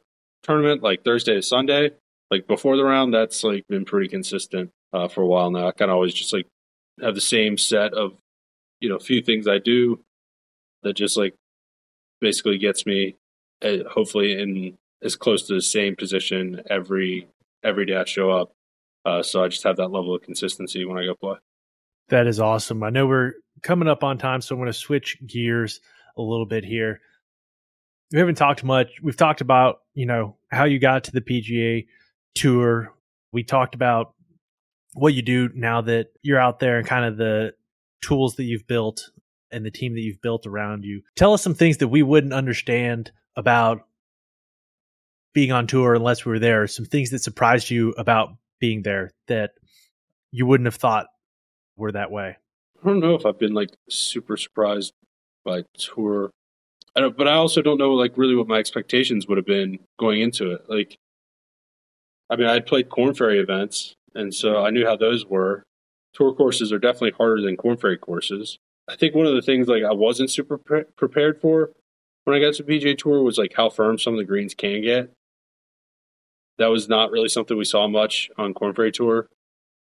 tournament, 0.43 0.83
like 0.83 1.03
Thursday 1.03 1.35
to 1.35 1.41
Sunday, 1.41 1.91
like 2.29 2.47
before 2.47 2.75
the 2.75 2.83
round, 2.83 3.13
that's 3.13 3.43
like 3.43 3.65
been 3.67 3.85
pretty 3.85 4.07
consistent 4.07 4.71
uh, 4.95 5.07
for 5.07 5.21
a 5.21 5.27
while 5.27 5.51
now. 5.51 5.67
I 5.67 5.71
kind 5.71 5.91
of 5.91 5.95
always 5.95 6.13
just 6.13 6.33
like 6.33 6.47
have 7.01 7.15
the 7.15 7.21
same 7.21 7.57
set 7.57 7.93
of 7.93 8.13
you 8.79 8.89
know 8.89 8.99
few 8.99 9.21
things 9.21 9.47
I 9.47 9.57
do 9.57 9.99
that 10.83 10.93
just 10.93 11.17
like 11.17 11.35
basically 12.21 12.57
gets 12.57 12.85
me 12.85 13.17
uh, 13.63 13.89
hopefully 13.91 14.39
in 14.39 14.77
as 15.03 15.15
close 15.15 15.47
to 15.47 15.53
the 15.53 15.61
same 15.61 15.95
position 15.95 16.61
every 16.69 17.27
every 17.63 17.85
day 17.85 17.97
I 17.97 18.05
show 18.05 18.31
up. 18.31 18.51
Uh, 19.05 19.21
so 19.21 19.43
I 19.43 19.49
just 19.49 19.63
have 19.63 19.77
that 19.77 19.89
level 19.89 20.15
of 20.15 20.21
consistency 20.21 20.85
when 20.85 20.97
I 20.97 21.05
go 21.05 21.15
play. 21.15 21.35
That 22.09 22.27
is 22.27 22.39
awesome. 22.39 22.83
I 22.83 22.89
know 22.89 23.05
we're 23.05 23.33
coming 23.61 23.87
up 23.87 24.03
on 24.03 24.17
time, 24.17 24.41
so 24.41 24.55
I'm 24.55 24.59
going 24.59 24.67
to 24.67 24.73
switch 24.73 25.17
gears 25.27 25.79
a 26.17 26.21
little 26.21 26.45
bit 26.45 26.63
here. 26.63 27.01
We 28.11 28.19
haven't 28.19 28.35
talked 28.35 28.63
much. 28.63 28.89
We've 29.01 29.17
talked 29.17 29.41
about, 29.41 29.79
you 29.93 30.05
know, 30.05 30.37
how 30.51 30.65
you 30.65 30.79
got 30.79 31.03
to 31.05 31.11
the 31.11 31.21
PGA 31.21 31.85
tour. 32.35 32.93
We 33.31 33.43
talked 33.43 33.75
about 33.75 34.14
what 34.95 35.13
you 35.13 35.21
do 35.21 35.49
now 35.53 35.81
that 35.81 36.07
you're 36.21 36.39
out 36.39 36.59
there 36.59 36.77
and 36.77 36.87
kind 36.87 37.05
of 37.05 37.17
the 37.17 37.53
tools 38.01 38.35
that 38.35 38.43
you've 38.43 38.65
built 38.65 39.11
and 39.51 39.65
the 39.65 39.71
team 39.71 39.93
that 39.93 40.01
you've 40.01 40.21
built 40.21 40.47
around 40.47 40.83
you. 40.83 41.01
Tell 41.15 41.33
us 41.33 41.43
some 41.43 41.53
things 41.53 41.77
that 41.77 41.89
we 41.89 42.01
wouldn't 42.01 42.33
understand 42.33 43.11
about 43.35 43.81
being 45.33 45.51
on 45.51 45.67
tour 45.67 45.93
unless 45.93 46.25
we 46.25 46.31
were 46.31 46.39
there. 46.39 46.65
Some 46.67 46.85
things 46.85 47.11
that 47.11 47.19
surprised 47.19 47.69
you 47.69 47.91
about 47.97 48.29
being 48.59 48.83
there 48.83 49.11
that 49.27 49.51
you 50.31 50.45
wouldn't 50.45 50.67
have 50.67 50.75
thought 50.75 51.07
were 51.75 51.91
that 51.91 52.09
way? 52.09 52.37
I 52.81 52.87
don't 52.87 52.99
know 52.99 53.15
if 53.15 53.25
I've 53.25 53.39
been 53.39 53.53
like 53.53 53.71
super 53.89 54.37
surprised 54.37 54.93
by 55.43 55.63
tour. 55.77 56.31
I 56.95 57.01
don't, 57.01 57.17
but 57.17 57.27
I 57.27 57.33
also 57.33 57.61
don't 57.61 57.77
know 57.77 57.93
like 57.93 58.17
really 58.17 58.35
what 58.35 58.47
my 58.47 58.57
expectations 58.57 59.27
would 59.27 59.37
have 59.37 59.45
been 59.45 59.79
going 59.99 60.21
into 60.21 60.51
it. 60.51 60.61
Like, 60.69 60.97
I 62.29 62.37
mean, 62.37 62.47
I'd 62.47 62.65
played 62.65 62.89
Korn 62.89 63.13
Ferry 63.13 63.39
events, 63.39 63.95
and 64.15 64.33
so 64.33 64.63
I 64.63 64.69
knew 64.69 64.85
how 64.85 64.95
those 64.95 65.25
were. 65.25 65.63
Tour 66.13 66.33
courses 66.33 66.71
are 66.71 66.79
definitely 66.79 67.11
harder 67.11 67.41
than 67.41 67.57
Korn 67.57 67.77
Ferry 67.77 67.97
courses. 67.97 68.57
I 68.87 68.95
think 68.95 69.13
one 69.13 69.25
of 69.25 69.35
the 69.35 69.41
things 69.41 69.67
like 69.67 69.83
I 69.83 69.93
wasn't 69.93 70.31
super 70.31 70.57
pre- 70.57 70.85
prepared 70.95 71.41
for 71.41 71.71
when 72.23 72.35
I 72.35 72.39
got 72.39 72.53
to 72.55 72.63
PGA 72.63 72.97
Tour 72.97 73.21
was 73.21 73.37
like 73.37 73.53
how 73.55 73.69
firm 73.69 73.99
some 73.99 74.13
of 74.13 74.19
the 74.19 74.25
greens 74.25 74.53
can 74.53 74.81
get. 74.81 75.11
That 76.57 76.67
was 76.67 76.87
not 76.87 77.11
really 77.11 77.27
something 77.27 77.57
we 77.57 77.65
saw 77.65 77.87
much 77.87 78.29
on 78.37 78.53
Korn 78.53 78.73
Ferry 78.73 78.91
Tour 78.91 79.27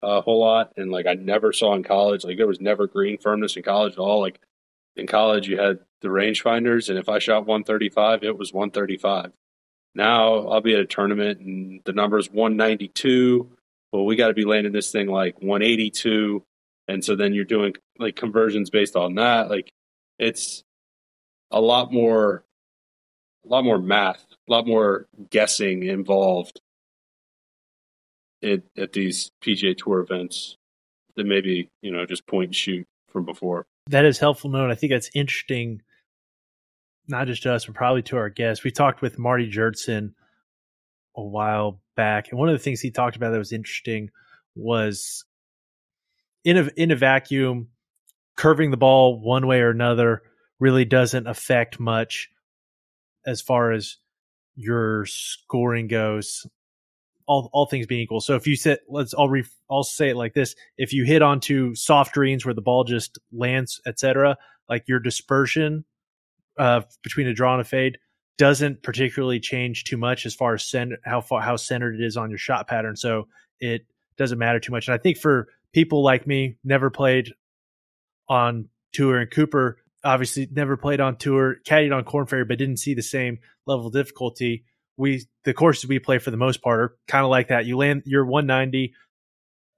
a 0.03 0.21
whole 0.21 0.41
lot, 0.41 0.73
and 0.77 0.91
like 0.91 1.07
I 1.07 1.15
never 1.15 1.53
saw 1.53 1.75
in 1.75 1.83
college. 1.83 2.25
Like 2.25 2.37
there 2.37 2.47
was 2.47 2.61
never 2.61 2.87
green 2.87 3.19
firmness 3.19 3.57
in 3.57 3.63
college 3.63 3.95
at 3.95 3.99
all. 3.99 4.21
Like 4.21 4.41
in 4.97 5.07
college, 5.07 5.49
you 5.49 5.59
had 5.59 5.81
the 6.03 6.09
rangefinders, 6.09 6.89
and 6.89 6.99
if 6.99 7.09
I 7.09 7.19
shot 7.19 7.47
135, 7.47 8.23
it 8.23 8.39
was 8.39 8.53
135. 8.53 9.33
Now 9.95 10.47
I'll 10.49 10.61
be 10.61 10.75
at 10.75 10.81
a 10.81 10.87
tournament 10.87 11.41
and 11.41 11.81
the 11.85 11.93
number 11.93 12.19
is 12.19 12.31
192. 12.31 13.51
Well, 13.93 14.05
we 14.05 14.17
got 14.17 14.29
to 14.29 14.35
be 14.35 14.45
landing 14.45 14.73
this 14.73 14.91
thing 14.93 15.09
like 15.09 15.41
182, 15.41 16.45
and 16.89 17.05
so 17.05 17.17
then 17.17 17.35
you're 17.35 17.45
doing 17.45 17.75
like 17.99 18.17
conversions 18.17 18.71
based 18.71 18.97
on 18.97 19.15
that. 19.15 19.49
Like 19.49 19.73
it's 20.19 20.63
a 21.51 21.61
lot 21.61 21.93
more, 21.93 22.45
a 23.45 23.49
lot 23.49 23.65
more 23.65 23.79
math, 23.79 24.25
a 24.49 24.53
lot 24.53 24.67
more 24.67 25.07
guessing 25.31 25.85
involved 25.85 26.61
at, 28.43 28.63
at 28.77 28.93
these 28.93 29.31
PGA 29.43 29.77
Tour 29.77 30.01
events 30.01 30.57
than 31.17 31.29
maybe 31.29 31.69
you 31.83 31.91
know 31.91 32.05
just 32.07 32.27
point 32.27 32.49
and 32.49 32.57
shoot 32.57 32.87
from 33.09 33.25
before. 33.25 33.67
That 33.89 34.05
is 34.05 34.19
helpful 34.19 34.51
note. 34.51 34.71
I 34.71 34.75
think 34.75 34.93
that's 34.93 35.11
interesting, 35.15 35.83
not 37.07 37.27
just 37.27 37.43
to 37.45 37.53
us, 37.53 37.65
but 37.65 37.75
probably 37.75 38.03
to 38.03 38.17
our 38.19 38.29
guests. 38.29 38.65
We 38.65 38.71
talked 38.71 39.01
with 39.01 39.19
Marty 39.19 39.51
Jertson 39.51 40.15
a 41.19 41.25
while 41.25 41.81
back, 41.97 42.29
and 42.31 42.39
one 42.39 42.49
of 42.49 42.55
the 42.55 42.63
things 42.63 42.81
he 42.81 42.91
talked 42.91 43.17
about 43.17 43.31
that 43.31 43.39
was 43.39 43.53
interesting 43.53 44.11
was 44.55 45.25
in 46.45 46.57
a 46.57 46.71
in 46.77 46.91
a 46.91 46.97
vacuum, 46.97 47.69
curving 48.37 48.71
the 48.71 48.77
ball 48.77 49.21
one 49.21 49.47
way 49.47 49.61
or 49.61 49.71
another 49.71 50.23
really 50.61 50.85
doesn't 50.85 51.27
affect 51.27 51.81
much 51.81 52.31
as 53.27 53.41
far 53.41 53.73
as 53.73 53.97
your 54.57 55.07
scoring 55.07 55.89
goes 55.89 56.47
all 57.27 57.51
all 57.53 57.67
things 57.67 57.87
being 57.87 58.01
equal. 58.01 58.21
So 58.21 58.35
if 58.35 58.47
you 58.47 58.57
sit, 58.57 58.81
let's 58.89 59.15
I'll 59.15 59.29
re, 59.29 59.45
I'll 59.71 59.85
say 59.85 60.11
it 60.11 60.17
like 60.17 60.35
this: 60.35 60.55
if 60.79 60.93
you 60.93 61.05
hit 61.05 61.23
onto 61.23 61.75
soft 61.75 62.15
greens 62.15 62.45
where 62.45 62.55
the 62.55 62.63
ball 62.63 62.85
just 62.85 63.19
lands, 63.33 63.81
etc., 63.87 64.37
like 64.69 64.85
your 64.89 64.99
dispersion 64.99 65.85
uh, 66.59 66.83
between 67.03 67.29
a 67.29 67.35
draw 67.35 67.53
and 67.53 67.61
a 67.61 67.65
fade 67.65 67.99
doesn't 68.39 68.83
particularly 68.83 69.41
change 69.41 69.85
too 69.85 69.97
much 69.97 70.25
as 70.25 70.35
far 70.35 70.55
as 70.55 70.65
center, 70.65 70.99
how 71.05 71.21
far 71.21 71.41
how 71.43 71.57
centered 71.57 72.01
it 72.01 72.05
is 72.05 72.17
on 72.17 72.31
your 72.31 72.39
shot 72.39 72.69
pattern. 72.69 72.97
So 72.97 73.29
it 73.61 73.87
doesn't 74.17 74.39
matter 74.39 74.61
too 74.61 74.73
much. 74.73 74.89
And 74.89 74.95
I 74.95 74.99
think 74.99 75.19
for 75.19 75.49
people 75.73 76.03
like 76.03 76.27
me, 76.27 76.57
never 76.65 76.91
played 76.91 77.33
on 78.29 78.69
tour 78.93 79.19
and 79.19 79.31
Cooper 79.31 79.79
obviously 80.05 80.49
never 80.51 80.77
played 80.77 81.01
on 81.01 81.17
tour, 81.17 81.57
caddied 81.67 81.95
on 81.95 82.05
Korn 82.05 82.27
Ferry, 82.27 82.45
but 82.45 82.59
didn't 82.59 82.79
see 82.79 82.95
the 82.95 83.03
same 83.03 83.39
level 83.67 83.89
of 83.89 83.93
difficulty 83.93 84.65
we 84.99 85.25
the 85.45 85.55
courses 85.55 85.89
we 85.89 85.99
play 86.01 86.19
for 86.19 86.31
the 86.31 86.37
most 86.37 86.61
part 86.61 86.81
are 86.81 86.97
kind 87.07 87.25
of 87.25 87.31
like 87.31 87.49
that. 87.49 87.65
You 87.65 87.79
land 87.79 88.03
you're 88.05 88.27
190, 88.27 88.93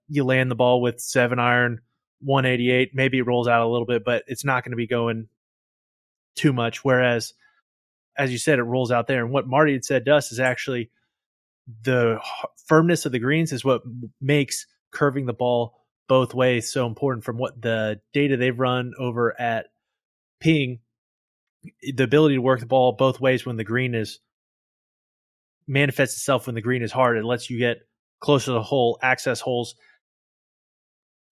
you 0.08 0.24
land 0.24 0.50
the 0.50 0.56
ball 0.56 0.80
with 0.80 0.98
seven 0.98 1.38
iron, 1.38 1.82
188. 2.22 2.92
Maybe 2.94 3.18
it 3.18 3.26
rolls 3.26 3.46
out 3.46 3.62
a 3.62 3.68
little 3.68 3.86
bit, 3.86 4.02
but 4.02 4.24
it's 4.26 4.44
not 4.44 4.64
going 4.64 4.72
to 4.72 4.76
be 4.76 4.88
going 4.88 5.28
too 6.34 6.52
much. 6.52 6.82
Whereas, 6.84 7.34
as 8.16 8.32
you 8.32 8.38
said, 8.38 8.58
it 8.58 8.64
rolls 8.64 8.90
out 8.90 9.06
there. 9.06 9.24
And 9.24 9.32
what 9.32 9.46
Marty 9.46 9.72
had 9.72 9.84
said 9.84 10.04
to 10.04 10.14
us 10.14 10.32
is 10.32 10.40
actually 10.40 10.90
the 11.82 12.20
firmness 12.66 13.06
of 13.06 13.12
the 13.12 13.18
greens 13.18 13.52
is 13.52 13.64
what 13.64 13.82
makes 14.20 14.66
curving 14.92 15.26
the 15.26 15.32
ball 15.32 15.76
both 16.08 16.34
ways 16.34 16.72
so 16.72 16.86
important. 16.86 17.24
From 17.24 17.38
what 17.38 17.60
the 17.60 18.00
data 18.12 18.36
they've 18.36 18.58
run 18.58 18.92
over 18.98 19.38
at 19.40 19.66
Ping, 20.40 20.80
the 21.82 22.04
ability 22.04 22.34
to 22.36 22.42
work 22.42 22.60
the 22.60 22.66
ball 22.66 22.92
both 22.92 23.20
ways 23.20 23.46
when 23.46 23.56
the 23.56 23.64
green 23.64 23.94
is 23.94 24.18
manifests 25.66 26.16
itself 26.16 26.46
when 26.46 26.54
the 26.54 26.60
green 26.60 26.82
is 26.82 26.92
hard. 26.92 27.16
It 27.16 27.24
lets 27.24 27.48
you 27.48 27.58
get 27.58 27.78
closer 28.20 28.46
to 28.46 28.52
the 28.52 28.62
hole, 28.62 28.98
access 29.02 29.40
holes 29.40 29.76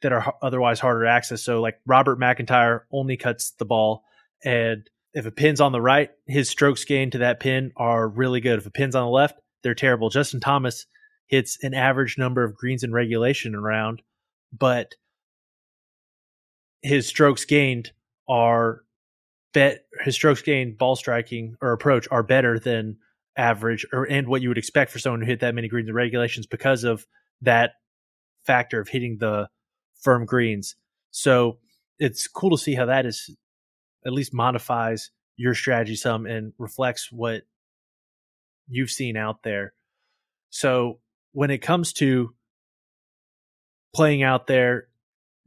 that 0.03 0.13
are 0.13 0.35
otherwise 0.43 0.79
harder 0.79 1.05
to 1.05 1.11
access. 1.11 1.43
So, 1.43 1.61
like 1.61 1.81
Robert 1.87 2.21
McIntyre 2.21 2.83
only 2.93 3.17
cuts 3.17 3.51
the 3.59 3.65
ball, 3.65 4.05
and 4.45 4.89
if 5.19 5.27
a 5.27 5.33
pin's 5.33 5.61
on 5.61 5.73
the 5.73 5.81
right, 5.81 6.11
his 6.29 6.49
strokes 6.49 6.85
gained 6.85 7.11
to 7.11 7.19
that 7.19 7.41
pin 7.41 7.73
are 7.77 8.07
really 8.07 8.41
good. 8.41 8.61
If 8.61 8.67
a 8.67 8.71
pin's 8.71 8.95
on 8.95 9.03
the 9.03 9.11
left, 9.11 9.41
they're 9.65 9.75
terrible. 9.75 10.11
Justin 10.11 10.39
Thomas 10.39 10.87
hits 11.27 11.59
an 11.61 11.75
average 11.75 12.17
number 12.17 12.45
of 12.45 12.55
greens 12.55 12.85
in 12.85 12.93
regulation 12.93 13.57
around, 13.57 14.01
but 14.57 14.95
his 16.83 17.09
strokes 17.09 17.45
gained 17.45 17.91
are 18.29 18.85
bet 19.53 19.87
his 20.05 20.15
strokes 20.15 20.41
gained 20.41 20.79
ball 20.79 20.95
striking 20.95 21.57
or 21.61 21.73
approach 21.73 22.07
are 22.13 22.23
better 22.23 22.61
than 22.61 22.97
average 23.37 23.85
or 23.93 24.05
and 24.05 24.29
what 24.29 24.41
you 24.41 24.49
would 24.49 24.59
expect 24.59 24.93
for 24.93 25.01
someone 25.01 25.21
who 25.21 25.27
hit 25.27 25.41
that 25.41 25.55
many 25.55 25.67
greens 25.67 25.89
in 25.89 25.95
regulations 25.97 26.47
because 26.47 26.85
of 26.85 27.09
that 27.43 27.73
factor 28.45 28.81
of 28.81 28.87
hitting 28.87 29.17
the 29.19 29.49
firm 30.01 30.25
greens. 30.25 30.77
So 31.11 31.59
it's 31.99 32.29
cool 32.29 32.51
to 32.51 32.59
see 32.59 32.77
how 32.77 32.87
that 32.87 33.05
is 33.05 33.37
at 34.07 34.13
least 34.13 34.35
modifies 34.35 35.11
your 35.37 35.55
strategy 35.55 35.97
some 35.97 36.27
and 36.27 36.53
reflects 36.59 37.11
what 37.13 37.43
you've 38.69 38.91
seen 38.91 39.17
out 39.17 39.43
there. 39.43 39.73
So 40.51 40.99
when 41.33 41.51
it 41.51 41.59
comes 41.59 41.93
to 41.95 42.35
playing 43.95 44.23
out 44.23 44.47
there. 44.47 44.89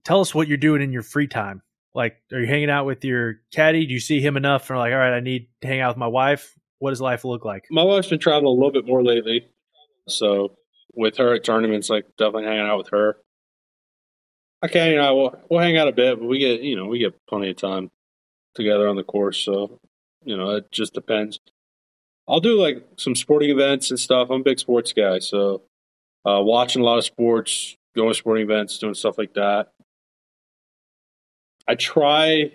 Tell 0.03 0.19
us 0.19 0.33
what 0.33 0.47
you're 0.47 0.57
doing 0.57 0.81
in 0.81 0.91
your 0.91 1.03
free 1.03 1.27
time. 1.27 1.61
Like, 1.93 2.17
are 2.31 2.39
you 2.39 2.47
hanging 2.47 2.69
out 2.69 2.85
with 2.85 3.03
your 3.03 3.35
caddy? 3.53 3.85
Do 3.85 3.93
you 3.93 3.99
see 3.99 4.21
him 4.21 4.37
enough 4.37 4.65
for 4.65 4.77
like, 4.77 4.93
all 4.93 4.99
right, 4.99 5.13
I 5.15 5.19
need 5.19 5.47
to 5.61 5.67
hang 5.67 5.81
out 5.81 5.91
with 5.91 5.97
my 5.97 6.07
wife? 6.07 6.53
What 6.79 6.91
does 6.91 7.01
life 7.01 7.25
look 7.25 7.45
like? 7.45 7.65
My 7.69 7.83
wife's 7.83 8.07
been 8.07 8.19
traveling 8.19 8.47
a 8.47 8.49
little 8.49 8.71
bit 8.71 8.87
more 8.87 9.03
lately, 9.03 9.47
so 10.07 10.55
with 10.93 11.17
her 11.17 11.35
at 11.35 11.43
tournaments, 11.43 11.89
like 11.89 12.05
definitely 12.17 12.45
hanging 12.45 12.65
out 12.65 12.79
with 12.79 12.89
her. 12.89 13.17
Okay, 14.65 14.91
you 14.91 14.97
know, 14.97 15.15
we'll, 15.15 15.35
we'll 15.49 15.59
hang 15.59 15.77
out 15.77 15.87
a 15.87 15.91
bit, 15.91 16.19
but 16.19 16.27
we 16.27 16.39
get 16.39 16.61
you 16.61 16.75
know 16.75 16.85
we 16.85 16.97
get 16.97 17.13
plenty 17.27 17.51
of 17.51 17.57
time 17.57 17.91
together 18.55 18.87
on 18.87 18.95
the 18.95 19.03
course, 19.03 19.37
so 19.37 19.79
you 20.23 20.37
know 20.37 20.51
it 20.51 20.71
just 20.71 20.93
depends. 20.93 21.39
I'll 22.27 22.39
do 22.39 22.59
like 22.59 22.85
some 22.97 23.15
sporting 23.15 23.49
events 23.49 23.89
and 23.89 23.99
stuff. 23.99 24.29
I'm 24.29 24.41
a 24.41 24.43
big 24.43 24.59
sports 24.59 24.93
guy, 24.93 25.19
so 25.19 25.63
uh, 26.25 26.41
watching 26.41 26.81
a 26.81 26.85
lot 26.85 26.97
of 26.97 27.03
sports, 27.03 27.75
going 27.95 28.09
to 28.09 28.15
sporting 28.15 28.43
events, 28.43 28.77
doing 28.77 28.93
stuff 28.93 29.17
like 29.17 29.33
that. 29.33 29.69
I 31.67 31.75
try 31.75 32.51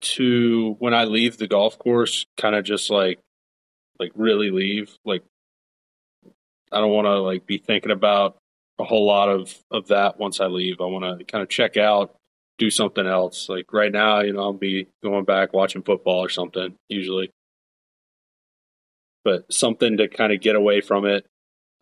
to 0.00 0.76
when 0.78 0.94
I 0.94 1.04
leave 1.04 1.36
the 1.36 1.46
golf 1.46 1.78
course, 1.78 2.26
kind 2.36 2.54
of 2.54 2.64
just 2.64 2.90
like 2.90 3.18
like 3.98 4.12
really 4.14 4.50
leave. 4.50 4.96
Like 5.04 5.22
I 6.72 6.80
don't 6.80 6.92
want 6.92 7.06
to 7.06 7.20
like 7.20 7.46
be 7.46 7.58
thinking 7.58 7.92
about 7.92 8.36
a 8.78 8.84
whole 8.84 9.06
lot 9.06 9.28
of 9.28 9.54
of 9.70 9.88
that 9.88 10.18
once 10.18 10.40
I 10.40 10.46
leave. 10.46 10.80
I 10.80 10.84
want 10.84 11.18
to 11.18 11.24
kind 11.24 11.42
of 11.42 11.48
check 11.48 11.76
out, 11.76 12.16
do 12.60 12.70
something 12.70 13.06
else. 13.06 13.48
Like 13.48 13.72
right 13.72 13.90
now, 13.90 14.20
you 14.20 14.34
know, 14.34 14.40
I'll 14.40 14.52
be 14.52 14.86
going 15.02 15.24
back 15.24 15.52
watching 15.52 15.82
football 15.82 16.20
or 16.22 16.28
something 16.28 16.76
usually. 16.88 17.30
But 19.24 19.52
something 19.52 19.96
to 19.96 20.08
kind 20.08 20.32
of 20.32 20.40
get 20.40 20.56
away 20.56 20.82
from 20.82 21.06
it 21.06 21.26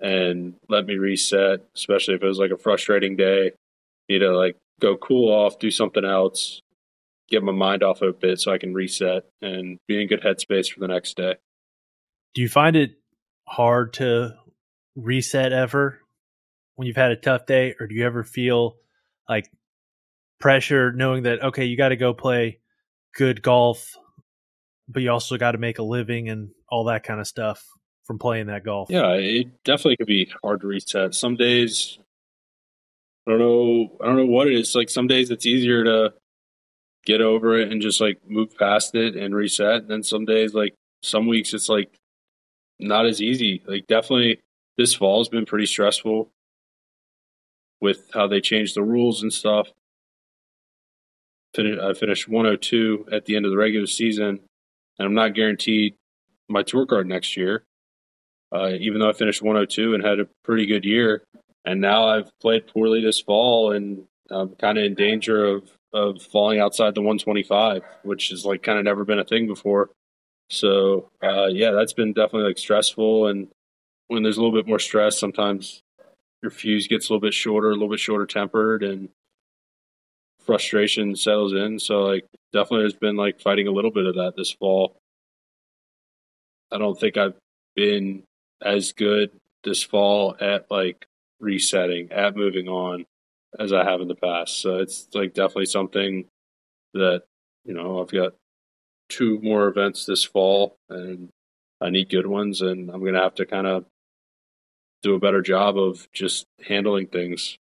and 0.00 0.54
let 0.68 0.86
me 0.86 0.94
reset, 0.94 1.66
especially 1.76 2.14
if 2.14 2.22
it 2.22 2.26
was 2.26 2.38
like 2.38 2.52
a 2.52 2.56
frustrating 2.56 3.16
day. 3.16 3.52
Need 4.08 4.20
to 4.20 4.30
like 4.30 4.56
go 4.80 4.96
cool 4.96 5.30
off, 5.30 5.58
do 5.58 5.70
something 5.70 6.04
else, 6.04 6.62
get 7.28 7.42
my 7.42 7.52
mind 7.52 7.82
off 7.82 8.00
of 8.00 8.10
a 8.10 8.12
bit 8.12 8.40
so 8.40 8.52
I 8.52 8.58
can 8.58 8.72
reset 8.72 9.24
and 9.42 9.78
be 9.88 10.00
in 10.00 10.08
good 10.08 10.22
headspace 10.22 10.72
for 10.72 10.80
the 10.80 10.88
next 10.88 11.16
day. 11.16 11.34
Do 12.34 12.40
you 12.40 12.48
find 12.48 12.76
it 12.76 12.92
hard 13.46 13.94
to 13.94 14.36
reset 14.94 15.52
ever 15.52 16.00
when 16.76 16.86
you've 16.86 16.96
had 16.96 17.10
a 17.10 17.16
tough 17.16 17.46
day, 17.46 17.74
or 17.80 17.88
do 17.88 17.96
you 17.96 18.06
ever 18.06 18.22
feel 18.22 18.76
like 19.28 19.50
pressure 20.40 20.92
knowing 20.92 21.24
that 21.24 21.42
okay, 21.42 21.64
you 21.64 21.76
got 21.76 21.90
to 21.90 21.96
go 21.96 22.14
play 22.14 22.60
good 23.14 23.42
golf, 23.42 23.96
but 24.88 25.02
you 25.02 25.10
also 25.10 25.36
got 25.36 25.52
to 25.52 25.58
make 25.58 25.78
a 25.78 25.82
living 25.82 26.28
and 26.28 26.50
all 26.68 26.84
that 26.84 27.02
kind 27.02 27.20
of 27.20 27.26
stuff 27.26 27.64
from 28.08 28.18
playing 28.18 28.46
that 28.46 28.64
golf? 28.64 28.88
Yeah, 28.90 29.12
it 29.12 29.62
definitely 29.64 29.98
could 29.98 30.06
be 30.06 30.32
hard 30.42 30.62
to 30.62 30.66
reset. 30.66 31.14
Some 31.14 31.36
days 31.36 31.98
I 33.26 33.32
don't 33.32 33.38
know 33.40 33.98
I 34.00 34.06
don't 34.06 34.16
know 34.16 34.26
what 34.26 34.48
it 34.48 34.54
is. 34.54 34.74
Like 34.74 34.88
some 34.88 35.06
days 35.06 35.30
it's 35.30 35.46
easier 35.46 35.84
to 35.84 36.14
get 37.04 37.20
over 37.20 37.58
it 37.58 37.70
and 37.70 37.82
just 37.82 38.00
like 38.00 38.18
move 38.26 38.56
past 38.58 38.94
it 38.94 39.14
and 39.14 39.34
reset. 39.34 39.82
And 39.82 39.90
then 39.90 40.02
some 40.02 40.24
days 40.24 40.54
like 40.54 40.74
some 41.02 41.26
weeks 41.26 41.52
it's 41.52 41.68
like 41.68 41.98
not 42.80 43.06
as 43.06 43.20
easy. 43.20 43.62
Like 43.66 43.86
definitely 43.86 44.40
this 44.78 44.94
fall 44.94 45.20
has 45.20 45.28
been 45.28 45.44
pretty 45.44 45.66
stressful 45.66 46.30
with 47.80 48.10
how 48.14 48.26
they 48.26 48.40
changed 48.40 48.74
the 48.74 48.82
rules 48.82 49.22
and 49.22 49.32
stuff. 49.32 49.68
I 51.56 51.94
finished 51.94 52.28
102 52.28 53.06
at 53.12 53.24
the 53.24 53.36
end 53.36 53.44
of 53.44 53.50
the 53.50 53.56
regular 53.56 53.86
season, 53.86 54.40
and 54.98 55.06
I'm 55.06 55.14
not 55.14 55.34
guaranteed 55.34 55.94
my 56.48 56.62
tour 56.62 56.86
card 56.86 57.06
next 57.06 57.36
year. 57.36 57.64
Uh, 58.50 58.70
even 58.80 59.00
though 59.00 59.10
I 59.10 59.12
finished 59.12 59.42
102 59.42 59.94
and 59.94 60.04
had 60.04 60.20
a 60.20 60.28
pretty 60.42 60.66
good 60.66 60.84
year, 60.84 61.22
and 61.64 61.80
now 61.80 62.08
I've 62.08 62.30
played 62.40 62.66
poorly 62.66 63.02
this 63.02 63.20
fall, 63.20 63.72
and 63.72 64.04
I'm 64.30 64.54
kind 64.56 64.78
of 64.78 64.84
in 64.84 64.94
danger 64.94 65.44
of 65.44 65.70
of 65.92 66.22
falling 66.22 66.60
outside 66.60 66.94
the 66.94 67.00
125, 67.00 67.82
which 68.02 68.30
is 68.30 68.44
like 68.44 68.62
kind 68.62 68.78
of 68.78 68.84
never 68.84 69.04
been 69.04 69.18
a 69.18 69.24
thing 69.24 69.46
before. 69.46 69.90
So 70.50 71.10
uh, 71.22 71.46
yeah, 71.46 71.72
that's 71.72 71.92
been 71.92 72.12
definitely 72.12 72.48
like 72.48 72.58
stressful, 72.58 73.26
and 73.26 73.48
when 74.08 74.22
there's 74.22 74.38
a 74.38 74.42
little 74.42 74.56
bit 74.56 74.66
more 74.66 74.78
stress, 74.78 75.18
sometimes 75.18 75.82
your 76.42 76.50
fuse 76.50 76.86
gets 76.86 77.08
a 77.08 77.12
little 77.12 77.26
bit 77.26 77.34
shorter, 77.34 77.68
a 77.68 77.74
little 77.74 77.90
bit 77.90 78.00
shorter 78.00 78.26
tempered, 78.26 78.82
and 78.82 79.10
frustration 80.48 81.14
settles 81.14 81.52
in. 81.52 81.78
So 81.78 82.00
like 82.04 82.24
definitely 82.54 82.84
has 82.84 82.94
been 82.94 83.16
like 83.16 83.38
fighting 83.38 83.68
a 83.68 83.70
little 83.70 83.90
bit 83.90 84.06
of 84.06 84.14
that 84.14 84.32
this 84.34 84.50
fall. 84.50 84.96
I 86.72 86.78
don't 86.78 86.98
think 86.98 87.18
I've 87.18 87.34
been 87.76 88.22
as 88.62 88.92
good 88.92 89.30
this 89.62 89.82
fall 89.82 90.38
at 90.40 90.70
like 90.70 91.04
resetting, 91.38 92.10
at 92.12 92.34
moving 92.34 92.66
on 92.66 93.04
as 93.60 93.74
I 93.74 93.84
have 93.84 94.00
in 94.00 94.08
the 94.08 94.14
past. 94.14 94.62
So 94.62 94.78
it's 94.78 95.06
like 95.12 95.34
definitely 95.34 95.66
something 95.66 96.24
that, 96.94 97.24
you 97.66 97.74
know, 97.74 98.00
I've 98.00 98.10
got 98.10 98.32
two 99.10 99.38
more 99.42 99.68
events 99.68 100.06
this 100.06 100.24
fall 100.24 100.76
and 100.88 101.28
I 101.78 101.90
need 101.90 102.08
good 102.08 102.26
ones 102.26 102.62
and 102.62 102.88
I'm 102.88 103.00
going 103.00 103.12
to 103.12 103.22
have 103.22 103.34
to 103.34 103.44
kind 103.44 103.66
of 103.66 103.84
do 105.02 105.14
a 105.14 105.20
better 105.20 105.42
job 105.42 105.76
of 105.76 106.08
just 106.14 106.46
handling 106.66 107.08
things 107.08 107.58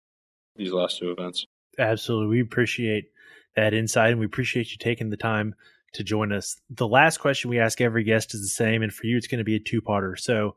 these 0.58 0.74
last 0.74 1.00
two 1.00 1.12
events. 1.12 1.46
Absolutely. 1.80 2.28
We 2.28 2.42
appreciate 2.42 3.06
that 3.56 3.74
insight 3.74 4.12
and 4.12 4.20
we 4.20 4.26
appreciate 4.26 4.72
you 4.72 4.78
taking 4.78 5.10
the 5.10 5.18
time 5.18 5.56
to 5.94 6.04
join 6.04 6.32
us. 6.32 6.60
The 6.70 6.88
last 6.88 7.18
question 7.18 7.50
we 7.50 7.60
ask 7.60 7.80
every 7.82 8.04
guest 8.04 8.34
is 8.34 8.42
the 8.42 8.48
same, 8.48 8.82
and 8.82 8.92
for 8.94 9.06
you, 9.06 9.18
it's 9.18 9.28
going 9.28 9.40
to 9.40 9.44
be 9.44 9.56
a 9.56 9.60
two 9.60 9.82
parter. 9.82 10.18
So, 10.18 10.56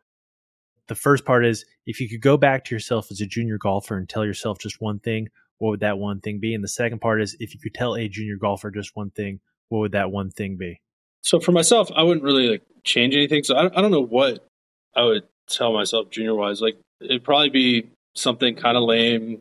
the 0.89 0.95
first 0.95 1.25
part 1.25 1.45
is 1.45 1.65
if 1.85 2.01
you 2.01 2.09
could 2.09 2.21
go 2.21 2.37
back 2.37 2.65
to 2.65 2.75
yourself 2.75 3.09
as 3.11 3.21
a 3.21 3.27
junior 3.27 3.59
golfer 3.59 3.97
and 3.97 4.09
tell 4.09 4.25
yourself 4.25 4.59
just 4.59 4.81
one 4.81 5.01
thing, 5.01 5.29
what 5.59 5.71
would 5.71 5.81
that 5.81 5.99
one 5.99 6.21
thing 6.21 6.39
be? 6.39 6.55
And 6.55 6.63
the 6.63 6.69
second 6.69 7.01
part 7.01 7.21
is 7.21 7.37
if 7.41 7.55
you 7.55 7.61
could 7.61 7.75
tell 7.75 7.97
a 7.97 8.09
junior 8.09 8.37
golfer 8.37 8.71
just 8.71 8.95
one 8.95 9.11
thing, 9.11 9.41
what 9.69 9.81
would 9.81 9.93
that 9.93 10.11
one 10.11 10.31
thing 10.31 10.57
be? 10.57 10.81
So, 11.23 11.41
for 11.41 11.53
myself, 11.53 11.91
I 11.95 12.03
wouldn't 12.03 12.25
really 12.25 12.49
like 12.49 12.63
change 12.85 13.15
anything. 13.15 13.43
So, 13.45 13.57
I, 13.57 13.67
I 13.67 13.83
don't 13.83 13.91
know 13.91 14.05
what 14.05 14.47
I 14.95 15.05
would 15.05 15.25
tell 15.49 15.73
myself 15.73 16.11
junior 16.11 16.35
wise. 16.35 16.61
Like 16.61 16.79
it'd 17.01 17.25
probably 17.25 17.51
be 17.51 17.91
something 18.15 18.57
kind 18.57 18.77
of 18.77 18.85
lame, 18.85 19.41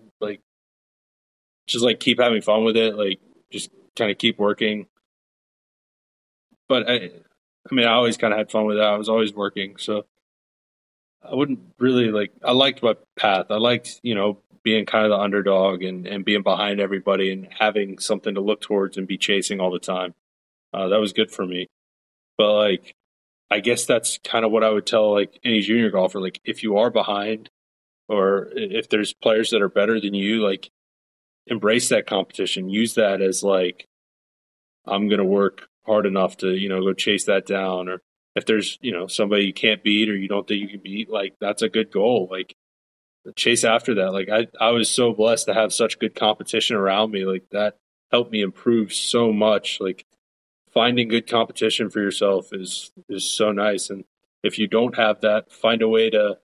just 1.67 1.83
like 1.83 1.99
keep 1.99 2.19
having 2.19 2.41
fun 2.41 2.63
with 2.63 2.77
it, 2.77 2.95
like 2.95 3.19
just 3.51 3.69
kind 3.95 4.11
of 4.11 4.17
keep 4.17 4.37
working. 4.39 4.87
But 6.67 6.89
I, 6.89 6.93
I 6.93 7.75
mean, 7.75 7.87
I 7.87 7.93
always 7.93 8.17
kind 8.17 8.33
of 8.33 8.37
had 8.37 8.51
fun 8.51 8.65
with 8.65 8.77
that. 8.77 8.87
I 8.87 8.97
was 8.97 9.09
always 9.09 9.33
working, 9.33 9.77
so 9.77 10.05
I 11.23 11.35
wouldn't 11.35 11.59
really 11.79 12.11
like. 12.11 12.31
I 12.43 12.51
liked 12.51 12.83
my 12.83 12.95
path. 13.15 13.47
I 13.49 13.57
liked, 13.57 13.99
you 14.03 14.15
know, 14.15 14.39
being 14.63 14.85
kind 14.85 15.05
of 15.05 15.11
the 15.11 15.17
underdog 15.17 15.83
and 15.83 16.07
and 16.07 16.25
being 16.25 16.43
behind 16.43 16.79
everybody 16.79 17.31
and 17.31 17.47
having 17.59 17.99
something 17.99 18.35
to 18.35 18.41
look 18.41 18.61
towards 18.61 18.97
and 18.97 19.07
be 19.07 19.17
chasing 19.17 19.59
all 19.59 19.71
the 19.71 19.79
time. 19.79 20.13
Uh, 20.73 20.89
that 20.89 20.99
was 20.99 21.13
good 21.13 21.31
for 21.31 21.45
me. 21.45 21.67
But 22.37 22.53
like, 22.53 22.95
I 23.49 23.59
guess 23.59 23.85
that's 23.85 24.19
kind 24.23 24.43
of 24.43 24.51
what 24.51 24.63
I 24.63 24.69
would 24.69 24.85
tell 24.85 25.13
like 25.13 25.39
any 25.43 25.61
junior 25.61 25.89
golfer. 25.89 26.19
Like 26.19 26.41
if 26.43 26.63
you 26.63 26.77
are 26.77 26.89
behind 26.89 27.49
or 28.07 28.49
if 28.53 28.89
there's 28.89 29.13
players 29.13 29.51
that 29.51 29.61
are 29.61 29.69
better 29.69 29.99
than 29.99 30.13
you, 30.13 30.45
like 30.45 30.69
embrace 31.47 31.89
that 31.89 32.07
competition. 32.07 32.69
Use 32.69 32.95
that 32.95 33.21
as 33.21 33.43
like 33.43 33.87
I'm 34.85 35.07
going 35.07 35.19
to 35.19 35.25
work 35.25 35.67
hard 35.85 36.05
enough 36.05 36.37
to, 36.37 36.49
you 36.49 36.69
know, 36.69 36.81
go 36.81 36.93
chase 36.93 37.25
that 37.25 37.45
down 37.45 37.89
or 37.89 38.01
if 38.35 38.45
there's, 38.45 38.77
you 38.81 38.91
know, 38.91 39.07
somebody 39.07 39.45
you 39.45 39.53
can't 39.53 39.83
beat 39.83 40.09
or 40.09 40.15
you 40.15 40.27
don't 40.27 40.47
think 40.47 40.61
you 40.61 40.67
can 40.67 40.81
beat, 40.81 41.09
like 41.09 41.35
that's 41.39 41.61
a 41.61 41.69
good 41.69 41.91
goal. 41.91 42.27
Like 42.29 42.55
chase 43.35 43.63
after 43.63 43.95
that. 43.95 44.11
Like 44.11 44.29
I 44.29 44.47
I 44.59 44.71
was 44.71 44.89
so 44.89 45.13
blessed 45.13 45.47
to 45.47 45.53
have 45.53 45.73
such 45.73 45.99
good 45.99 46.15
competition 46.15 46.75
around 46.75 47.11
me. 47.11 47.25
Like 47.25 47.49
that 47.51 47.77
helped 48.11 48.31
me 48.31 48.41
improve 48.41 48.93
so 48.93 49.31
much. 49.31 49.79
Like 49.79 50.05
finding 50.75 51.07
good 51.07 51.27
competition 51.27 51.89
for 51.89 52.01
yourself 52.01 52.49
is 52.51 52.91
is 53.09 53.23
so 53.25 53.51
nice 53.51 53.89
and 53.89 54.03
if 54.43 54.59
you 54.59 54.67
don't 54.67 54.97
have 54.97 55.21
that 55.21 55.51
find 55.51 55.81
a 55.81 55.87
way 55.87 56.09
to 56.09 56.37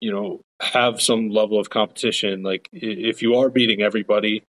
you 0.00 0.12
know 0.12 0.42
have 0.62 1.00
some 1.00 1.28
level 1.28 1.58
of 1.58 1.70
competition 1.70 2.42
like 2.42 2.68
if 2.72 3.20
you 3.20 3.34
are 3.36 3.50
beating 3.50 3.82
everybody 3.82 4.44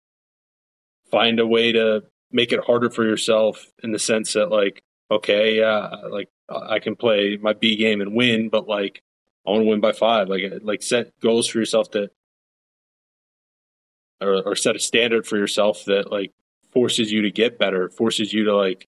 find 1.09 1.39
a 1.39 1.47
way 1.47 1.71
to 1.71 2.03
make 2.31 2.51
it 2.51 2.63
harder 2.63 2.89
for 2.89 3.03
yourself 3.03 3.65
in 3.83 3.91
the 3.91 3.99
sense 3.99 4.33
that 4.33 4.51
like 4.51 4.83
okay 5.11 5.57
yeah 5.57 5.89
like 6.09 6.29
i 6.49 6.79
can 6.79 6.95
play 6.95 7.37
my 7.41 7.53
b 7.53 7.75
game 7.75 7.99
and 7.99 8.13
win 8.13 8.49
but 8.49 8.67
like 8.67 9.01
i 9.45 9.49
want 9.49 9.63
to 9.63 9.69
win 9.69 9.81
by 9.81 9.91
five 9.91 10.29
like 10.29 10.43
uh, 10.43 10.59
like 10.61 10.81
set 10.81 11.11
goals 11.19 11.47
for 11.47 11.59
yourself 11.59 11.89
that 11.91 12.11
or, 14.23 14.41
or 14.43 14.55
set 14.55 14.75
a 14.75 14.79
standard 14.79 15.27
for 15.27 15.37
yourself 15.37 15.85
that 15.85 16.11
like 16.11 16.31
forces 16.71 17.11
you 17.11 17.21
to 17.21 17.31
get 17.31 17.59
better, 17.59 17.89
forces 17.89 18.33
you 18.33 18.45
to 18.45 18.55
like 18.55 18.87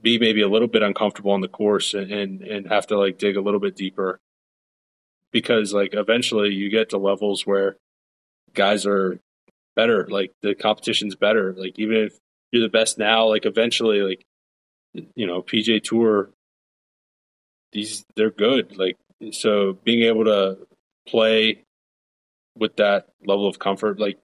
be 0.00 0.18
maybe 0.18 0.42
a 0.42 0.48
little 0.48 0.68
bit 0.68 0.82
uncomfortable 0.82 1.32
on 1.32 1.40
the 1.40 1.48
course 1.48 1.94
and, 1.94 2.10
and, 2.10 2.42
and 2.42 2.68
have 2.68 2.86
to 2.86 2.98
like 2.98 3.18
dig 3.18 3.36
a 3.36 3.40
little 3.40 3.60
bit 3.60 3.76
deeper. 3.76 4.20
Because 5.32 5.72
like 5.72 5.90
eventually 5.92 6.50
you 6.50 6.70
get 6.70 6.90
to 6.90 6.98
levels 6.98 7.46
where 7.46 7.76
guys 8.54 8.86
are 8.86 9.20
better, 9.74 10.06
like 10.08 10.32
the 10.42 10.54
competition's 10.54 11.14
better. 11.14 11.52
Like 11.52 11.78
even 11.78 11.96
if 11.96 12.18
you're 12.52 12.62
the 12.62 12.68
best 12.68 12.98
now, 12.98 13.28
like 13.28 13.44
eventually 13.44 14.00
like 14.00 14.24
you 15.14 15.26
know, 15.26 15.42
PGA 15.42 15.82
Tour 15.82 16.30
these 17.72 18.04
they're 18.16 18.30
good. 18.30 18.76
Like 18.76 18.96
so 19.32 19.78
being 19.84 20.02
able 20.02 20.24
to 20.24 20.58
play 21.06 21.64
with 22.56 22.76
that 22.76 23.08
level 23.24 23.46
of 23.46 23.58
comfort, 23.58 24.00
like 24.00 24.18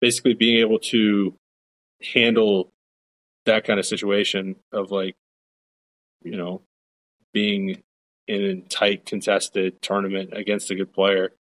basically 0.00 0.34
being 0.34 0.58
able 0.58 0.78
to 0.78 1.34
handle 2.14 2.72
that 3.46 3.64
kind 3.64 3.78
of 3.78 3.86
situation 3.86 4.56
of 4.72 4.90
like, 4.90 5.16
you 6.22 6.36
know, 6.36 6.62
being 7.32 7.82
in 8.26 8.42
a 8.42 8.60
tight 8.68 9.06
contested 9.06 9.80
tournament 9.82 10.30
against 10.32 10.70
a 10.70 10.74
good 10.74 10.92
player 10.92 11.32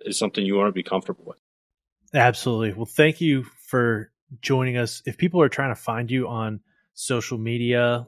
is 0.00 0.18
something 0.18 0.44
you 0.44 0.56
want 0.56 0.68
to 0.68 0.72
be 0.72 0.82
comfortable 0.82 1.24
with. 1.26 1.38
Absolutely. 2.14 2.72
Well, 2.72 2.86
thank 2.86 3.20
you 3.20 3.44
for 3.68 4.10
joining 4.40 4.76
us. 4.76 5.02
If 5.06 5.16
people 5.18 5.42
are 5.42 5.48
trying 5.48 5.74
to 5.74 5.80
find 5.80 6.10
you 6.10 6.28
on 6.28 6.60
social 6.94 7.38
media, 7.38 8.06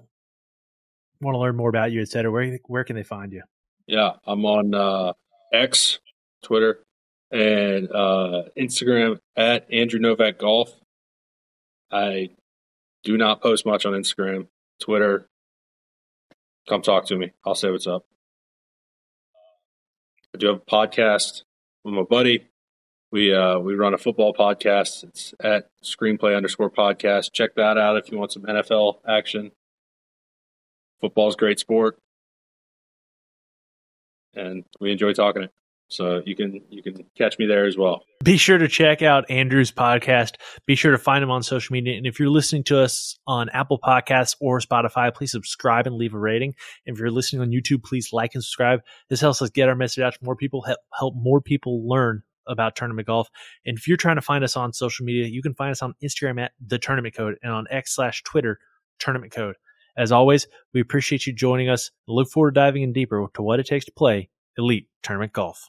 want 1.20 1.34
to 1.34 1.38
learn 1.38 1.56
more 1.56 1.68
about 1.68 1.92
you, 1.92 2.00
et 2.00 2.08
cetera, 2.08 2.30
where, 2.30 2.58
where 2.66 2.84
can 2.84 2.96
they 2.96 3.02
find 3.02 3.32
you? 3.32 3.42
Yeah, 3.86 4.12
I'm 4.26 4.44
on 4.44 4.74
uh, 4.74 5.12
X, 5.52 5.98
Twitter, 6.42 6.82
and 7.30 7.90
uh, 7.90 8.44
Instagram 8.58 9.18
at 9.36 9.72
Andrew 9.72 10.00
Novak 10.00 10.38
Golf. 10.38 10.72
I 11.90 12.30
do 13.04 13.16
not 13.16 13.42
post 13.42 13.66
much 13.66 13.84
on 13.84 13.92
Instagram, 13.92 14.46
Twitter. 14.80 15.28
Come 16.68 16.82
talk 16.82 17.06
to 17.06 17.16
me. 17.16 17.32
I'll 17.44 17.54
say 17.54 17.70
what's 17.70 17.86
up. 17.86 18.04
I 20.34 20.38
do 20.38 20.46
have 20.48 20.56
a 20.56 20.60
podcast 20.60 21.42
with 21.84 21.94
my 21.94 22.02
buddy. 22.02 22.48
We 23.10 23.34
uh, 23.34 23.58
we 23.58 23.74
run 23.74 23.92
a 23.92 23.98
football 23.98 24.32
podcast. 24.32 25.04
It's 25.04 25.34
at 25.40 25.68
screenplay 25.84 26.36
underscore 26.36 26.70
podcast. 26.70 27.32
Check 27.32 27.56
that 27.56 27.76
out 27.76 27.98
if 27.98 28.10
you 28.10 28.18
want 28.18 28.32
some 28.32 28.44
NFL 28.44 29.00
action. 29.06 29.50
Football's 31.00 31.36
great 31.36 31.58
sport, 31.58 31.98
and 34.34 34.64
we 34.80 34.92
enjoy 34.92 35.12
talking 35.12 35.42
it. 35.42 35.50
So 35.92 36.22
you 36.24 36.34
can 36.34 36.62
you 36.70 36.82
can 36.82 37.04
catch 37.16 37.38
me 37.38 37.46
there 37.46 37.66
as 37.66 37.76
well. 37.76 38.04
Be 38.24 38.36
sure 38.36 38.56
to 38.56 38.68
check 38.68 39.02
out 39.02 39.30
Andrew's 39.30 39.70
podcast. 39.70 40.36
Be 40.66 40.74
sure 40.74 40.92
to 40.92 40.98
find 40.98 41.22
him 41.22 41.30
on 41.30 41.42
social 41.42 41.72
media. 41.72 41.96
And 41.96 42.06
if 42.06 42.18
you're 42.18 42.30
listening 42.30 42.64
to 42.64 42.80
us 42.80 43.18
on 43.26 43.50
Apple 43.50 43.78
Podcasts 43.78 44.34
or 44.40 44.58
Spotify, 44.60 45.14
please 45.14 45.32
subscribe 45.32 45.86
and 45.86 45.96
leave 45.96 46.14
a 46.14 46.18
rating. 46.18 46.54
If 46.86 46.98
you're 46.98 47.10
listening 47.10 47.42
on 47.42 47.50
YouTube, 47.50 47.82
please 47.84 48.12
like 48.12 48.34
and 48.34 48.42
subscribe. 48.42 48.80
This 49.10 49.20
helps 49.20 49.42
us 49.42 49.50
get 49.50 49.68
our 49.68 49.74
message 49.74 50.02
out 50.02 50.14
to 50.14 50.18
more 50.22 50.36
people, 50.36 50.62
help, 50.62 50.78
help 50.98 51.14
more 51.14 51.40
people 51.40 51.86
learn 51.86 52.22
about 52.46 52.74
tournament 52.74 53.06
golf. 53.06 53.28
And 53.66 53.76
if 53.76 53.86
you're 53.86 53.96
trying 53.96 54.16
to 54.16 54.22
find 54.22 54.42
us 54.42 54.56
on 54.56 54.72
social 54.72 55.04
media, 55.04 55.26
you 55.26 55.42
can 55.42 55.54
find 55.54 55.70
us 55.70 55.82
on 55.82 55.94
Instagram 56.02 56.40
at 56.40 56.52
the 56.64 56.78
tournament 56.78 57.14
code 57.14 57.36
and 57.42 57.52
on 57.52 57.66
X 57.70 57.94
slash 57.94 58.22
Twitter 58.22 58.58
tournament 58.98 59.32
code. 59.32 59.56
As 59.96 60.10
always, 60.10 60.46
we 60.72 60.80
appreciate 60.80 61.26
you 61.26 61.34
joining 61.34 61.68
us 61.68 61.90
look 62.08 62.30
forward 62.30 62.54
to 62.54 62.60
diving 62.60 62.82
in 62.82 62.94
deeper 62.94 63.26
to 63.34 63.42
what 63.42 63.60
it 63.60 63.66
takes 63.66 63.84
to 63.84 63.92
play 63.92 64.30
elite 64.56 64.88
tournament 65.02 65.32
golf. 65.32 65.68